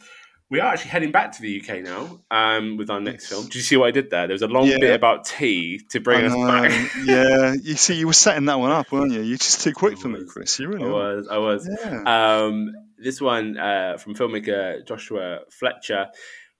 we 0.50 0.60
are 0.62 0.72
actually 0.74 0.92
heading 0.92 1.12
back 1.12 1.34
to 1.34 1.42
the 1.42 1.62
UK 1.62 1.82
now 1.84 2.22
um, 2.32 2.78
with 2.78 2.90
our 2.90 3.02
next 3.02 3.28
film. 3.28 3.44
Did 3.46 3.56
you 3.56 3.62
see 3.62 3.76
what 3.76 3.88
I 3.88 3.92
did 3.92 4.10
there? 4.10 4.28
There 4.28 4.34
was 4.34 4.42
a 4.42 4.48
long 4.48 4.66
Yeah. 4.68 4.78
bit 4.80 4.94
about 4.96 5.26
tea 5.26 5.82
to 5.90 6.00
bring 6.00 6.24
I 6.24 6.28
us 6.28 6.34
know, 6.34 6.48
back. 6.48 6.92
yeah, 7.06 7.54
you 7.62 7.76
see, 7.76 7.96
you 7.96 8.08
were 8.08 8.14
setting 8.14 8.46
that 8.46 8.58
one 8.58 8.72
up, 8.72 8.90
weren't 8.92 9.12
you? 9.12 9.22
You're 9.22 9.38
just 9.38 9.62
too 9.62 9.74
quick 9.74 9.98
for 9.98 10.08
me. 10.08 10.24
Chris. 10.26 10.58
You 10.60 10.68
I 10.68 10.70
really 10.70 10.86
are. 10.86 10.92
was, 10.92 11.28
I 11.28 11.38
was. 11.38 11.70
Yeah. 11.84 12.44
Um, 12.46 12.72
this 12.98 13.20
one 13.20 13.58
uh, 13.58 13.98
from 13.98 14.16
filmmaker 14.16 14.86
Joshua 14.88 15.40
Fletcher 15.52 16.08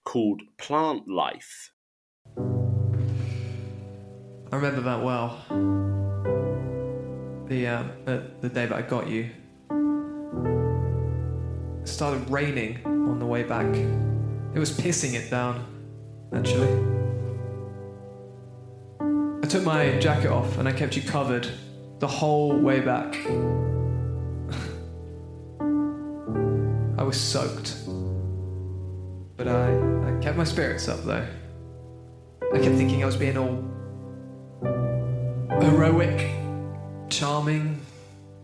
called 0.04 0.42
Plant 0.58 1.08
Life. 1.08 1.72
I 4.52 4.56
remember 4.56 4.82
that 4.82 5.02
well. 5.02 5.44
The 7.48 7.68
um, 7.68 7.92
uh, 8.06 8.20
the 8.42 8.50
day 8.50 8.66
that 8.66 8.74
I 8.74 8.82
got 8.82 9.08
you. 9.08 9.30
It 11.82 11.88
started 11.88 12.30
raining 12.30 12.80
on 13.10 13.20
the 13.20 13.26
way 13.26 13.44
back. 13.44 13.66
It 14.54 14.60
was 14.60 14.72
pissing 14.72 15.14
it 15.14 15.30
down, 15.30 15.66
actually. 16.34 16.72
I 19.48 19.48
took 19.48 19.64
my 19.64 19.98
jacket 20.00 20.30
off 20.30 20.58
and 20.58 20.68
I 20.68 20.74
kept 20.74 20.96
you 20.98 21.02
covered 21.02 21.50
the 22.00 22.08
whole 22.08 22.58
way 22.58 22.80
back. 22.82 23.16
I 27.00 27.04
was 27.04 27.20
soaked. 27.20 27.78
But 29.38 29.48
I, 29.48 29.70
I 30.08 30.20
kept 30.20 30.38
my 30.38 30.44
spirits 30.44 30.88
up 30.90 31.04
though. 31.06 31.26
I 32.54 32.60
kept 32.60 32.76
thinking 32.76 33.04
I 33.04 33.06
was 33.06 33.16
being 33.16 33.38
all 33.38 33.64
heroic, 35.62 36.30
charming, 37.10 37.80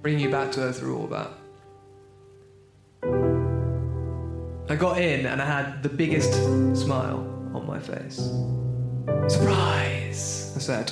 bringing 0.02 0.22
you 0.22 0.30
back 0.30 0.52
to 0.54 0.62
her 0.62 0.72
through 0.72 0.98
all 0.98 1.08
that. 1.08 1.30
I 4.70 4.76
got 4.76 4.98
in 4.98 5.26
and 5.26 5.42
I 5.42 5.46
had 5.46 5.84
the 5.84 5.90
biggest 5.90 6.34
smile 6.74 7.20
on 7.54 7.68
my 7.68 7.80
face. 7.80 8.32
Surprise! 9.28 10.54
I 10.56 10.60
said. 10.60 10.92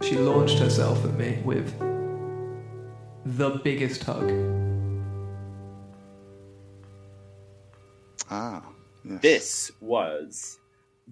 She 0.00 0.16
launched 0.16 0.58
herself 0.58 1.04
at 1.04 1.14
me 1.14 1.38
with 1.44 1.78
the 3.24 3.50
biggest 3.62 4.04
hug. 4.04 4.30
Ah, 8.30 8.62
yes. 9.04 9.20
This 9.20 9.72
was 9.80 10.58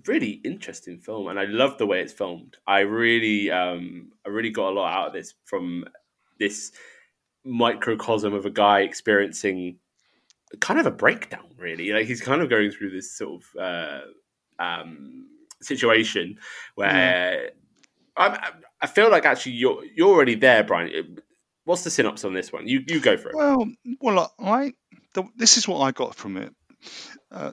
really 0.07 0.41
interesting 0.45 0.99
film, 0.99 1.29
and 1.29 1.39
I 1.39 1.45
love 1.45 1.77
the 1.77 1.87
way 1.87 2.01
it's 2.01 2.13
filmed. 2.13 2.57
I 2.67 2.81
really, 2.81 3.51
um, 3.51 4.13
I 4.25 4.31
really 4.31 4.51
got 4.51 4.71
a 4.71 4.75
lot 4.75 4.95
out 4.95 5.07
of 5.09 5.13
this 5.13 5.35
from 5.45 5.85
this 6.39 6.73
microcosm 7.45 8.33
of 8.33 8.47
a 8.47 8.51
guy 8.51 8.81
experiencing 8.81 9.77
kind 10.61 10.81
of 10.81 10.87
a 10.87 10.91
breakdown. 10.91 11.47
Really, 11.59 11.93
like 11.93 12.07
he's 12.07 12.21
kind 12.21 12.43
of 12.43 12.51
going 12.51 12.71
through 12.71 12.91
this 12.91 13.17
sort 13.17 13.43
of 13.43 13.61
uh, 13.61 14.63
um, 14.63 15.27
situation 15.61 16.39
where 16.75 17.51
I, 18.17 18.51
I 18.81 18.87
feel 18.87 19.11
like 19.11 19.25
actually 19.25 19.53
you're 19.53 19.85
you're 19.85 20.09
already 20.11 20.35
there, 20.35 20.65
Brian. 20.65 21.19
What's 21.65 21.85
the 21.85 21.91
synopsis 21.91 22.25
on 22.25 22.35
this 22.35 22.53
one? 22.53 22.69
You 22.69 22.85
you 22.87 23.01
go 23.01 23.17
for 23.17 23.31
it. 23.31 23.37
Well, 23.37 23.67
well, 24.01 24.35
I 24.39 24.75
the, 25.15 25.25
this 25.37 25.57
is 25.57 25.67
what 25.67 25.81
I 25.81 25.93
got 25.93 26.15
from 26.15 26.37
it. 26.37 26.55
Uh, 27.31 27.53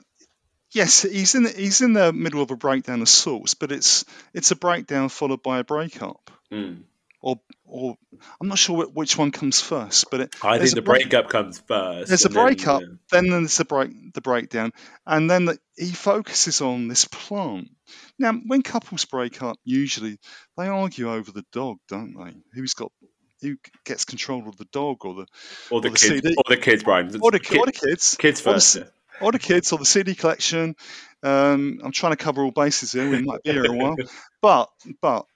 yes, 0.72 1.02
he's 1.02 1.34
in 1.34 1.44
the, 1.44 1.50
he's 1.50 1.80
in 1.80 1.94
the 1.94 2.12
middle 2.12 2.42
of 2.42 2.50
a 2.50 2.56
breakdown 2.56 3.00
of 3.00 3.08
sorts, 3.08 3.54
but 3.54 3.72
it's 3.72 4.04
it's 4.34 4.50
a 4.50 4.56
breakdown 4.56 5.08
followed 5.08 5.42
by 5.42 5.58
a 5.58 5.64
breakup, 5.64 6.30
Mm. 6.52 6.82
Or 7.22 7.40
or 7.64 7.96
I'm 8.40 8.48
not 8.48 8.58
sure 8.58 8.84
which 8.86 9.16
one 9.16 9.30
comes 9.30 9.60
first, 9.60 10.10
but 10.10 10.20
it, 10.20 10.34
I 10.42 10.58
think 10.58 10.74
the 10.74 10.82
break- 10.82 11.08
breakup 11.08 11.30
comes 11.30 11.60
first. 11.60 12.08
There's 12.08 12.24
a 12.24 12.28
and 12.28 12.36
then, 12.36 12.44
breakup, 12.44 12.82
yeah. 12.82 12.88
then 13.10 13.30
there's 13.30 13.56
the 13.56 13.64
break 13.64 14.12
the 14.12 14.20
breakdown, 14.20 14.72
and 15.06 15.30
then 15.30 15.46
the, 15.46 15.58
he 15.76 15.92
focuses 15.92 16.60
on 16.60 16.88
this 16.88 17.06
plant. 17.06 17.70
Now, 18.18 18.32
when 18.32 18.62
couples 18.62 19.04
break 19.04 19.42
up, 19.42 19.56
usually 19.64 20.18
they 20.58 20.66
argue 20.66 21.10
over 21.12 21.30
the 21.30 21.44
dog, 21.52 21.78
don't 21.88 22.14
they? 22.14 22.34
Who's 22.54 22.74
got 22.74 22.92
who 23.40 23.56
gets 23.84 24.04
control 24.04 24.48
of 24.48 24.56
the 24.56 24.66
dog 24.66 25.04
or 25.04 25.14
the 25.14 25.26
or 25.70 25.80
the 25.80 25.88
or 25.88 25.90
the 25.92 25.98
kids, 25.98 26.02
CD 26.02 26.34
or 26.36 26.44
the 26.48 26.56
kids, 26.56 26.82
Brian. 26.82 27.06
or 27.20 27.30
the, 27.30 27.40
Kid- 27.40 27.58
or 27.58 27.66
the 27.66 27.72
kids, 27.72 28.16
kids 28.18 28.40
or 28.40 28.44
the 28.44 28.52
first. 28.54 28.76
yeah. 28.76 28.84
or 29.20 29.32
the 29.32 29.38
kids, 29.38 29.72
or 29.72 29.78
the 29.78 29.86
CD 29.86 30.14
collection. 30.14 30.74
Um, 31.22 31.80
I'm 31.84 31.92
trying 31.92 32.12
to 32.12 32.16
cover 32.16 32.42
all 32.42 32.50
bases 32.50 32.92
here. 32.92 33.08
We 33.08 33.22
might 33.22 33.42
be 33.44 33.52
here 33.52 33.64
a 33.64 33.72
while, 33.72 33.96
but 34.42 34.70
but 35.00 35.26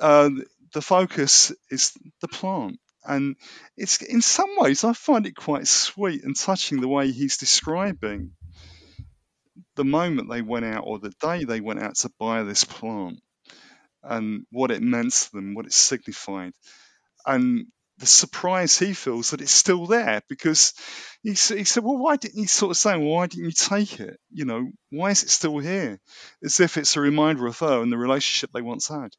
uh, 0.00 0.30
the 0.74 0.82
focus 0.82 1.52
is 1.70 1.92
the 2.20 2.28
plant, 2.28 2.78
and 3.04 3.36
it's 3.76 4.02
in 4.02 4.20
some 4.20 4.50
ways 4.58 4.84
I 4.84 4.92
find 4.92 5.26
it 5.26 5.36
quite 5.36 5.66
sweet 5.66 6.24
and 6.24 6.36
touching 6.36 6.80
the 6.80 6.88
way 6.88 7.10
he's 7.10 7.38
describing 7.38 8.32
the 9.76 9.84
moment 9.84 10.28
they 10.30 10.42
went 10.42 10.64
out 10.64 10.84
or 10.86 10.98
the 10.98 11.14
day 11.20 11.44
they 11.44 11.60
went 11.60 11.80
out 11.80 11.96
to 11.96 12.10
buy 12.18 12.42
this 12.42 12.64
plant 12.64 13.20
and 14.02 14.46
what 14.50 14.70
it 14.70 14.82
meant 14.82 15.12
to 15.12 15.32
them, 15.32 15.54
what 15.54 15.66
it 15.66 15.72
signified, 15.72 16.52
and 17.26 17.66
the 17.98 18.06
surprise 18.06 18.78
he 18.78 18.92
feels 18.92 19.30
that 19.30 19.40
it's 19.40 19.52
still 19.52 19.86
there 19.86 20.20
because 20.28 20.74
he, 21.22 21.30
he 21.30 21.64
said, 21.64 21.84
Well, 21.84 21.96
why 21.96 22.16
didn't 22.16 22.40
you 22.40 22.48
sort 22.48 22.76
of 22.76 22.84
Well, 22.84 23.08
why 23.08 23.26
didn't 23.28 23.44
you 23.44 23.52
take 23.52 24.00
it? 24.00 24.18
You 24.32 24.44
know, 24.44 24.68
why 24.90 25.10
is 25.10 25.22
it 25.22 25.30
still 25.30 25.58
here? 25.58 26.00
As 26.42 26.58
if 26.58 26.76
it's 26.76 26.96
a 26.96 27.00
reminder 27.00 27.46
of 27.46 27.58
her 27.60 27.82
and 27.82 27.92
the 27.92 27.96
relationship 27.96 28.50
they 28.52 28.62
once 28.62 28.88
had. 28.88 29.10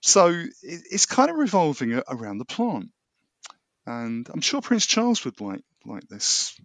So 0.00 0.28
it, 0.28 0.50
it's 0.62 1.06
kind 1.06 1.30
of 1.30 1.36
revolving 1.36 2.00
around 2.08 2.38
the 2.38 2.44
plant. 2.44 2.90
And 3.86 4.28
I'm 4.32 4.40
sure 4.40 4.60
Prince 4.60 4.86
Charles 4.86 5.24
would 5.24 5.40
like 5.40 5.62
like 5.84 6.06
this 6.08 6.58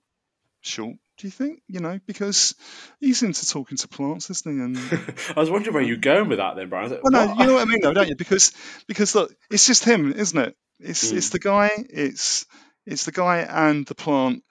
short. 0.61 0.95
Do 1.17 1.27
you 1.27 1.31
think? 1.31 1.61
You 1.67 1.79
know, 1.79 1.99
because 2.05 2.55
he's 2.99 3.23
into 3.23 3.47
talking 3.47 3.77
to 3.77 3.87
plants, 3.87 4.29
isn't 4.29 4.51
he? 4.53 4.61
And 4.61 4.77
I 5.35 5.39
was 5.39 5.49
wondering 5.49 5.73
where 5.73 5.83
you're 5.83 5.97
going 5.97 6.27
with 6.27 6.39
that, 6.39 6.55
then, 6.55 6.69
Brian. 6.69 6.91
Like, 6.91 7.03
well, 7.03 7.11
no, 7.11 7.27
what? 7.27 7.39
you 7.39 7.45
know 7.45 7.53
what 7.53 7.67
I 7.67 7.71
mean, 7.71 7.81
though, 7.81 7.93
don't 7.93 8.09
you? 8.09 8.15
Because 8.15 8.51
because 8.87 9.15
look, 9.15 9.33
it's 9.49 9.65
just 9.65 9.85
him, 9.85 10.11
isn't 10.11 10.37
it? 10.37 10.55
It's 10.79 11.11
Mm. 11.11 11.17
it's 11.17 11.29
the 11.29 11.39
guy. 11.39 11.71
It's 11.89 12.45
it's 12.85 13.05
the 13.05 13.13
guy 13.13 13.39
and 13.39 13.85
the 13.85 13.95
plant, 13.95 14.43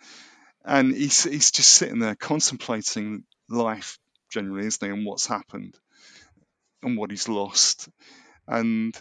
and 0.65 0.95
he's 0.95 1.25
he's 1.25 1.51
just 1.51 1.71
sitting 1.71 1.99
there 1.99 2.15
contemplating 2.15 3.25
life 3.51 3.99
generally, 4.33 4.67
isn't 4.67 4.87
he? 4.87 4.93
And 4.93 5.05
what's 5.05 5.27
happened, 5.27 5.77
and 6.83 6.97
what 6.97 7.11
he's 7.11 7.29
lost, 7.29 7.91
and 8.49 8.95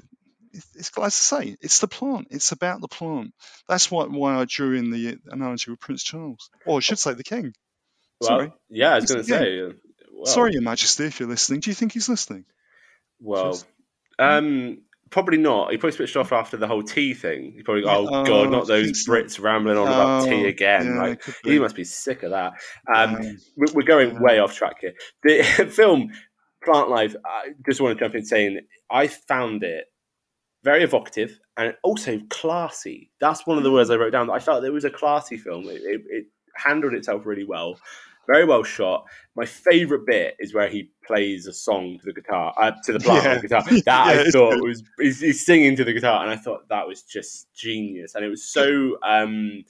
it's, 0.52 0.68
it's 0.76 0.92
as 0.98 1.04
I 1.04 1.10
say, 1.10 1.58
it's 1.62 1.80
the 1.80 1.88
plant. 1.88 2.28
It's 2.32 2.52
about 2.52 2.82
the 2.82 2.88
plant. 2.88 3.34
That's 3.68 3.90
why 3.90 4.06
why 4.06 4.36
I 4.40 4.46
drew 4.46 4.76
in 4.78 4.92
the 4.92 5.18
analogy 5.28 5.72
with 5.72 5.80
Prince 5.80 6.04
Charles, 6.04 6.50
or 6.66 6.78
I 6.78 6.80
should 6.82 7.00
say 7.00 7.14
the 7.14 7.24
king. 7.24 7.54
Well, 8.22 8.28
Sorry, 8.30 8.54
yeah, 8.70 8.92
I 8.94 8.96
was 8.96 9.06
going 9.12 9.22
to 9.26 9.28
say. 9.28 9.60
uh, 9.62 9.70
Well, 10.12 10.26
sorry, 10.26 10.54
Your 10.54 10.62
Majesty, 10.62 11.06
if 11.06 11.20
you're 11.20 11.28
listening. 11.30 11.60
Do 11.60 11.70
you 11.72 11.74
think 11.76 11.92
he's 11.94 12.08
listening? 12.08 12.46
Well, 13.20 13.52
Just- 13.54 13.66
um, 14.20 14.84
probably 15.10 15.38
not. 15.40 15.72
He 15.72 15.78
probably 15.78 15.96
switched 15.98 16.16
off 16.16 16.32
after 16.32 16.56
the 16.56 16.68
whole 16.68 16.84
tea 16.84 17.14
thing. 17.16 17.54
He 17.56 17.64
probably, 17.64 17.84
oh 17.86 18.08
oh, 18.10 18.24
god, 18.26 18.52
not 18.52 18.68
those. 18.68 19.06
Brits 19.08 19.42
rambling 19.42 19.78
on 19.78 19.88
about 19.88 20.26
tea 20.26 20.46
Oh, 20.46 20.48
again. 20.48 20.86
yeah, 20.86 21.02
like 21.02 21.24
he 21.44 21.60
must 21.60 21.76
be 21.76 21.84
sick 21.84 22.22
of 22.24 22.30
that. 22.32 22.54
Um, 22.94 23.16
Um, 23.16 23.38
we- 23.58 23.72
we're 23.74 23.84
going 23.84 24.22
way 24.22 24.40
off 24.40 24.54
track 24.56 24.76
here. 24.82 24.94
The 25.24 25.44
film 25.74 26.12
Plant 26.64 26.90
Life. 26.90 27.16
I 27.26 27.50
just 27.66 27.82
want 27.82 27.98
to 27.98 28.04
jump 28.06 28.16
in 28.16 28.24
saying 28.24 28.62
I 28.94 29.08
found 29.08 29.64
it 29.64 29.86
very 30.64 30.84
evocative 30.84 31.40
and 31.58 31.76
also 31.84 32.20
classy. 32.30 33.12
That's 33.20 33.46
one 33.46 33.58
of 33.58 33.64
the 33.64 33.72
words 33.72 33.90
I 33.90 33.96
wrote 33.96 34.12
down. 34.12 34.30
I 34.30 34.40
felt 34.40 34.64
it 34.64 34.70
was 34.70 34.86
a 34.86 34.90
classy 34.90 35.36
film. 35.38 35.66
It, 35.66 35.82
it, 35.84 36.02
it 36.08 36.26
handled 36.56 36.94
itself 36.94 37.26
really 37.26 37.44
well, 37.44 37.78
very 38.28 38.46
well 38.46 38.64
shot. 38.64 39.06
My 39.36 39.46
favourite 39.46 40.06
bit 40.06 40.36
is 40.40 40.54
where 40.54 40.70
he 40.70 40.90
plays 41.06 41.48
a 41.48 41.54
song 41.54 41.98
to 42.00 42.06
the 42.06 42.14
guitar, 42.14 42.54
uh, 42.58 42.72
to 42.86 42.94
the 42.94 43.00
plant 43.00 43.28
on 43.28 43.36
the 43.36 43.42
guitar. 43.42 43.64
That 43.86 44.16
Yeah, 44.16 44.22
I 44.22 44.30
thought 44.30 44.62
was 44.62 44.84
he's, 45.00 45.20
he's 45.20 45.46
singing 45.46 45.76
to 45.76 45.84
the 45.84 45.94
guitar, 45.94 46.22
and 46.22 46.32
I 46.32 46.38
thought 46.38 46.70
that 46.70 46.88
was 46.88 47.02
just 47.04 47.54
genius, 47.54 48.16
and 48.16 48.24
it 48.24 48.30
was 48.30 48.44
so. 48.44 48.98
Um, 49.04 49.64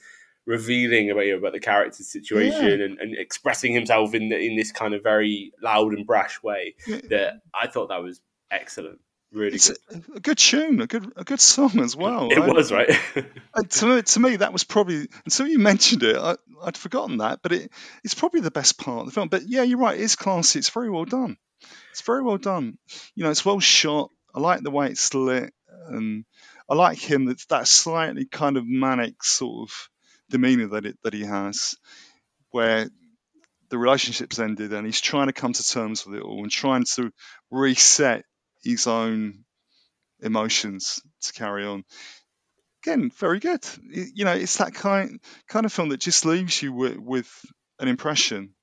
revealing 0.45 1.09
about, 1.09 1.25
you 1.25 1.31
know, 1.31 1.37
about 1.37 1.53
the 1.53 1.59
character's 1.59 2.11
situation 2.11 2.81
and, 2.81 2.99
and 2.99 3.15
expressing 3.17 3.71
himself 3.73 4.13
in 4.13 4.27
the, 4.27 4.37
in 4.37 4.57
this 4.57 4.73
kind 4.73 4.93
of 4.93 5.01
very 5.01 5.53
loud 5.61 5.93
and 5.93 6.05
brash 6.05 6.43
way 6.43 6.75
that 7.09 7.35
I 7.53 7.65
thought 7.65 7.87
that 7.87 8.03
was 8.03 8.19
excellent 8.51 8.99
really 9.33 9.55
It's 9.55 9.69
good 9.69 9.77
a, 10.13 10.17
a 10.17 10.19
good 10.19 10.37
tune, 10.37 10.81
a 10.81 10.87
good 10.87 11.11
a 11.15 11.23
good 11.23 11.39
song 11.39 11.79
as 11.79 11.95
well. 11.95 12.29
it 12.31 12.37
I- 12.39 12.47
was 12.47 12.71
right 12.71 12.89
And 13.55 13.69
to 13.71 13.85
me, 13.85 14.01
to 14.01 14.19
me, 14.19 14.35
that 14.37 14.53
was 14.53 14.63
probably 14.63 15.07
until 15.25 15.47
you 15.47 15.59
mentioned 15.59 16.03
it, 16.03 16.15
I, 16.17 16.35
I'd 16.63 16.77
forgotten 16.77 17.17
that. 17.17 17.39
But 17.43 17.51
it, 17.51 17.71
it's 18.03 18.13
probably 18.15 18.41
the 18.41 18.51
best 18.51 18.77
part 18.77 19.01
of 19.01 19.05
the 19.07 19.11
film. 19.11 19.27
But 19.29 19.43
yeah, 19.47 19.63
you're 19.63 19.77
right. 19.79 19.99
It 19.99 20.03
is 20.03 20.15
classy. 20.15 20.59
It's 20.59 20.69
very 20.69 20.89
well 20.89 21.05
done. 21.05 21.37
It's 21.91 22.01
very 22.01 22.23
well 22.23 22.37
done. 22.37 22.77
You 23.15 23.23
know, 23.23 23.31
it's 23.31 23.45
well 23.45 23.59
shot. 23.59 24.09
I 24.35 24.39
like 24.39 24.61
the 24.61 24.71
way 24.71 24.87
it's 24.87 25.13
lit, 25.13 25.53
and 25.87 26.25
I 26.69 26.75
like 26.75 26.97
him. 26.99 27.25
That's 27.25 27.45
that 27.47 27.67
slightly 27.67 28.25
kind 28.25 28.57
of 28.57 28.65
manic 28.65 29.23
sort 29.23 29.69
of 29.69 29.89
demeanor 30.29 30.67
that 30.69 30.85
it 30.85 30.97
that 31.03 31.13
he 31.13 31.21
has, 31.25 31.75
where 32.51 32.89
the 33.69 33.77
relationship's 33.77 34.39
ended 34.39 34.71
and 34.73 34.85
he's 34.85 35.01
trying 35.01 35.27
to 35.27 35.33
come 35.33 35.53
to 35.53 35.67
terms 35.67 36.05
with 36.05 36.15
it 36.15 36.21
all 36.23 36.43
and 36.43 36.51
trying 36.51 36.83
to 36.95 37.11
reset 37.49 38.23
his 38.63 38.87
own 38.87 39.43
emotions 40.21 41.01
to 41.21 41.33
carry 41.33 41.65
on 41.65 41.83
again, 42.83 43.11
very 43.17 43.39
good. 43.39 43.65
You 43.89 44.25
know, 44.25 44.33
it's 44.33 44.57
that 44.57 44.73
kind 44.73 45.19
kind 45.47 45.65
of 45.65 45.73
film 45.73 45.89
that 45.89 45.99
just 45.99 46.25
leaves 46.25 46.61
you 46.61 46.73
with, 46.73 46.97
with 46.97 47.45
an 47.79 47.87
impression, 47.87 48.53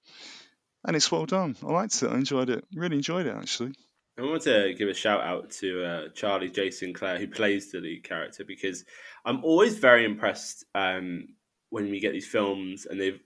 and 0.86 0.96
it's 0.96 1.10
well 1.10 1.26
done. 1.26 1.56
I 1.62 1.66
liked 1.66 2.02
it. 2.02 2.10
I 2.10 2.14
enjoyed 2.14 2.50
it. 2.50 2.64
Really 2.74 2.96
enjoyed 2.96 3.26
it 3.26 3.36
actually. 3.36 3.74
I 4.18 4.22
want 4.22 4.42
to 4.42 4.74
give 4.74 4.88
a 4.88 4.94
shout 4.94 5.22
out 5.22 5.50
to 5.60 5.84
uh, 5.84 6.08
Charlie 6.14 6.50
J. 6.50 6.70
Sinclair, 6.70 7.18
who 7.18 7.26
plays 7.26 7.72
the 7.72 7.78
lead 7.78 8.04
character, 8.04 8.44
because 8.44 8.84
I'm 9.24 9.42
always 9.44 9.78
very 9.78 10.04
impressed 10.04 10.64
um, 10.74 11.28
when 11.70 11.90
we 11.90 12.00
get 12.00 12.12
these 12.12 12.26
films 12.26 12.84
and 12.84 13.00
they've 13.00 13.20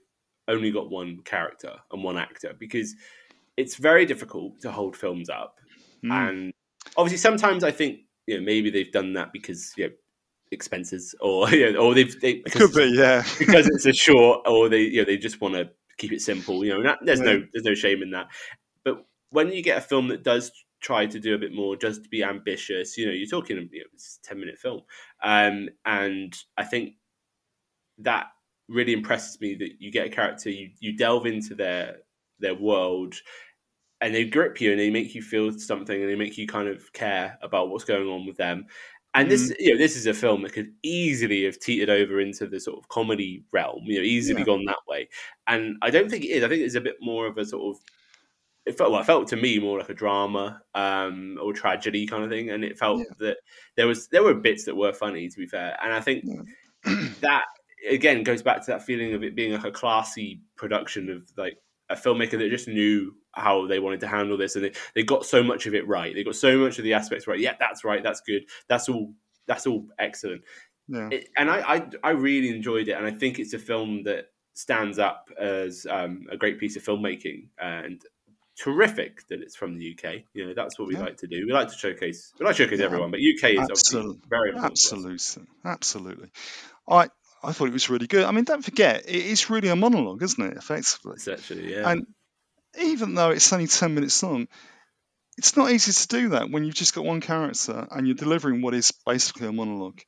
only 0.47 0.71
got 0.71 0.89
one 0.89 1.19
character 1.25 1.73
and 1.91 2.01
one 2.01 2.17
actor, 2.17 2.55
because 2.57 2.95
it's 3.57 3.75
very 3.75 4.05
difficult 4.05 4.61
to 4.61 4.71
hold 4.71 4.95
films 4.95 5.29
up. 5.29 5.59
Mm. 6.05 6.29
And 6.29 6.53
obviously, 6.97 7.17
sometimes 7.17 7.63
I 7.63 7.71
think 7.71 7.99
you 8.27 8.37
know 8.37 8.43
maybe 8.43 8.69
they've 8.69 8.91
done 8.91 9.13
that 9.13 9.31
because 9.33 9.73
you 9.77 9.87
know 9.87 9.93
expenses, 10.51 11.15
or 11.21 11.49
you 11.51 11.73
know, 11.73 11.79
or 11.79 11.93
they've 11.93 12.19
they, 12.21 12.43
It 12.45 12.51
could 12.51 12.73
be, 12.73 12.93
yeah. 12.97 13.23
because 13.39 13.67
it's 13.67 13.85
a 13.85 13.93
short, 13.93 14.41
or 14.47 14.69
they 14.69 14.81
you 14.81 15.01
know 15.01 15.05
they 15.05 15.17
just 15.17 15.41
want 15.41 15.55
to 15.55 15.69
keep 15.97 16.11
it 16.11 16.21
simple. 16.21 16.63
You 16.65 16.75
know, 16.75 16.83
that, 16.83 16.99
there's 17.01 17.19
Yeah. 17.19 17.25
no 17.25 17.45
there's 17.53 17.65
no 17.65 17.73
shame 17.75 18.01
in 18.03 18.11
that. 18.11 18.27
But 18.83 19.05
when 19.31 19.51
you 19.51 19.61
get 19.63 19.77
a 19.77 19.81
film 19.81 20.07
that 20.09 20.23
does 20.23 20.51
try 20.81 21.05
to 21.07 21.19
do 21.19 21.33
a 21.33 21.39
bit 21.39 21.53
more, 21.53 21.75
just 21.75 22.03
to 22.03 22.09
be 22.09 22.23
ambitious, 22.23 22.97
you 22.97 23.07
know, 23.07 23.11
you're 23.11 23.27
talking 23.27 23.57
you 23.71 23.79
know, 23.79 23.85
it's 23.93 24.19
a 24.23 24.27
ten 24.27 24.39
minute 24.39 24.57
film, 24.57 24.81
um, 25.23 25.69
and 25.85 26.35
I 26.57 26.63
think 26.63 26.93
that 27.99 28.27
really 28.67 28.93
impresses 28.93 29.39
me 29.39 29.55
that 29.55 29.69
you 29.79 29.91
get 29.91 30.07
a 30.07 30.09
character, 30.09 30.49
you 30.49 30.69
you 30.79 30.95
delve 30.97 31.25
into 31.25 31.55
their 31.55 31.97
their 32.39 32.55
world. 32.55 33.15
And 34.01 34.13
they 34.13 34.25
grip 34.25 34.59
you, 34.61 34.71
and 34.71 34.79
they 34.79 34.89
make 34.89 35.15
you 35.15 35.21
feel 35.21 35.51
something, 35.57 35.99
and 36.01 36.09
they 36.09 36.15
make 36.15 36.37
you 36.37 36.47
kind 36.47 36.67
of 36.67 36.91
care 36.93 37.37
about 37.41 37.69
what's 37.69 37.85
going 37.85 38.07
on 38.07 38.25
with 38.25 38.37
them. 38.37 38.65
And 39.13 39.31
this, 39.31 39.53
you 39.59 39.71
know, 39.71 39.77
this 39.77 39.95
is 39.95 40.07
a 40.07 40.13
film 40.13 40.41
that 40.41 40.51
could 40.51 40.73
easily 40.83 41.45
have 41.45 41.57
teetered 41.57 41.89
over 41.89 42.19
into 42.19 42.47
the 42.47 42.59
sort 42.59 42.77
of 42.77 42.89
comedy 42.89 43.45
realm, 43.53 43.83
you 43.85 43.97
know, 43.97 44.03
easily 44.03 44.41
Yeah. 44.41 44.45
gone 44.45 44.65
that 44.65 44.79
way. 44.89 45.07
And 45.47 45.77
I 45.81 45.89
don't 45.89 46.09
think 46.09 46.25
it 46.25 46.29
is. 46.31 46.43
I 46.43 46.49
think 46.49 46.61
it's 46.61 46.75
a 46.75 46.81
bit 46.81 46.97
more 47.01 47.25
of 47.25 47.37
a 47.37 47.45
sort 47.45 47.77
of. 47.77 47.81
It 48.65 48.77
felt 48.77 48.91
well. 48.91 48.99
It 48.99 49.05
felt 49.05 49.27
to 49.29 49.37
me 49.37 49.59
more 49.59 49.79
like 49.79 49.89
a 49.89 49.93
drama 49.93 50.61
um, 50.73 51.37
or 51.41 51.53
tragedy 51.53 52.05
kind 52.05 52.23
of 52.25 52.29
thing, 52.29 52.49
and 52.49 52.65
it 52.65 52.77
felt 52.77 53.03
that 53.19 53.37
there 53.77 53.87
was 53.87 54.07
there 54.09 54.23
were 54.23 54.33
bits 54.33 54.65
that 54.65 54.75
were 54.75 54.91
funny, 54.91 55.29
to 55.29 55.37
be 55.37 55.45
fair. 55.47 55.77
And 55.81 55.93
I 55.93 56.01
think 56.01 56.25
that 57.21 57.43
again 57.89 58.23
goes 58.23 58.41
back 58.41 58.65
to 58.65 58.71
that 58.71 58.83
feeling 58.83 59.13
of 59.13 59.23
it 59.23 59.35
being 59.35 59.53
like 59.53 59.63
a 59.63 59.71
classy 59.71 60.41
production 60.57 61.09
of 61.09 61.31
like 61.37 61.57
a 61.89 61.95
filmmaker 61.95 62.37
that 62.39 62.49
just 62.49 62.67
knew 62.67 63.13
how 63.33 63.67
they 63.67 63.79
wanted 63.79 63.99
to 64.01 64.07
handle 64.07 64.37
this, 64.37 64.55
and 64.55 64.65
they, 64.65 64.71
they 64.95 65.03
got 65.03 65.25
so 65.25 65.43
much 65.43 65.65
of 65.67 65.75
it 65.75 65.87
right. 65.87 66.13
They 66.15 66.23
got 66.23 66.35
so 66.35 66.57
much 66.57 66.77
of 66.77 66.83
the 66.83 66.93
aspects 66.93 67.27
right. 67.27 67.39
Yeah, 67.39 67.55
that's 67.59 67.83
right. 67.83 68.01
That's 68.03 68.21
good. 68.21 68.45
That's 68.67 68.89
all. 68.89 69.13
That's 69.47 69.67
all 69.67 69.85
excellent. 69.99 70.41
Yeah. 70.87 71.09
It, 71.11 71.29
and 71.37 71.49
I, 71.49 71.75
I 71.75 71.87
I 72.03 72.09
really 72.11 72.49
enjoyed 72.55 72.87
it, 72.87 72.93
and 72.93 73.05
I 73.05 73.11
think 73.11 73.39
it's 73.39 73.53
a 73.53 73.59
film 73.59 74.03
that 74.03 74.25
stands 74.53 74.97
up 74.99 75.29
as 75.39 75.85
um, 75.89 76.27
a 76.31 76.37
great 76.37 76.59
piece 76.59 76.75
of 76.77 76.83
filmmaking 76.83 77.47
and 77.59 78.01
terrific 78.57 79.27
that 79.27 79.41
it's 79.41 79.55
from 79.55 79.77
the 79.77 79.91
UK. 79.97 80.21
You 80.33 80.47
know, 80.47 80.53
that's 80.53 80.79
what 80.79 80.87
we 80.87 80.93
Yeah. 80.95 81.01
like 81.01 81.17
to 81.17 81.27
do. 81.27 81.45
We 81.45 81.51
like 81.51 81.67
to 81.69 81.77
showcase. 81.77 82.31
We 82.39 82.45
like 82.45 82.55
to 82.55 82.63
showcase 82.63 82.79
Yeah. 82.79 82.85
everyone, 82.85 83.11
but 83.11 83.19
UK 83.19 83.51
is 83.51 83.69
Absolutely. 83.69 84.21
very 84.29 84.49
important. 84.51 84.71
Absolutely. 84.71 85.47
Absolutely. 85.65 86.29
I 86.87 87.09
I 87.45 87.51
thought 87.51 87.67
it 87.67 87.73
was 87.73 87.89
really 87.89 88.07
good. 88.07 88.25
I 88.25 88.31
mean, 88.31 88.43
don't 88.43 88.63
forget, 88.63 89.03
it 89.07 89.25
is 89.25 89.49
really 89.49 89.69
a 89.69 89.75
monologue, 89.75 90.23
isn't 90.23 90.43
it? 90.43 90.57
Effectively. 90.57 91.13
It's 91.15 91.27
actually 91.27 91.73
yeah. 91.73 91.89
And 91.89 92.07
even 92.81 93.15
though 93.15 93.31
it's 93.31 93.51
only 93.53 93.67
10 93.67 93.93
minutes 93.93 94.21
long, 94.23 94.47
it's 95.37 95.55
not 95.57 95.71
easy 95.71 95.91
to 95.91 96.07
do 96.07 96.29
that 96.29 96.49
when 96.49 96.63
you've 96.63 96.75
just 96.75 96.95
got 96.95 97.05
one 97.05 97.21
character 97.21 97.87
and 97.91 98.07
you're 98.07 98.15
delivering 98.15 98.61
what 98.61 98.73
is 98.73 98.91
basically 99.05 99.47
a 99.47 99.51
monologue. 99.51 100.01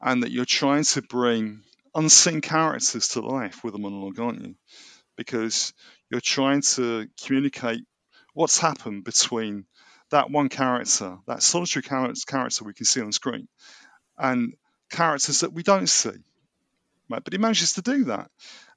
And 0.00 0.22
that 0.22 0.32
you're 0.32 0.44
trying 0.44 0.84
to 0.84 1.02
bring 1.02 1.62
unseen 1.94 2.40
characters 2.40 3.08
to 3.08 3.20
life 3.20 3.62
with 3.62 3.74
a 3.74 3.78
monologue, 3.78 4.18
aren't 4.18 4.44
you? 4.44 4.54
Because 5.16 5.72
you're 6.10 6.20
trying 6.20 6.62
to 6.62 7.06
communicate 7.24 7.84
what's 8.34 8.58
happened 8.58 9.04
between 9.04 9.66
that 10.10 10.30
one 10.30 10.48
character, 10.48 11.18
that 11.26 11.42
solitary 11.42 11.82
character 11.82 12.64
we 12.64 12.74
can 12.74 12.84
see 12.84 13.00
on 13.00 13.12
screen, 13.12 13.48
and 14.18 14.54
characters 14.90 15.40
that 15.40 15.52
we 15.52 15.62
don't 15.62 15.88
see. 15.88 16.10
Right? 17.12 17.22
But 17.22 17.32
he 17.32 17.38
manages 17.38 17.74
to 17.74 17.82
do 17.82 18.04
that. 18.04 18.30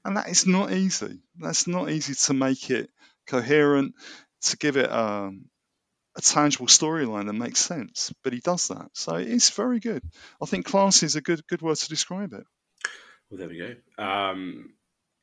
And 0.04 0.16
that 0.16 0.28
is 0.28 0.46
not 0.46 0.72
easy. 0.72 1.20
That's 1.38 1.66
not 1.66 1.90
easy 1.90 2.14
to 2.14 2.34
make 2.34 2.70
it 2.70 2.90
coherent, 3.26 3.94
to 4.42 4.56
give 4.56 4.76
it 4.76 4.90
um, 4.90 5.46
a 6.16 6.20
tangible 6.20 6.66
storyline 6.66 7.26
that 7.26 7.32
makes 7.32 7.60
sense. 7.60 8.12
But 8.22 8.32
he 8.32 8.40
does 8.40 8.68
that. 8.68 8.88
So 8.94 9.16
it's 9.16 9.50
very 9.50 9.80
good. 9.80 10.02
I 10.40 10.46
think 10.46 10.66
class 10.66 11.02
is 11.02 11.16
a 11.16 11.20
good 11.20 11.46
good 11.46 11.62
word 11.62 11.76
to 11.76 11.88
describe 11.88 12.32
it. 12.32 12.44
Well, 13.30 13.38
there 13.38 13.48
we 13.48 13.58
go. 13.58 14.02
Um, 14.02 14.74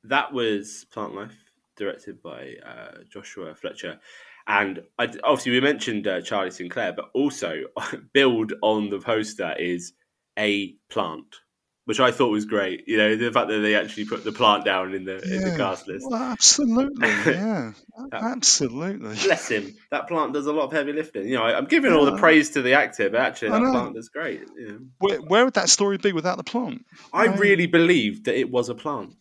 that 0.05 0.33
was 0.33 0.85
Plant 0.91 1.15
Life, 1.15 1.35
directed 1.77 2.21
by 2.21 2.55
uh, 2.65 3.03
Joshua 3.09 3.55
Fletcher. 3.55 3.99
And 4.45 4.81
I, 4.99 5.05
obviously, 5.23 5.53
we 5.53 5.61
mentioned 5.61 6.05
uh, 6.05 6.21
Charlie 6.21 6.51
Sinclair, 6.51 6.91
but 6.93 7.09
also 7.13 7.63
billed 8.13 8.53
on 8.61 8.89
the 8.89 8.99
poster 8.99 9.55
is 9.57 9.93
a 10.37 10.75
plant, 10.89 11.37
which 11.85 11.99
I 11.99 12.11
thought 12.11 12.29
was 12.29 12.45
great. 12.45 12.87
You 12.87 12.97
know, 12.97 13.15
the 13.15 13.31
fact 13.31 13.49
that 13.49 13.59
they 13.59 13.75
actually 13.75 14.05
put 14.05 14.23
the 14.23 14.31
plant 14.31 14.63
down 14.65 14.93
in 14.93 15.03
the 15.05 15.21
in 15.21 15.41
the 15.43 15.57
cast 15.57 15.87
list. 15.87 16.05
Well, 16.09 16.21
absolutely. 16.21 17.07
Yeah. 17.25 17.73
That- 18.11 18.23
absolutely. 18.23 19.15
Bless 19.15 19.49
him. 19.49 19.75
That 19.91 20.07
plant 20.07 20.33
does 20.33 20.45
a 20.47 20.53
lot 20.53 20.65
of 20.65 20.71
heavy 20.71 20.93
lifting. 20.93 21.27
You 21.27 21.35
know, 21.35 21.43
I, 21.43 21.57
I'm 21.57 21.65
giving 21.65 21.93
all 21.93 22.05
the 22.05 22.17
praise 22.17 22.51
to 22.51 22.61
the 22.61 22.73
actor, 22.73 23.09
but 23.09 23.19
actually, 23.21 23.49
I 23.49 23.59
that 23.59 23.71
plant 23.71 23.95
does 23.95 24.09
great. 24.09 24.41
Know. 24.55 24.79
Where, 24.99 25.17
where 25.19 25.45
would 25.45 25.55
that 25.55 25.69
story 25.69 25.97
be 25.97 26.13
without 26.13 26.37
the 26.37 26.43
plant? 26.43 26.85
I 27.11 27.25
really 27.25 27.67
believed 27.67 28.25
that 28.25 28.37
it 28.37 28.49
was 28.49 28.69
a 28.69 28.75
plant. 28.75 29.15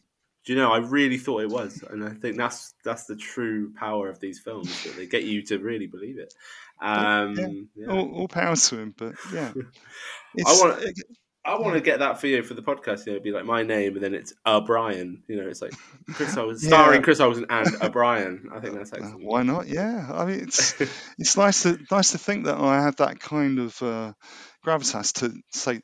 Do 0.44 0.52
you 0.52 0.58
know? 0.58 0.72
I 0.72 0.78
really 0.78 1.18
thought 1.18 1.42
it 1.42 1.50
was, 1.50 1.84
and 1.88 2.04
I 2.04 2.10
think 2.10 2.36
that's 2.36 2.74
that's 2.84 3.04
the 3.04 3.14
true 3.14 3.72
power 3.74 4.08
of 4.08 4.18
these 4.18 4.40
films 4.40 4.82
that 4.84 4.96
they 4.96 5.06
get 5.06 5.22
you 5.22 5.42
to 5.46 5.58
really 5.58 5.86
believe 5.86 6.18
it. 6.18 6.34
Um, 6.80 7.36
yeah. 7.36 7.86
yeah. 7.86 7.92
All, 7.92 8.10
all 8.12 8.28
power 8.28 8.56
to 8.56 8.78
him, 8.78 8.94
but 8.96 9.14
yeah. 9.32 9.52
I 9.56 9.62
It's, 10.34 10.60
want 10.60 10.82
I 11.44 11.58
want 11.58 11.74
to 11.74 11.80
get 11.80 11.98
that 11.98 12.20
for 12.20 12.28
you 12.28 12.42
for 12.44 12.54
the 12.54 12.62
podcast. 12.62 13.04
You 13.06 13.12
know, 13.12 13.16
it'd 13.16 13.24
be 13.24 13.32
like 13.32 13.44
my 13.44 13.62
name, 13.64 13.94
and 13.94 14.04
then 14.04 14.14
it's 14.14 14.32
O'Brien. 14.46 15.22
You 15.26 15.36
know, 15.36 15.48
it's 15.48 15.60
like 15.60 15.72
Chris 16.14 16.36
Olson, 16.36 16.68
Yeah. 16.70 16.76
starring 16.76 17.02
Chris 17.02 17.18
Olson 17.20 17.46
and 17.50 17.68
O'Brien. 17.82 18.48
I 18.54 18.60
think 18.60 18.74
that's 18.74 18.92
excellent. 18.92 19.24
Why 19.24 19.42
not? 19.42 19.66
Yeah, 19.66 20.08
I 20.12 20.24
mean, 20.24 20.40
it's 20.40 20.80
it's 21.18 21.36
nice 21.36 21.64
to 21.64 21.78
nice 21.90 22.12
to 22.12 22.18
think 22.18 22.44
that 22.44 22.56
I 22.58 22.82
have 22.82 22.96
that 22.96 23.18
kind 23.20 23.58
of 23.58 23.82
uh, 23.82 24.12
gravitas 24.64 25.14
to 25.20 25.34
say 25.50 25.80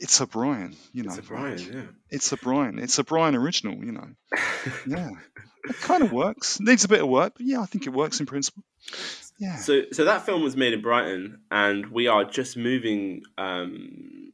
it's 0.00 0.20
a 0.20 0.26
Brian. 0.26 0.74
You 0.92 1.04
know, 1.04 1.10
It's 1.10 1.18
O'Brien, 1.18 1.58
yeah. 1.58 1.82
it's 2.10 2.32
a 2.32 2.36
Brian. 2.36 2.78
It's 2.78 2.98
a 2.98 3.04
Brian 3.04 3.36
original. 3.36 3.76
You 3.84 3.92
know, 3.92 4.08
yeah, 4.86 5.10
it 5.64 5.76
kind 5.76 6.02
of 6.02 6.12
works. 6.12 6.58
Needs 6.60 6.84
a 6.84 6.88
bit 6.88 7.02
of 7.02 7.08
work, 7.08 7.34
but 7.36 7.46
yeah, 7.46 7.60
I 7.60 7.66
think 7.66 7.86
it 7.86 7.92
works 7.92 8.18
in 8.20 8.26
principle. 8.26 8.64
Yeah. 9.38 9.56
So, 9.56 9.82
so 9.92 10.04
that 10.06 10.26
film 10.26 10.42
was 10.42 10.56
made 10.56 10.72
in 10.72 10.82
Brighton, 10.82 11.42
and 11.52 11.86
we 11.92 12.08
are 12.08 12.24
just 12.24 12.56
moving. 12.56 13.22
Um, 13.36 14.27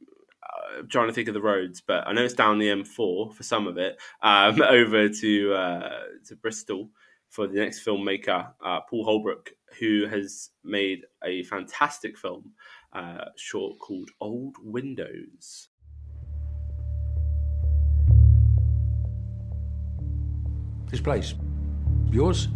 uh, 0.78 0.82
trying 0.88 1.08
to 1.08 1.12
think 1.12 1.28
of 1.28 1.34
the 1.34 1.42
roads, 1.42 1.80
but 1.80 2.06
I 2.06 2.12
know 2.12 2.24
it's 2.24 2.34
down 2.34 2.58
the 2.58 2.68
M4 2.68 3.34
for 3.34 3.42
some 3.42 3.66
of 3.66 3.78
it. 3.78 4.00
Um, 4.22 4.60
over 4.68 5.08
to 5.08 5.54
uh, 5.54 5.90
to 6.26 6.36
Bristol 6.36 6.90
for 7.30 7.46
the 7.46 7.54
next 7.54 7.84
filmmaker, 7.84 8.52
uh, 8.64 8.80
Paul 8.88 9.04
Holbrook, 9.04 9.52
who 9.80 10.06
has 10.06 10.50
made 10.62 11.04
a 11.24 11.42
fantastic 11.44 12.16
film 12.16 12.52
uh, 12.92 13.24
short 13.36 13.78
called 13.80 14.10
Old 14.20 14.56
Windows. 14.62 15.68
This 20.90 21.00
place, 21.00 21.34
yours? 22.12 22.46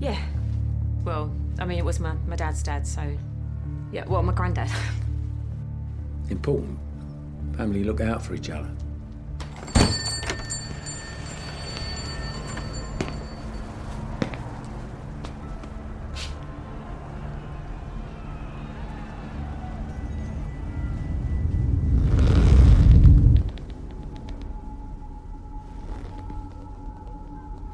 Yeah. 0.00 0.20
Well, 1.04 1.32
I 1.60 1.64
mean, 1.64 1.78
it 1.78 1.84
was 1.84 2.00
my, 2.00 2.14
my 2.26 2.34
dad's 2.34 2.64
dad, 2.64 2.84
so. 2.84 3.16
Yeah, 3.92 4.04
well, 4.06 4.24
my 4.24 4.32
granddad. 4.32 4.70
Important. 6.30 6.78
Family 7.56 7.84
look 7.84 8.00
out 8.00 8.20
for 8.20 8.34
each 8.34 8.50
other. 8.50 8.68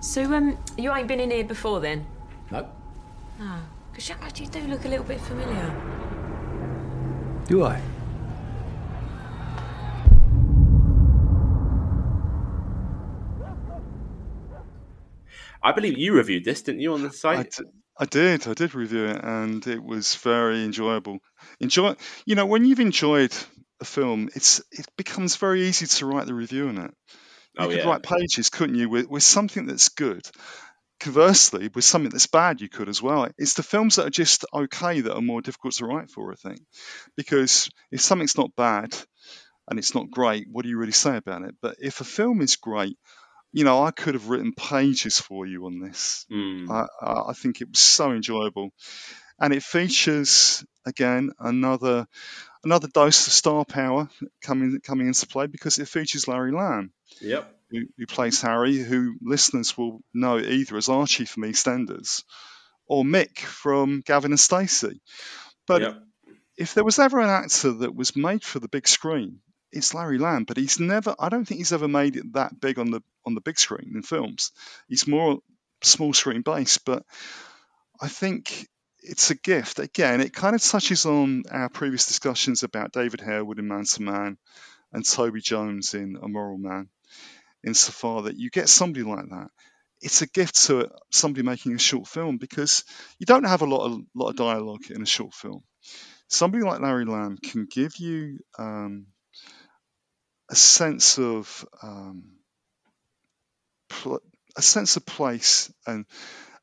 so, 0.00 0.34
um, 0.34 0.58
you 0.76 0.92
ain't 0.92 1.08
been 1.08 1.20
in 1.20 1.30
here 1.30 1.44
before 1.44 1.80
then? 1.80 2.04
No. 2.50 2.68
No. 3.38 3.56
Because 3.90 4.08
you 4.08 4.14
actually 4.20 4.46
do 4.46 4.60
look 4.66 4.84
a 4.84 4.88
little 4.88 5.04
bit 5.04 5.20
familiar. 5.20 5.74
Do 7.46 7.64
I? 7.64 7.80
I 15.62 15.72
believe 15.72 15.98
you 15.98 16.14
reviewed 16.14 16.44
this, 16.44 16.62
didn't 16.62 16.80
you, 16.80 16.92
on 16.94 17.02
the 17.02 17.10
site? 17.12 17.52
d- 17.56 17.64
I 17.98 18.06
did. 18.06 18.48
I 18.48 18.54
did 18.54 18.74
review 18.74 19.06
it, 19.06 19.22
and 19.22 19.66
it 19.66 19.82
was 19.82 20.14
very 20.16 20.64
enjoyable. 20.64 21.18
Enjoy. 21.60 21.96
You 22.24 22.34
know, 22.34 22.46
when 22.46 22.64
you've 22.64 22.80
enjoyed 22.80 23.34
a 23.80 23.84
film, 23.84 24.30
it's 24.34 24.62
it 24.72 24.86
becomes 24.96 25.36
very 25.36 25.62
easy 25.66 25.86
to 25.86 26.06
write 26.06 26.26
the 26.26 26.34
review 26.34 26.68
on 26.68 26.78
it. 26.78 26.94
You 27.58 27.66
Oh, 27.66 27.70
could 27.70 27.78
yeah. 27.78 27.86
write 27.86 28.02
pages, 28.02 28.48
couldn't 28.48 28.76
you, 28.76 28.88
with, 28.88 29.08
with 29.08 29.22
something 29.22 29.66
that's 29.66 29.88
good. 29.90 30.22
Conversely, 31.00 31.70
with 31.74 31.84
something 31.84 32.10
that's 32.10 32.26
bad, 32.28 32.60
you 32.60 32.68
could 32.68 32.88
as 32.88 33.02
well. 33.02 33.28
It's 33.38 33.54
the 33.54 33.62
films 33.62 33.96
that 33.96 34.06
are 34.06 34.10
just 34.10 34.44
okay 34.54 35.00
that 35.00 35.14
are 35.14 35.22
more 35.22 35.42
difficult 35.42 35.74
to 35.74 35.86
write 35.86 36.10
for, 36.10 36.32
I 36.32 36.36
think, 36.36 36.60
because 37.16 37.70
if 37.90 38.00
something's 38.02 38.36
not 38.36 38.54
bad 38.56 38.96
and 39.68 39.78
it's 39.78 39.94
not 39.94 40.10
great, 40.10 40.46
what 40.50 40.62
do 40.62 40.68
you 40.68 40.78
really 40.78 40.92
say 40.92 41.16
about 41.16 41.42
it? 41.42 41.54
But 41.62 41.76
if 41.80 42.00
a 42.00 42.04
film 42.04 42.40
is 42.42 42.56
great, 42.56 42.98
you 43.52 43.64
know, 43.64 43.82
I 43.82 43.90
could 43.90 44.14
have 44.14 44.28
written 44.28 44.52
pages 44.52 45.18
for 45.18 45.46
you 45.46 45.66
on 45.66 45.80
this. 45.80 46.26
Mm. 46.30 46.70
I, 46.70 46.86
I 47.30 47.32
think 47.32 47.60
it 47.60 47.68
was 47.68 47.80
so 47.80 48.12
enjoyable, 48.12 48.70
and 49.38 49.52
it 49.52 49.62
features 49.62 50.64
again 50.86 51.30
another 51.38 52.06
another 52.64 52.88
dose 52.88 53.26
of 53.26 53.32
star 53.32 53.64
power 53.64 54.08
coming 54.42 54.80
coming 54.84 55.06
into 55.08 55.26
play 55.26 55.46
because 55.46 55.78
it 55.78 55.88
features 55.88 56.28
Larry 56.28 56.52
Lamb, 56.52 56.92
Yep. 57.20 57.52
who, 57.70 57.80
who 57.98 58.06
plays 58.06 58.40
Harry, 58.42 58.76
who 58.78 59.16
listeners 59.22 59.76
will 59.76 60.00
know 60.14 60.38
either 60.38 60.76
as 60.76 60.88
Archie 60.88 61.24
from 61.24 61.44
EastEnders 61.44 62.22
or 62.86 63.04
Mick 63.04 63.38
from 63.38 64.02
Gavin 64.04 64.32
and 64.32 64.40
Stacey. 64.40 65.00
But 65.66 65.82
Yep. 65.82 66.02
if 66.56 66.74
there 66.74 66.84
was 66.84 66.98
ever 66.98 67.20
an 67.20 67.30
actor 67.30 67.72
that 67.72 67.94
was 67.94 68.14
made 68.16 68.44
for 68.44 68.58
the 68.58 68.68
big 68.68 68.86
screen, 68.86 69.40
it's 69.72 69.94
Larry 69.94 70.18
Lamb. 70.18 70.44
But 70.44 70.56
he's 70.56 70.80
never. 70.80 71.14
I 71.18 71.28
don't 71.28 71.44
think 71.44 71.58
he's 71.58 71.72
ever 71.72 71.88
made 71.88 72.16
it 72.16 72.32
that 72.34 72.60
big 72.60 72.78
on 72.78 72.90
the 72.90 73.02
on 73.24 73.34
the 73.34 73.40
big 73.40 73.58
screen 73.58 73.92
in 73.94 74.02
films. 74.02 74.52
He's 74.88 75.06
more 75.06 75.40
small 75.82 76.12
screen 76.12 76.42
based. 76.42 76.84
But 76.84 77.04
I 78.00 78.08
think 78.08 78.68
it's 79.02 79.30
a 79.30 79.34
gift. 79.34 79.78
Again, 79.78 80.20
it 80.20 80.34
kind 80.34 80.54
of 80.54 80.62
touches 80.62 81.06
on 81.06 81.44
our 81.50 81.68
previous 81.68 82.06
discussions 82.06 82.62
about 82.62 82.92
David 82.92 83.20
Harewood 83.20 83.58
in 83.58 83.68
Man 83.68 83.84
to 83.84 84.02
Man 84.02 84.38
and 84.92 85.04
Toby 85.06 85.40
Jones 85.40 85.94
in 85.94 86.16
A 86.20 86.28
Moral 86.28 86.58
Man, 86.58 86.88
insofar 87.64 88.22
that 88.22 88.36
you 88.36 88.50
get 88.50 88.68
somebody 88.68 89.04
like 89.04 89.28
that. 89.30 89.48
It's 90.02 90.22
a 90.22 90.26
gift 90.26 90.66
to 90.66 90.90
somebody 91.10 91.42
making 91.42 91.74
a 91.74 91.78
short 91.78 92.08
film 92.08 92.38
because 92.38 92.84
you 93.18 93.26
don't 93.26 93.44
have 93.44 93.62
a 93.62 93.66
lot 93.66 93.84
of 93.84 94.00
lot 94.14 94.30
of 94.30 94.36
dialogue 94.36 94.90
in 94.90 95.02
a 95.02 95.06
short 95.06 95.34
film. 95.34 95.62
Somebody 96.28 96.64
like 96.64 96.80
Larry 96.80 97.04
Lamb 97.04 97.36
can 97.42 97.66
give 97.70 97.96
you 97.96 98.38
um, 98.58 99.06
a 100.50 100.56
sense 100.56 101.18
of 101.18 101.66
um, 101.82 102.24
pl- 103.88 104.22
a 104.56 104.62
sense 104.62 104.96
of 104.96 105.06
place 105.06 105.72
and 105.86 106.06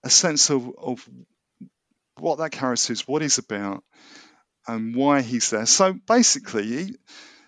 a 0.03 0.09
sense 0.09 0.49
of, 0.49 0.69
of 0.77 1.07
what 2.19 2.39
that 2.39 2.51
character 2.51 2.93
is, 2.93 3.07
what 3.07 3.21
he's 3.21 3.37
about, 3.37 3.83
and 4.67 4.95
why 4.95 5.21
he's 5.21 5.49
there. 5.49 5.65
So 5.65 5.93
basically, 6.07 6.65
he, 6.67 6.95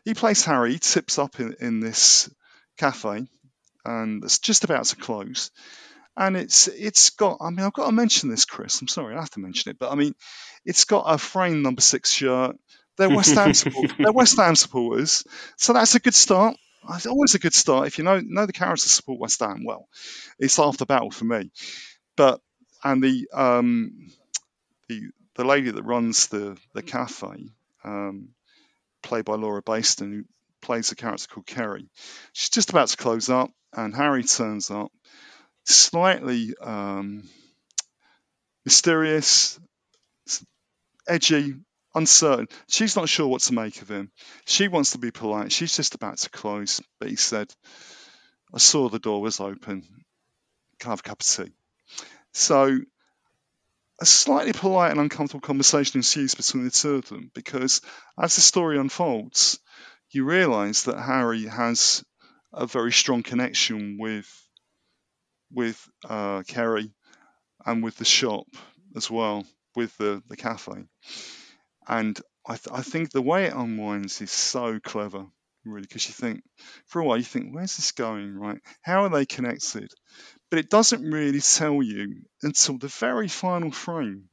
he 0.06 0.14
plays 0.14 0.46
Harry, 0.46 0.74
he 0.74 0.80
tips 0.80 1.20
up 1.20 1.40
in, 1.40 1.56
in 1.60 1.80
this 1.80 2.30
cafe, 2.78 3.28
and 3.86 4.24
it's 4.24 4.40
just 4.40 4.64
about 4.64 4.86
to 4.86 4.96
close. 4.96 5.52
And 6.18 6.38
it's 6.38 6.68
it's 6.68 7.12
got 7.12 7.38
I 7.42 7.50
mean 7.50 7.66
I've 7.66 7.74
got 7.74 7.88
to 7.88 7.92
mention 7.94 8.30
this, 8.30 8.46
Chris. 8.46 8.82
I'm 8.82 8.90
sorry, 8.90 9.16
I 9.16 9.20
have 9.20 9.32
to 9.32 9.40
mention 9.40 9.72
it, 9.72 9.80
but 9.80 9.92
I 9.92 9.96
mean 9.96 10.14
it's 10.66 10.86
got 10.86 11.06
a 11.08 11.18
frame 11.18 11.62
number 11.62 11.82
six 11.82 12.12
shirt. 12.12 12.58
They're 13.00 13.10
West 13.10 13.34
Ham 13.34 13.54
support, 13.56 13.94
they're 13.98 14.12
West 14.12 14.38
Ham 14.38 14.56
supporters, 14.56 15.24
so 15.58 15.72
that's 15.72 15.96
a 15.96 16.00
good 16.00 16.14
start. 16.14 16.58
It's 16.92 17.06
always 17.06 17.34
a 17.34 17.40
good 17.40 17.54
start 17.54 17.88
if 17.88 17.98
you 17.98 18.04
know 18.04 18.20
know 18.20 18.46
the 18.46 18.54
characters 18.54 18.92
support 18.92 19.20
West 19.20 19.40
Ham 19.40 19.64
well. 19.66 19.88
It's 20.38 20.58
half 20.58 20.78
the 20.78 20.86
battle 20.86 21.10
for 21.10 21.24
me. 21.24 21.50
But 22.18 22.42
and 22.84 23.02
the 23.02 23.30
um, 23.34 24.12
the 24.90 25.12
the 25.36 25.46
lady 25.46 25.72
that 25.72 25.84
runs 25.84 26.28
the 26.28 26.58
the 26.74 26.84
cafe, 26.84 27.52
um, 27.86 28.30
played 29.02 29.24
by 29.24 29.36
Laura 29.36 29.62
Bayston, 29.62 30.12
who 30.12 30.24
plays 30.62 30.92
a 30.92 30.96
character 30.96 31.28
called 31.28 31.48
Kerry. 31.48 31.90
She's 32.34 32.50
just 32.50 32.70
about 32.70 32.90
to 32.90 32.98
close 32.98 33.30
up, 33.30 33.50
and 33.74 33.96
Harry 33.96 34.24
turns 34.24 34.70
up, 34.72 34.92
slightly 35.66 36.54
um, 36.62 37.24
mysterious, 38.66 39.58
edgy, 41.08 41.56
uncertain. 42.00 42.48
She's 42.68 42.96
not 42.96 43.10
sure 43.10 43.28
what 43.28 43.42
to 43.42 43.54
make 43.54 43.82
of 43.82 43.90
him. 43.90 44.12
She 44.46 44.68
wants 44.68 44.92
to 44.92 44.98
be 44.98 45.12
polite. 45.12 45.52
She's 45.52 45.76
just 45.76 45.96
about 45.96 46.18
to 46.20 46.30
close, 46.30 46.82
but 47.00 47.10
he 47.10 47.16
said, 47.16 47.54
I 48.54 48.58
saw 48.58 48.90
the 48.90 49.00
door 49.00 49.22
was 49.22 49.40
open. 49.40 49.84
Can 50.80 50.88
I 50.88 50.90
have 50.90 51.00
a 51.02 51.04
cup 51.04 51.22
of 51.22 51.28
tea? 51.28 51.54
So 52.34 52.80
a 54.02 54.06
slightly 54.06 54.54
polite 54.54 54.92
and 54.92 55.00
uncomfortable 55.00 55.42
conversation 55.42 56.00
ensues 56.00 56.36
between 56.36 56.64
the 56.64 56.72
two 56.72 56.96
of 56.96 57.10
them 57.10 57.32
because 57.34 57.82
as 58.18 58.36
the 58.36 58.42
story 58.42 58.80
unfolds, 58.80 59.60
you 60.12 60.24
realise 60.24 60.84
that 60.84 61.00
Harry 61.00 61.46
has 61.46 62.04
a 62.54 62.66
very 62.66 62.92
strong 62.92 63.24
connection 63.24 63.98
with 64.00 64.28
with 65.52 65.90
uh, 66.08 66.44
Kerry 66.48 66.92
and 67.66 67.84
with 67.84 67.98
the 67.98 68.06
shop 68.06 68.46
as 68.96 69.10
well, 69.10 69.46
with 69.76 69.96
the, 69.98 70.22
the 70.28 70.38
cafe. 70.38 70.86
And 71.90 72.20
I, 72.48 72.56
th- 72.56 72.74
I 72.74 72.82
think 72.84 73.12
the 73.12 73.22
way 73.22 73.46
it 73.46 73.54
unwinds 73.54 74.22
is 74.22 74.32
so 74.32 74.80
clever, 74.80 75.26
really, 75.66 75.82
because 75.82 76.08
you 76.08 76.14
think, 76.14 76.44
for 76.86 77.02
a 77.02 77.06
while, 77.06 77.18
you 77.18 77.24
think, 77.24 77.54
where's 77.54 77.76
this 77.76 77.92
going, 77.92 78.36
right? 78.36 78.60
How 78.82 79.04
are 79.04 79.10
they 79.10 79.26
connected? 79.26 79.92
But 80.50 80.60
it 80.60 80.70
doesn't 80.70 81.04
really 81.04 81.42
tell 81.42 81.82
you 81.84 82.22
until 82.44 82.78
the 82.78 82.88
very 82.88 83.28
final 83.28 83.72
frame 83.72 84.30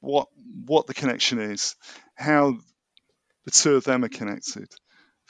what 0.00 0.28
what 0.66 0.86
the 0.86 0.94
connection 0.94 1.38
is, 1.38 1.76
how 2.14 2.58
the 3.44 3.50
two 3.50 3.76
of 3.76 3.84
them 3.84 4.04
are 4.04 4.08
connected. 4.08 4.68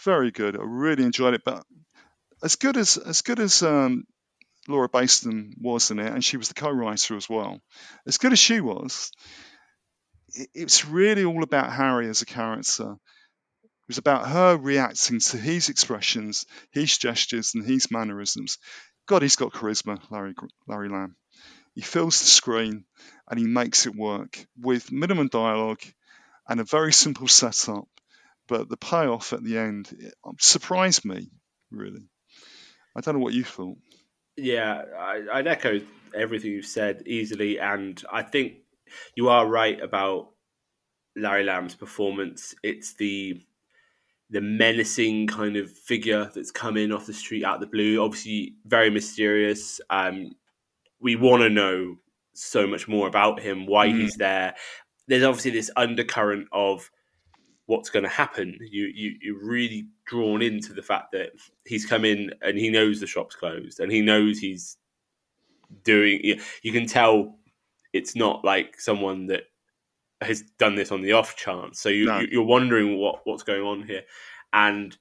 Very 0.05 0.31
good. 0.31 0.57
I 0.57 0.63
really 0.63 1.05
enjoyed 1.05 1.35
it. 1.35 1.43
But 1.45 1.65
as 2.43 2.57
good 2.57 2.77
as 2.77 2.97
as 2.97 3.23
good 3.23 3.41
as 3.41 3.63
um, 3.63 4.05
Laura 4.69 4.89
Bayston 4.89 5.53
was 5.61 5.91
in 5.91 5.99
it, 5.99 6.13
and 6.13 6.25
she 6.25 6.37
was 6.37 6.49
the 6.49 6.55
co-writer 6.55 7.17
as 7.17 7.29
well. 7.29 7.61
As 8.07 8.19
good 8.19 8.33
as 8.33 8.39
she 8.39 8.61
was, 8.61 9.11
it's 10.35 10.85
really 10.85 11.25
all 11.25 11.43
about 11.43 11.73
Harry 11.73 12.09
as 12.09 12.23
a 12.23 12.27
character. 12.27 12.93
It 12.93 13.89
was 13.89 13.99
about 13.99 14.29
her 14.29 14.57
reacting 14.57 15.21
to 15.21 15.37
his 15.39 15.69
expressions, 15.69 16.45
his 16.71 16.97
gestures, 16.99 17.55
and 17.55 17.65
his 17.65 17.91
mannerisms. 17.91 18.59
God, 19.07 19.23
he's 19.23 19.37
got 19.37 19.53
charisma, 19.53 19.99
Larry 20.11 20.35
Larry 20.67 20.91
Lamb. 20.91 21.17
He 21.75 21.81
fills 21.81 22.21
the 22.21 22.27
screen 22.27 22.85
and 23.31 23.39
he 23.39 23.47
makes 23.47 23.87
it 23.87 23.95
work 23.95 24.45
with 24.61 24.93
minimum 24.93 25.29
dialogue 25.29 25.81
and 26.49 26.61
a 26.61 26.65
very 26.65 26.93
simple 26.93 27.29
setup. 27.29 27.89
But 28.49 28.69
the 28.69 28.77
payoff 28.77 29.33
at 29.33 29.45
the 29.45 29.59
end 29.59 29.91
um, 30.25 30.37
surprised 30.41 31.05
me, 31.05 31.31
really. 31.71 32.09
I 32.97 33.01
don't 33.01 33.15
know 33.15 33.21
what 33.21 33.35
you 33.35 33.45
thought. 33.45 33.79
Yeah, 34.37 34.83
I, 34.99 35.27
I'd 35.33 35.47
echo 35.47 35.81
everything 36.15 36.53
you've 36.53 36.67
said 36.67 37.03
easily, 37.07 37.59
and 37.61 38.03
I 38.11 38.23
think 38.23 38.55
you 39.15 39.29
are 39.29 39.47
right 39.47 39.81
about 39.81 40.31
Larry 41.17 41.45
Lamb's 41.45 41.75
performance. 41.75 42.55
It's 42.63 42.95
the 42.95 43.43
the 44.31 44.41
menacing 44.43 45.27
kind 45.27 45.57
of 45.57 45.71
figure 45.71 46.31
that's 46.35 46.51
come 46.51 46.77
in 46.77 46.93
off 46.93 47.07
the 47.07 47.15
street 47.15 47.45
out 47.45 47.57
of 47.57 47.61
the 47.63 47.67
blue. 47.67 48.03
Obviously, 48.03 48.55
very 48.67 48.91
mysterious. 48.91 49.81
Um, 49.89 50.33
we 51.01 51.17
want 51.17 51.43
to 51.43 51.49
know 51.49 51.97
so 52.35 52.67
much 52.67 52.87
more 52.89 53.09
about 53.09 53.41
him, 53.41 53.67
why 53.67 53.89
mm. 53.89 54.01
he's 54.01 54.17
there. 54.17 54.55
There's 55.07 55.23
obviously 55.23 55.53
this 55.53 55.71
undercurrent 55.77 56.49
of 56.53 56.91
what's 57.67 57.91
going 57.91 58.03
to 58.03 58.09
happen. 58.09 58.59
You, 58.61 58.91
you 58.95 59.15
you're 59.21 59.47
really 59.47 59.89
drawn 60.07 60.43
into 60.43 60.73
the 60.73 60.83
fact 60.83 61.13
that 61.13 61.31
he's 61.67 61.87
come 61.87 62.05
in 62.05 62.33
and 62.43 62.59
he 62.59 62.71
knows 62.71 63.01
the 63.01 63.07
shop's 63.07 63.37
closed 63.37 63.81
and 63.81 63.91
he 63.91 64.01
knows 64.01 64.39
he's 64.39 64.77
doing. 65.85 66.21
You, 66.23 66.41
you 66.63 66.73
can 66.73 66.87
tell 66.87 67.39
it's 67.93 68.15
not 68.15 68.45
like 68.45 68.81
someone 68.81 69.27
that 69.27 69.45
has 70.21 70.43
done 70.59 70.75
this 70.75 70.93
on 70.93 71.03
the 71.03 71.13
off 71.13 71.37
chance. 71.37 71.81
So 71.81 71.89
you, 71.89 72.07
no. 72.07 72.21
you're 72.31 72.43
wondering 72.45 72.99
what 72.99 73.21
what's 73.25 73.43
going 73.43 73.63
on 73.63 73.83
here, 73.87 74.03
and 74.53 74.97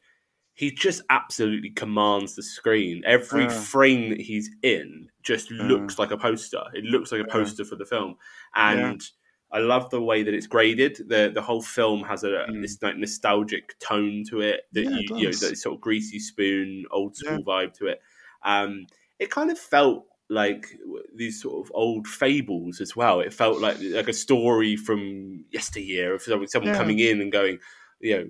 he 0.53 0.71
just 0.71 1.03
absolutely 1.11 1.69
commands 1.69 2.35
the 2.35 2.41
screen. 2.41 3.03
Every 3.05 3.45
uh, 3.45 3.49
frame 3.49 4.09
that 4.09 4.19
he's 4.19 4.49
in 4.63 5.07
just 5.21 5.51
uh, 5.51 5.55
looks 5.55 5.99
like 5.99 6.11
a 6.11 6.17
poster. 6.17 6.63
It 6.73 6.83
looks 6.83 7.11
like 7.11 7.21
a 7.21 7.31
poster 7.31 7.63
uh, 7.63 7.67
for 7.67 7.75
the 7.75 7.85
film, 7.85 8.15
and 8.55 9.01
yeah. 9.01 9.57
I 9.57 9.61
love 9.61 9.89
the 9.91 10.01
way 10.01 10.23
that 10.23 10.33
it's 10.33 10.47
graded. 10.47 10.97
the 11.07 11.31
The 11.33 11.43
whole 11.43 11.61
film 11.61 12.03
has 12.03 12.23
a 12.23 12.45
mm. 12.49 12.61
this 12.61 12.81
like, 12.81 12.97
nostalgic 12.97 13.77
tone 13.79 14.23
to 14.29 14.41
it 14.41 14.61
that 14.73 14.83
yeah, 14.83 14.97
you, 14.97 15.17
you 15.17 15.25
know 15.25 15.31
that 15.31 15.57
sort 15.57 15.75
of 15.75 15.81
greasy 15.81 16.19
spoon, 16.19 16.85
old 16.91 17.15
school 17.15 17.37
yeah. 17.37 17.43
vibe 17.45 17.73
to 17.73 17.87
it. 17.87 18.01
Um, 18.43 18.87
it 19.19 19.29
kind 19.29 19.51
of 19.51 19.59
felt 19.59 20.06
like 20.29 20.77
these 21.15 21.41
sort 21.41 21.65
of 21.65 21.71
old 21.73 22.07
fables 22.07 22.81
as 22.81 22.95
well. 22.95 23.19
It 23.21 23.33
felt 23.33 23.61
like 23.61 23.77
like 23.81 24.09
a 24.09 24.13
story 24.13 24.75
from 24.75 25.45
yesteryear 25.51 26.15
of 26.15 26.21
someone, 26.21 26.47
someone 26.47 26.73
yeah. 26.73 26.77
coming 26.77 26.99
in 26.99 27.21
and 27.21 27.31
going, 27.31 27.59
you 27.99 28.17
know, 28.17 28.29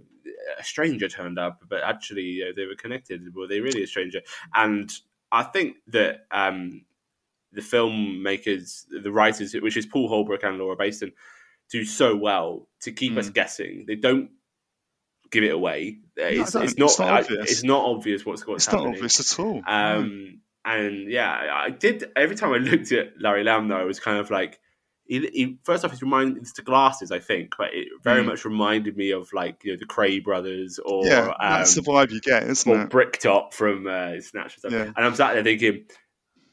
a 0.60 0.64
stranger 0.64 1.08
turned 1.08 1.40
up, 1.40 1.64
but 1.68 1.84
actually 1.84 2.24
you 2.24 2.46
know, 2.46 2.52
they 2.56 2.66
were 2.66 2.76
connected. 2.76 3.34
Were 3.34 3.48
they 3.48 3.62
really 3.62 3.84
a 3.84 3.88
stranger? 3.88 4.22
And 4.54 4.92
I 5.32 5.44
think 5.44 5.78
that 5.88 6.26
um, 6.32 6.86
the 7.52 7.62
filmmakers, 7.62 8.86
the 8.90 9.12
writers, 9.12 9.54
which 9.54 9.78
is 9.78 9.86
Paul 9.86 10.08
Holbrook 10.08 10.44
and 10.44 10.58
Laura 10.58 10.76
Bayston, 10.76 11.14
do 11.70 11.84
so 11.84 12.16
well 12.16 12.68
to 12.82 12.92
keep 12.92 13.14
mm. 13.14 13.18
us 13.18 13.30
guessing. 13.30 13.86
They 13.88 13.96
don't 13.96 14.30
give 15.32 15.44
it 15.44 15.52
away. 15.52 16.00
It's, 16.16 16.54
no, 16.54 16.62
it's, 16.62 16.78
not, 16.78 16.90
it's, 16.90 17.00
not, 17.00 17.10
obvious. 17.10 17.52
it's 17.52 17.64
not 17.64 17.86
obvious 17.86 18.26
what's, 18.26 18.46
what's 18.46 18.66
it's 18.66 18.72
happening. 18.72 19.04
It's 19.04 19.38
not 19.38 19.46
obvious 19.46 19.66
at 19.66 20.00
all. 20.00 20.00
Um, 20.00 20.42
and 20.68 21.10
yeah, 21.10 21.32
I 21.32 21.70
did. 21.70 22.12
Every 22.16 22.36
time 22.36 22.52
I 22.52 22.58
looked 22.58 22.92
at 22.92 23.14
Larry 23.20 23.44
Lamb, 23.44 23.70
though, 23.70 23.78
I 23.78 23.86
was 23.86 24.02
kind 24.02 24.20
of 24.20 24.30
like, 24.30 24.60
he, 25.06 25.20
he, 25.20 25.60
first 25.64 25.86
off, 25.86 25.92
he's 25.92 26.02
reminded 26.02 26.42
it's 26.42 26.52
the 26.54 26.62
glasses, 26.62 27.10
I 27.10 27.20
think, 27.20 27.56
but 27.58 27.74
it 27.74 27.88
very 28.04 28.22
mm. 28.22 28.28
much 28.28 28.44
reminded 28.44 28.98
me 28.98 29.12
of 29.12 29.32
like 29.32 29.64
you 29.64 29.72
know 29.72 29.78
the 29.80 29.86
Kray 29.86 30.22
brothers 30.22 30.78
or 30.80 31.06
yeah, 31.06 31.34
that's 31.40 31.78
um, 31.78 31.84
the 31.84 31.90
vibe 31.90 32.12
you 32.12 32.20
get, 32.20 32.44
isn't 32.44 32.70
or 32.70 32.82
it? 32.82 32.90
Bricktop 32.90 33.54
from 33.54 33.88
uh, 33.88 34.20
Snatch. 34.20 34.58
Yeah. 34.70 34.92
And 34.96 34.98
I'm 34.98 35.16
sat 35.16 35.36
there 35.36 35.44
thinking, 35.44 35.86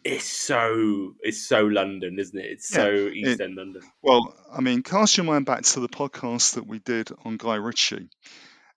it's 0.05 0.27
so 0.27 1.15
it's 1.21 1.45
so 1.45 1.65
London, 1.65 2.17
isn't 2.21 2.39
it? 2.39 2.47
It's 2.47 2.71
yeah, 2.71 2.77
so 2.77 2.95
East 3.09 3.41
it, 3.41 3.45
End 3.45 3.57
London. 3.57 3.83
Well, 4.01 4.33
I 4.57 4.61
mean, 4.61 4.85
cast 4.85 5.17
your 5.17 5.27
mind 5.27 5.47
back 5.47 5.62
to 5.62 5.81
the 5.81 5.89
podcast 5.89 6.55
that 6.55 6.69
we 6.69 6.79
did 6.79 7.11
on 7.25 7.37
Guy 7.37 7.57
Ritchie, 7.57 8.09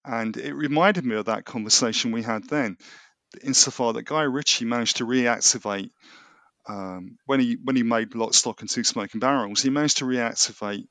and 0.03 0.35
it 0.35 0.53
reminded 0.53 1.05
me 1.05 1.15
of 1.15 1.25
that 1.25 1.45
conversation 1.45 2.11
we 2.11 2.23
had 2.23 2.49
then 2.49 2.77
insofar 3.43 3.93
that 3.93 4.05
Guy 4.05 4.23
Ritchie 4.23 4.65
managed 4.65 4.97
to 4.97 5.05
reactivate 5.05 5.89
um, 6.67 7.17
when 7.25 7.39
he 7.39 7.57
when 7.63 7.75
he 7.75 7.83
made 7.83 8.15
Lock, 8.15 8.33
Stock, 8.33 8.61
and 8.61 8.69
Two 8.69 8.83
Smoking 8.83 9.19
Barrels, 9.19 9.61
he 9.61 9.69
managed 9.69 9.97
to 9.97 10.05
reactivate 10.05 10.85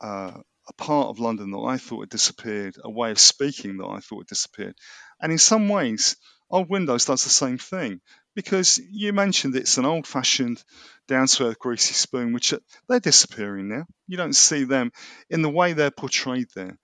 uh, 0.00 0.32
a 0.68 0.72
part 0.78 1.08
of 1.08 1.20
London 1.20 1.50
that 1.50 1.58
I 1.58 1.76
thought 1.76 2.00
had 2.00 2.08
disappeared, 2.08 2.76
a 2.82 2.90
way 2.90 3.10
of 3.10 3.18
speaking 3.18 3.78
that 3.78 3.86
I 3.86 4.00
thought 4.00 4.20
had 4.20 4.28
disappeared, 4.28 4.74
and 5.20 5.30
in 5.32 5.38
some 5.38 5.68
ways, 5.68 6.16
Old 6.50 6.70
Windows 6.70 7.04
does 7.04 7.24
the 7.24 7.30
same 7.30 7.58
thing 7.58 8.00
because 8.34 8.78
you 8.90 9.12
mentioned 9.12 9.56
it's 9.56 9.78
an 9.78 9.86
old-fashioned, 9.86 10.62
down-to-earth 11.08 11.58
greasy 11.58 11.94
spoon, 11.94 12.32
which 12.34 12.52
they're 12.88 13.00
disappearing 13.00 13.68
now. 13.68 13.86
You 14.06 14.18
don't 14.18 14.36
see 14.36 14.64
them 14.64 14.92
in 15.30 15.40
the 15.42 15.50
way 15.50 15.72
they're 15.72 15.90
portrayed 15.90 16.48
there 16.54 16.76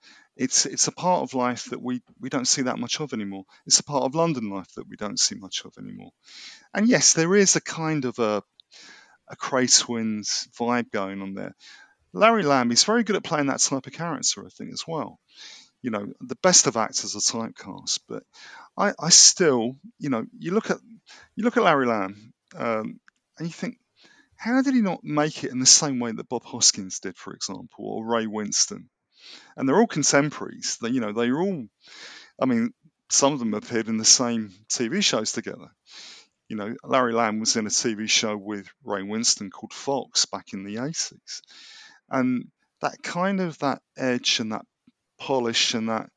it's 0.45 0.66
it's 0.66 0.88
a 0.88 0.93
part 0.93 1.22
of 1.22 1.34
life 1.34 1.64
that 1.70 1.82
we, 1.82 2.03
we 2.20 2.28
don't 2.28 2.49
see 2.49 2.62
that 2.62 2.78
much 2.78 3.01
of 3.01 3.12
anymore. 3.12 3.45
It's 3.66 3.80
a 3.80 3.84
part 3.84 4.05
of 4.05 4.14
London 4.14 4.51
life 4.51 4.72
that 4.76 4.88
we 4.88 4.97
don't 4.97 5.20
see 5.20 5.36
much 5.36 5.64
of 5.64 5.74
anymore. 5.78 6.12
And 6.74 6.88
yes, 6.88 7.14
there 7.14 7.34
is 7.36 7.57
a 7.57 7.61
kind 7.61 8.05
of 8.05 8.18
a 8.18 8.43
a 9.28 9.36
Twins 9.68 10.49
vibe 10.59 10.90
going 10.90 11.22
on 11.22 11.34
there. 11.34 11.55
Larry 12.12 12.43
Lamb 12.43 12.72
is 12.72 12.84
very 12.84 13.05
good 13.05 13.16
at 13.16 13.24
playing 13.24 13.47
that 13.49 13.61
type 13.61 13.86
of 13.86 13.93
character, 13.93 14.45
I 14.47 14.51
think, 14.51 14.72
as 14.72 14.84
well. 14.86 15.18
you 15.82 15.90
know, 15.90 16.07
the 16.20 16.36
best 16.43 16.66
of 16.66 16.76
actors 16.76 17.16
are 17.16 17.18
typecast, 17.20 18.01
but 18.09 18.22
I, 18.76 18.93
I 18.99 19.11
still, 19.11 19.76
you 19.99 20.11
know, 20.11 20.24
you 20.38 20.53
look 20.53 20.70
at 20.70 20.78
you 21.36 21.45
look 21.45 21.57
at 21.57 21.64
Larry 21.64 21.86
Lamb, 21.86 22.32
um, 22.57 23.01
and 23.38 23.49
you 23.49 23.53
think, 23.53 23.78
how 24.36 24.62
did 24.62 24.74
he 24.74 24.80
not 24.82 25.05
make 25.05 25.45
it 25.45 25.51
in 25.53 25.59
the 25.61 25.66
same 25.66 25.99
way 26.01 26.12
that 26.12 26.28
Bob 26.28 26.45
Hoskins 26.45 27.01
did, 27.01 27.16
for 27.16 27.34
example, 27.34 27.84
or 27.86 28.07
Ray 28.07 28.26
Winstone? 28.26 28.86
And 29.57 29.68
they're 29.68 29.79
all 29.79 29.87
contemporaries. 29.87 30.79
They, 30.81 30.91
you 30.91 31.01
know, 31.01 31.12
they're 31.12 31.41
all. 31.41 31.66
I 32.41 32.47
mean, 32.47 32.73
some 33.11 33.33
of 33.33 33.39
them 33.39 33.55
appeared 33.55 33.89
in 33.89 33.99
the 33.99 34.05
same 34.05 34.53
TV 34.68 35.03
shows 35.05 35.33
together. 35.33 35.68
You 36.49 36.57
know, 36.57 36.75
Larry 36.85 37.12
Lamb 37.12 37.41
was 37.41 37.57
in 37.57 37.66
a 37.66 37.70
TV 37.70 38.09
show 38.09 38.37
with 38.37 38.66
Ray 38.85 39.03
Winstone 39.03 39.51
called 39.51 39.73
Fox 39.73 40.27
back 40.27 40.53
in 40.53 40.64
the 40.64 40.77
80s. 40.77 41.41
And 42.11 42.49
that 42.81 43.03
kind 43.03 43.41
of 43.41 43.59
that 43.59 43.81
edge 43.97 44.41
and 44.41 44.53
that 44.53 44.66
polish 45.18 45.75
and 45.75 45.89
that 45.89 46.11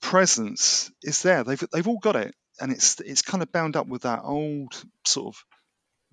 presence 0.00 0.90
is 1.02 1.22
there. 1.22 1.44
They've 1.44 1.64
they've 1.72 1.88
all 1.88 1.98
got 1.98 2.16
it, 2.16 2.34
and 2.60 2.72
it's 2.72 3.00
it's 3.00 3.22
kind 3.22 3.42
of 3.42 3.52
bound 3.52 3.76
up 3.76 3.86
with 3.86 4.02
that 4.02 4.20
old 4.22 4.72
sort 5.04 5.34
of 5.34 5.44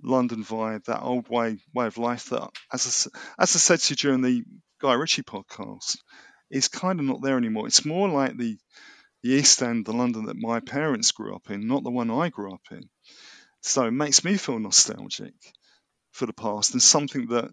London 0.02 0.44
vibe, 0.44 0.86
that 0.86 1.02
old 1.02 1.30
way 1.30 1.58
way 1.74 1.88
of 1.88 1.98
life 1.98 2.30
that, 2.30 2.50
as 2.74 3.08
I, 3.14 3.44
as 3.44 3.56
I 3.56 3.60
said 3.60 3.80
to 3.80 3.92
you 3.94 3.96
during 3.96 4.22
the 4.22 4.44
Guy 4.80 4.94
Ritchie 4.94 5.24
podcast, 5.24 5.98
is 6.50 6.68
kind 6.68 7.00
of 7.00 7.06
not 7.06 7.22
there 7.22 7.38
anymore. 7.38 7.68
It's 7.68 7.86
more 7.86 8.10
like 8.10 8.38
the 8.38 8.58
the 9.22 9.32
East 9.32 9.62
End, 9.62 9.86
the 9.86 9.92
London 9.94 10.26
that 10.26 10.38
my 10.38 10.62
parents 10.62 11.12
grew 11.12 11.36
up 11.36 11.50
in, 11.50 11.68
not 11.68 11.84
the 11.84 11.92
one 11.92 12.10
I 12.10 12.30
grew 12.30 12.54
up 12.54 12.62
in. 12.72 12.84
So 13.62 13.86
it 13.86 13.92
makes 13.92 14.24
me 14.24 14.38
feel 14.38 14.60
nostalgic 14.60 15.34
for 16.12 16.26
the 16.26 16.34
past 16.34 16.74
and 16.74 16.82
something 16.82 17.28
that 17.28 17.52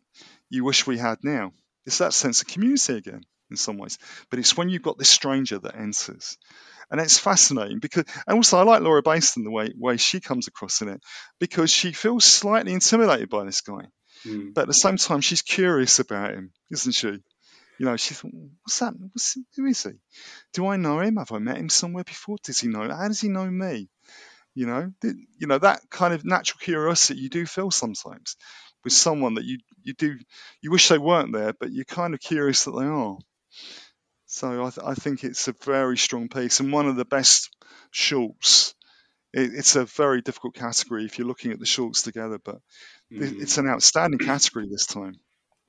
you 0.49 0.65
wish 0.65 0.87
we 0.87 0.99
had 0.99 1.19
now. 1.25 1.53
It's 1.85 1.99
that 1.99 2.15
sense 2.15 2.41
of 2.41 2.49
community 2.49 2.95
again 2.95 3.23
in 3.51 3.57
some 3.57 3.79
ways. 3.79 3.99
But 4.31 4.39
it's 4.39 4.57
when 4.57 4.69
you've 4.69 4.83
got 4.83 4.99
this 4.99 5.09
stranger 5.09 5.59
that 5.59 5.77
enters. 5.77 6.37
And 6.91 7.01
it's 7.01 7.19
fascinating 7.19 7.81
because, 7.81 8.05
and 8.27 8.37
also 8.37 8.59
I 8.59 8.63
like 8.63 8.83
Laura 8.83 9.03
Bayston 9.03 9.43
the 9.43 9.51
way 9.51 9.73
way 9.77 9.97
she 9.97 10.21
comes 10.21 10.47
across 10.47 10.83
in 10.83 10.89
it 10.89 11.01
because 11.41 11.71
she 11.71 11.93
feels 11.93 12.25
slightly 12.25 12.73
intimidated 12.73 13.29
by 13.29 13.45
this 13.45 13.61
guy, 13.61 13.87
Mm. 14.27 14.55
but 14.55 14.63
at 14.63 14.67
the 14.69 14.75
same 14.75 14.97
time 14.97 15.21
she's 15.21 15.43
curious 15.43 15.99
about 16.01 16.35
him, 16.35 16.53
isn't 16.71 16.93
she? 16.93 17.09
You 17.79 17.85
know, 17.87 17.97
she 17.97 18.15
thought, 18.15 18.33
what's 18.63 18.79
that? 18.81 18.95
What's, 18.99 19.37
who 19.57 19.67
is 19.67 19.83
he? 19.83 19.91
Do 20.55 20.67
I 20.67 20.77
know 20.77 21.01
him? 21.01 21.17
Have 21.17 21.33
I 21.33 21.39
met 21.39 21.59
him 21.59 21.69
somewhere 21.69 22.05
before? 22.05 22.37
Does 22.43 22.59
he 22.61 22.69
know? 22.69 22.89
How 22.89 23.09
does 23.09 23.21
he 23.21 23.29
know 23.29 23.49
me? 23.51 23.89
You 24.55 24.67
know, 24.67 24.93
Did- 25.03 25.19
you 25.39 25.47
know 25.47 25.59
that 25.59 25.81
kind 25.91 26.15
of 26.15 26.25
natural 26.25 26.59
curiosity 26.61 27.21
you 27.21 27.29
do 27.29 27.45
feel 27.47 27.71
sometimes 27.71 28.37
with 28.85 28.95
someone 28.95 29.35
that 29.35 29.45
you 29.45 29.59
you 29.83 29.93
do 29.95 30.17
you 30.63 30.71
wish 30.71 30.89
they 30.89 30.99
weren't 30.99 31.33
there, 31.35 31.53
but 31.53 31.71
you're 31.73 31.85
kind 31.85 32.15
of 32.15 32.21
curious 32.21 32.65
that 32.65 32.73
they 32.73 32.87
are. 32.87 33.19
So 34.27 34.65
I, 34.65 34.71
th- 34.71 34.87
I 34.87 34.95
think 34.95 35.25
it's 35.25 35.49
a 35.49 35.55
very 35.65 35.97
strong 35.97 36.29
piece 36.29 36.61
and 36.61 36.73
one 36.73 36.89
of 36.89 36.97
the 36.97 37.05
best 37.05 37.51
shorts. 37.91 38.75
It, 39.33 39.53
it's 39.55 39.77
a 39.77 39.85
very 39.85 40.23
difficult 40.23 40.55
category 40.55 41.05
if 41.05 41.19
you're 41.19 41.29
looking 41.29 41.53
at 41.53 41.59
the 41.61 41.67
shorts 41.67 42.03
together, 42.03 42.39
but 42.45 42.53
th- 42.53 42.63
Mm. 43.13 43.41
it's 43.41 43.59
an 43.59 43.69
outstanding 43.69 44.19
category 44.19 44.69
this 44.69 44.87
time. 44.87 45.15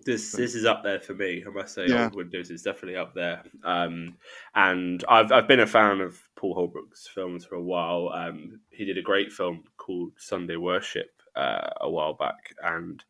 This 0.05 0.31
this 0.31 0.53
is 0.55 0.65
up 0.65 0.83
there 0.83 0.99
for 0.99 1.13
me. 1.13 1.43
I 1.45 1.49
must 1.49 1.73
say, 1.73 1.87
Yeah. 1.87 2.05
Old 2.05 2.15
Windows 2.15 2.51
is 2.51 2.61
definitely 2.61 2.97
up 2.97 3.13
there. 3.15 3.43
Um, 3.63 4.17
and 4.53 5.03
I've 5.09 5.31
I've 5.31 5.47
been 5.47 5.59
a 5.59 5.67
fan 5.67 6.01
of 6.01 6.19
Paul 6.35 6.53
Holbrook's 6.53 7.07
films 7.07 7.45
for 7.45 7.55
a 7.55 7.61
while. 7.63 8.09
Um, 8.13 8.59
he 8.69 8.85
did 8.85 8.97
a 8.97 9.01
great 9.01 9.31
film 9.31 9.63
called 9.77 10.11
Sunday 10.17 10.55
Worship 10.55 11.09
uh, 11.35 11.69
a 11.81 11.89
while 11.89 12.13
back, 12.13 12.53
and 12.63 13.03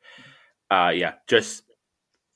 uh, 0.71 0.91
yeah, 0.95 1.15
just 1.27 1.63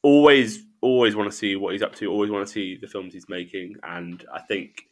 always 0.02 0.64
always 0.82 1.16
want 1.16 1.32
to 1.32 1.38
see 1.38 1.56
what 1.56 1.72
he's 1.74 1.84
up 1.84 1.96
to. 1.96 2.12
Always 2.12 2.32
want 2.32 2.46
to 2.46 2.52
see 2.52 2.78
the 2.80 2.88
films 2.88 3.14
he's 3.14 3.30
making, 3.30 3.76
and 3.84 4.24
I 4.34 4.42
think. 4.42 4.84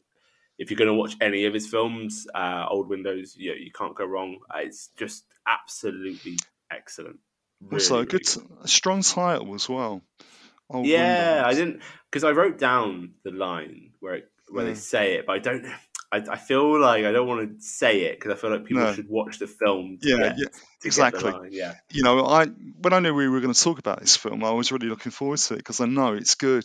If 0.61 0.69
you're 0.69 0.77
going 0.77 0.89
to 0.89 0.93
watch 0.93 1.15
any 1.21 1.45
of 1.45 1.53
his 1.53 1.69
films, 1.69 2.27
uh, 2.35 2.65
Old 2.69 2.89
Windows, 2.89 3.33
you, 3.37 3.53
you 3.53 3.71
can't 3.71 3.95
go 3.95 4.03
wrong. 4.03 4.39
Uh, 4.53 4.57
It's 4.63 4.89
just 4.97 5.23
absolutely 5.47 6.35
excellent. 6.71 7.19
also, 7.71 7.95
Really, 7.95 8.03
a 8.03 8.05
good, 8.05 8.21
really 8.35 8.49
a 8.63 8.67
strong 8.67 9.01
title 9.01 9.55
as 9.55 9.67
well. 9.69 10.01
Old 10.69 10.85
yeah, 10.87 11.43
I 11.45 11.53
didn't 11.53 11.81
because 12.09 12.23
I 12.23 12.31
wrote 12.31 12.57
down 12.57 13.15
the 13.23 13.31
line 13.31 13.91
where 13.99 14.15
it, 14.15 14.31
where 14.49 14.65
Yeah. 14.65 14.71
they 14.71 14.79
say 14.79 15.15
it, 15.15 15.25
but 15.25 15.33
I 15.33 15.39
don't. 15.39 15.65
I, 16.11 16.23
I 16.27 16.37
feel 16.37 16.79
like 16.79 17.05
I 17.05 17.11
don't 17.11 17.27
want 17.27 17.59
to 17.59 17.63
say 17.63 18.01
it 18.05 18.19
because 18.19 18.31
I 18.31 18.35
feel 18.35 18.49
like 18.49 18.65
people 18.65 18.83
No. 18.83 18.93
should 18.93 19.07
watch 19.07 19.37
the 19.37 19.45
film. 19.45 19.99
Yeah, 20.01 20.17
get, 20.17 20.37
yeah, 20.37 20.45
to 20.45 20.51
get 20.51 20.51
the 20.81 20.85
exactly. 20.87 21.33
Yeah, 21.51 21.75
you 21.91 22.03
know, 22.03 22.25
I 22.25 22.45
when 22.45 22.93
I 22.93 22.99
knew 22.99 23.13
we 23.13 23.27
were 23.27 23.41
going 23.41 23.53
to 23.53 23.63
talk 23.63 23.77
about 23.79 23.99
this 23.99 24.15
film, 24.15 24.43
I 24.43 24.51
was 24.51 24.71
really 24.71 24.87
looking 24.87 25.11
forward 25.11 25.37
to 25.39 25.53
it 25.55 25.57
because 25.57 25.81
I 25.81 25.85
know 25.85 26.13
it's 26.13 26.35
good. 26.35 26.63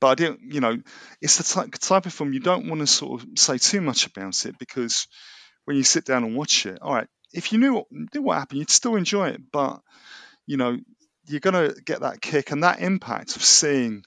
But 0.00 0.08
I 0.08 0.14
didn't, 0.16 0.40
you 0.52 0.60
know, 0.60 0.78
it's 1.20 1.36
the 1.38 1.44
type, 1.44 1.70
type 1.72 2.06
of 2.06 2.12
film 2.12 2.32
you 2.32 2.40
don't 2.40 2.68
want 2.68 2.80
to 2.80 2.86
sort 2.88 3.22
of 3.22 3.28
say 3.38 3.58
too 3.58 3.80
much 3.80 4.06
about 4.06 4.46
it 4.46 4.58
because 4.58 5.06
when 5.64 5.76
you 5.76 5.84
sit 5.84 6.04
down 6.04 6.24
and 6.24 6.34
watch 6.36 6.66
it, 6.66 6.80
all 6.82 6.94
right, 6.94 7.06
if 7.32 7.52
you 7.52 7.58
knew 7.58 7.74
what, 7.74 7.86
knew 7.90 8.22
what 8.22 8.38
happened, 8.38 8.60
you'd 8.60 8.70
still 8.70 8.96
enjoy 8.96 9.28
it. 9.28 9.40
But 9.52 9.80
you 10.46 10.56
know, 10.56 10.78
you're 11.26 11.40
going 11.40 11.70
to 11.70 11.80
get 11.82 12.00
that 12.00 12.20
kick 12.20 12.50
and 12.50 12.62
that 12.62 12.80
impact 12.80 13.36
of 13.36 13.42
seeing 13.42 14.04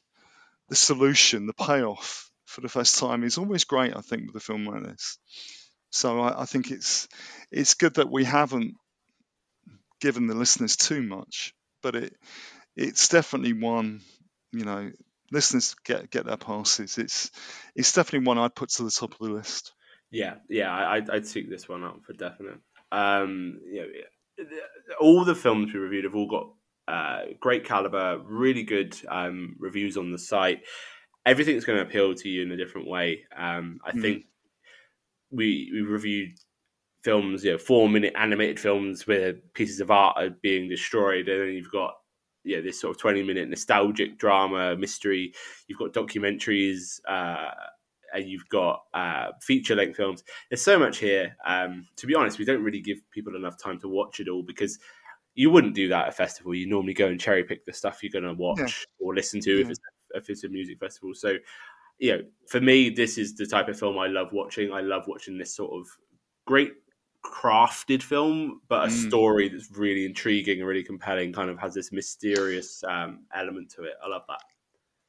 the 0.70 0.76
solution, 0.76 1.48
the 1.48 1.54
payoff 1.54 2.30
for 2.46 2.62
the 2.62 2.70
first 2.70 3.00
time 3.00 3.24
is 3.24 3.38
always 3.38 3.64
great. 3.64 3.96
I 3.96 4.02
think 4.02 4.28
with 4.28 4.36
a 4.36 4.46
film 4.46 4.66
like 4.66 4.84
this. 4.84 5.18
So 5.92 6.20
I, 6.22 6.42
I 6.42 6.46
think 6.46 6.72
it's 6.72 7.08
it's 7.52 7.76
good 7.76 7.96
that 7.96 8.12
we 8.12 8.24
haven't 8.24 8.76
given 10.02 10.28
the 10.28 10.36
listeners 10.36 10.76
too 10.76 11.02
much, 11.02 11.54
but 11.82 11.96
it 11.96 12.16
it's 12.76 13.08
definitely 13.08 13.54
one 13.54 14.02
you 14.52 14.66
know 14.66 14.92
listeners 15.32 15.76
get 15.86 16.10
get 16.10 16.26
their 16.26 16.38
passes. 16.38 16.98
It's 16.98 17.32
it's 17.76 17.94
definitely 17.94 18.28
one 18.28 18.38
I'd 18.38 18.56
put 18.56 18.70
to 18.72 18.84
the 18.84 18.92
top 18.92 19.14
of 19.14 19.20
the 19.20 19.34
list. 19.34 19.74
yeah, 20.12 20.36
yeah. 20.50 20.72
I, 20.72 20.96
I'd, 20.96 21.10
I'd 21.10 21.28
seek 21.28 21.50
this 21.50 21.68
one 21.68 21.84
out 21.84 22.04
for 22.04 22.14
definite. 22.14 22.60
Um, 22.96 23.60
you 23.66 23.82
know, 23.82 24.48
all 25.00 25.26
the 25.26 25.36
films 25.36 25.74
we 25.74 25.80
reviewed 25.80 26.06
have 26.06 26.16
all 26.16 26.28
got 26.28 26.54
uh, 26.88 27.34
great 27.40 27.66
caliber, 27.66 28.20
really 28.26 28.64
good 28.64 28.98
um, 29.08 29.56
reviews 29.60 29.98
on 29.98 30.12
the 30.12 30.20
site. 30.20 30.66
Everything's 31.26 31.66
going 31.66 31.80
to 31.80 31.86
appeal 31.86 32.14
to 32.16 32.30
you 32.30 32.44
in 32.44 32.52
a 32.52 32.58
different 32.58 32.88
way. 32.88 33.26
Um, 33.36 33.80
I 33.86 33.94
Mm. 33.94 34.02
think 34.02 34.26
we 35.32 35.70
we 35.74 35.82
reviewed 35.82 36.38
films, 37.04 37.46
you 37.46 37.54
know, 37.54 37.58
four 37.58 37.90
minute 37.90 38.14
animated 38.18 38.60
films 38.60 39.08
where 39.08 39.34
pieces 39.56 39.80
of 39.82 39.92
art 39.92 40.18
are 40.18 40.30
being 40.32 40.70
destroyed, 40.70 41.30
and 41.30 41.42
then 41.42 41.50
you've 41.56 41.72
got 41.72 41.96
yeah 42.44 42.62
this 42.62 42.80
sort 42.82 42.96
of 42.96 43.02
twenty 43.02 43.24
minute 43.24 43.50
nostalgic 43.50 44.18
drama 44.18 44.76
mystery. 44.78 45.34
You've 45.68 45.80
got 45.80 45.94
documentaries. 45.94 47.00
Uh, 47.08 47.52
and 48.16 48.28
you've 48.30 48.48
got 48.50 48.84
uh, 48.94 49.28
feature 49.42 49.76
length 49.76 49.98
films. 49.98 50.24
There's 50.50 50.62
so 50.62 50.80
much 50.80 50.98
here. 50.98 51.36
Um, 51.46 51.86
to 51.98 52.08
be 52.08 52.16
honest, 52.16 52.40
we 52.40 52.46
don't 52.46 52.64
really 52.64 52.82
give 52.82 53.00
people 53.12 53.36
enough 53.36 53.58
time 53.62 53.80
to 53.82 53.88
watch 53.90 54.20
it 54.20 54.30
all 54.30 54.42
because 54.42 54.80
you 55.36 55.50
wouldn't 55.50 55.76
do 55.76 55.90
that 55.90 56.04
at 56.04 56.10
a 56.10 56.12
festival. 56.14 56.56
You 56.56 56.66
normally 56.68 56.94
go 56.94 57.08
and 57.08 57.20
cherry 57.20 57.44
pick 57.44 57.66
the 57.66 57.74
stuff 57.74 58.02
you're 58.02 58.12
going 58.12 58.24
to 58.24 58.42
watch 58.42 58.86
or 59.00 59.14
listen 59.14 59.42
to 59.42 59.52
if 59.62 59.66
Yeah. 59.66 59.72
it's 59.72 59.80
if 60.14 60.30
it's 60.30 60.44
a 60.46 60.50
music 60.50 60.80
festival. 60.80 61.14
So, 61.14 61.34
you 62.00 62.12
know, 62.18 62.24
for 62.48 62.62
me, 62.62 62.90
this 62.90 63.18
is 63.18 63.36
the 63.36 63.46
type 63.46 63.68
of 63.68 63.78
film 63.78 63.98
I 64.00 64.08
love 64.08 64.32
watching. 64.32 64.72
I 64.72 64.80
love 64.82 65.08
watching 65.08 65.38
this 65.38 65.54
sort 65.54 65.74
of 65.74 65.88
great 66.46 66.72
crafted 67.26 68.02
film, 68.02 68.62
but 68.70 68.86
a 68.86 68.88
Mm. 68.88 69.08
story 69.08 69.50
that's 69.50 69.72
really 69.72 70.06
intriguing 70.06 70.60
and 70.60 70.68
really 70.68 70.84
compelling. 70.84 71.34
Kind 71.34 71.50
of 71.50 71.60
has 71.60 71.74
this 71.74 71.92
mysterious 71.92 72.82
um, 72.86 73.26
element 73.34 73.70
to 73.72 73.84
it. 73.84 73.96
I 74.02 74.08
love 74.08 74.24
that. 74.30 74.40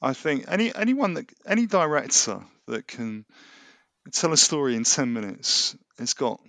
I 0.00 0.12
think 0.12 0.44
any 0.48 0.74
anyone 0.74 1.14
that 1.14 1.32
any 1.46 1.66
director 1.66 2.40
that 2.66 2.86
can 2.86 3.24
tell 4.12 4.32
a 4.32 4.36
story 4.36 4.76
in 4.76 4.84
ten 4.84 5.12
minutes 5.12 5.76
has 5.98 6.14
got 6.14 6.40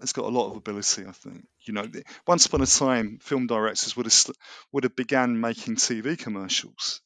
has 0.00 0.12
got 0.12 0.26
a 0.26 0.28
lot 0.28 0.50
of 0.50 0.56
ability. 0.56 1.04
I 1.06 1.12
think 1.12 1.46
you 1.62 1.74
know. 1.74 1.86
Once 2.26 2.46
upon 2.46 2.62
a 2.62 2.66
time, 2.66 3.18
film 3.20 3.46
directors 3.46 3.96
would 3.96 4.06
have 4.06 4.36
would 4.72 4.84
have 4.84 4.96
began 4.96 5.40
making 5.40 5.76
TV 5.76 6.18
commercials. 6.18 7.00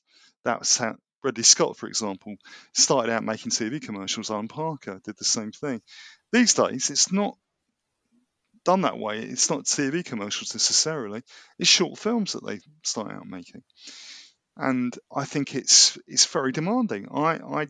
That 0.45 0.61
was 0.61 0.77
how 0.77 0.97
Ridley 1.23 1.43
Scott, 1.43 1.77
for 1.77 1.87
example, 1.87 2.37
started 2.75 3.13
out 3.13 3.25
making 3.25 3.51
TV 3.51 3.83
commercials. 3.83 4.31
Alan 4.31 4.49
Parker 4.49 5.01
did 5.05 5.17
the 5.17 5.25
same 5.25 5.53
thing. 5.53 5.81
These 6.33 6.55
days, 6.55 6.91
it's 6.91 7.11
not 7.11 7.37
done 8.65 8.83
that 8.83 8.99
way. 8.99 9.21
It's 9.21 9.51
not 9.51 9.65
TV 9.65 10.05
commercials 10.05 10.55
necessarily. 10.55 11.23
It's 11.59 11.69
short 11.69 11.99
films 11.99 12.35
that 12.35 12.47
they 12.47 12.61
start 12.85 13.11
out 13.11 13.27
making 13.27 13.63
and 14.59 14.93
I 15.15 15.25
think 15.25 15.55
it's 15.55 15.97
it's 16.07 16.27
very 16.27 16.53
demanding. 16.53 17.09
I, 17.13 17.37
I 17.37 17.69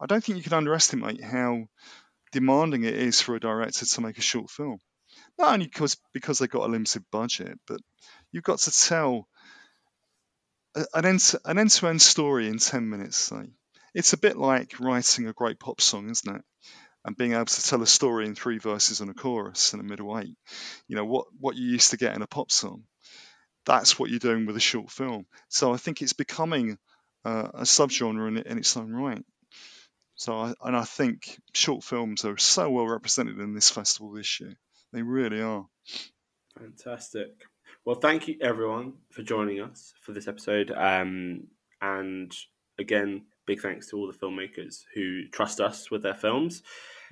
I 0.00 0.06
don't 0.06 0.24
think 0.24 0.38
you 0.38 0.42
can 0.42 0.54
underestimate 0.54 1.22
how 1.22 1.66
demanding 2.32 2.84
it 2.84 2.94
is 2.94 3.20
for 3.20 3.36
a 3.36 3.40
director 3.40 3.84
to 3.84 4.00
make 4.00 4.18
a 4.18 4.22
short 4.22 4.50
film. 4.50 4.78
Not 5.38 5.52
only 5.52 5.66
because 5.66 5.96
because 6.12 6.38
they've 6.38 6.48
got 6.48 6.66
a 6.66 6.72
limited 6.72 7.04
budget, 7.12 7.58
but 7.66 7.80
you've 8.32 8.44
got 8.44 8.60
to 8.60 8.72
tell 8.72 9.28
an 10.94 11.04
end 11.04 11.32
an 11.44 11.58
end 11.58 11.70
to 11.70 11.86
end 11.86 12.00
story 12.00 12.48
in 12.48 12.58
ten 12.58 12.88
minutes. 12.88 13.18
Say 13.18 13.50
it's 13.94 14.14
a 14.14 14.18
bit 14.18 14.38
like 14.38 14.80
writing 14.80 15.28
a 15.28 15.34
great 15.34 15.60
pop 15.60 15.82
song, 15.82 16.10
isn't 16.10 16.36
it? 16.36 16.42
And 17.04 17.16
being 17.16 17.32
able 17.32 17.44
to 17.44 17.62
tell 17.62 17.82
a 17.82 17.86
story 17.86 18.26
in 18.26 18.34
three 18.34 18.58
verses 18.58 19.00
and 19.00 19.10
a 19.10 19.14
chorus 19.14 19.72
and 19.72 19.82
a 19.82 19.84
middle 19.84 20.18
eight. 20.18 20.36
You 20.88 20.96
know 20.96 21.04
what 21.04 21.26
what 21.38 21.56
you 21.56 21.66
used 21.66 21.90
to 21.90 21.98
get 21.98 22.16
in 22.16 22.22
a 22.22 22.26
pop 22.26 22.50
song 22.50 22.84
that's 23.64 23.98
what 23.98 24.10
you're 24.10 24.18
doing 24.18 24.46
with 24.46 24.56
a 24.56 24.60
short 24.60 24.90
film. 24.90 25.26
So 25.48 25.72
I 25.72 25.76
think 25.76 26.02
it's 26.02 26.12
becoming 26.12 26.78
uh, 27.24 27.48
a 27.54 27.62
subgenre 27.62 28.28
in, 28.28 28.38
in 28.38 28.58
its 28.58 28.76
own 28.76 28.92
right. 28.92 29.24
So, 30.14 30.34
I, 30.36 30.54
and 30.64 30.76
I 30.76 30.84
think 30.84 31.40
short 31.52 31.84
films 31.84 32.24
are 32.24 32.38
so 32.38 32.70
well 32.70 32.86
represented 32.86 33.38
in 33.38 33.54
this 33.54 33.70
festival 33.70 34.12
this 34.12 34.40
year. 34.40 34.54
They 34.92 35.02
really 35.02 35.40
are. 35.40 35.66
Fantastic. 36.58 37.30
Well, 37.84 37.96
thank 37.96 38.28
you 38.28 38.36
everyone 38.40 38.92
for 39.10 39.22
joining 39.22 39.60
us 39.60 39.94
for 40.02 40.12
this 40.12 40.28
episode. 40.28 40.70
Um, 40.70 41.48
and 41.80 42.32
again, 42.78 43.24
big 43.46 43.60
thanks 43.60 43.88
to 43.88 43.96
all 43.96 44.06
the 44.06 44.18
filmmakers 44.18 44.82
who 44.94 45.28
trust 45.28 45.60
us 45.60 45.90
with 45.90 46.02
their 46.02 46.14
films. 46.14 46.62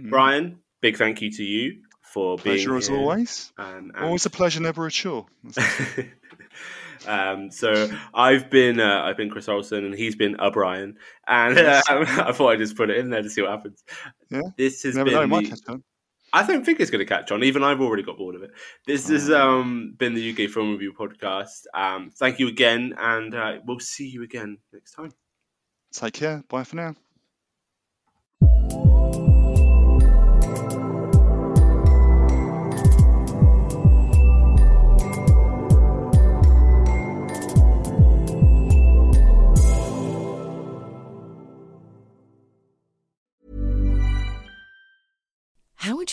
Mm. 0.00 0.10
Brian, 0.10 0.58
big 0.80 0.96
thank 0.96 1.22
you 1.22 1.32
to 1.32 1.42
you 1.42 1.82
for 2.12 2.36
being 2.36 2.56
Pleasure 2.56 2.76
as 2.76 2.90
always. 2.90 3.52
Um, 3.58 3.92
and- 3.94 4.04
Always 4.04 4.26
a 4.26 4.30
pleasure, 4.30 4.60
never 4.60 4.86
a 4.86 4.90
chore. 4.90 5.26
um, 7.06 7.50
so 7.50 7.88
I've 8.12 8.50
been 8.50 8.80
uh, 8.80 9.02
I've 9.04 9.16
been 9.16 9.30
Chris 9.30 9.48
Olson 9.48 9.84
and 9.84 9.94
he's 9.94 10.16
been 10.16 10.36
a 10.38 10.50
Brian, 10.50 10.96
and 11.26 11.56
Yes. 11.56 11.84
um, 11.88 12.02
I 12.06 12.32
thought 12.32 12.50
I'd 12.50 12.58
just 12.58 12.76
put 12.76 12.90
it 12.90 12.98
in 12.98 13.10
there 13.10 13.22
to 13.22 13.30
see 13.30 13.42
what 13.42 13.50
happens. 13.50 13.82
Yeah, 14.30 14.40
This 14.56 14.82
has 14.82 14.96
never 14.96 15.10
been 15.10 15.30
know, 15.30 15.40
the- 15.40 15.82
I 16.32 16.46
don't 16.46 16.64
think 16.64 16.78
it's 16.78 16.92
going 16.92 17.00
to 17.00 17.06
catch 17.06 17.32
on. 17.32 17.42
Even 17.42 17.64
I've 17.64 17.80
already 17.80 18.04
got 18.04 18.16
bored 18.16 18.36
of 18.36 18.42
it. 18.44 18.52
This 18.86 19.08
has 19.08 19.28
um, 19.32 19.94
been 19.98 20.14
the 20.14 20.30
UK 20.30 20.48
Film 20.48 20.70
Review 20.70 20.92
podcast. 20.92 21.62
Um, 21.74 22.12
thank 22.16 22.38
you 22.38 22.46
again, 22.46 22.94
and 22.96 23.34
uh, 23.34 23.54
we'll 23.66 23.80
see 23.80 24.06
you 24.08 24.22
again 24.22 24.58
next 24.72 24.92
time. 24.92 25.10
Take 25.92 26.12
care. 26.14 26.44
Bye 26.48 26.62
for 26.62 26.94
now. 28.42 28.89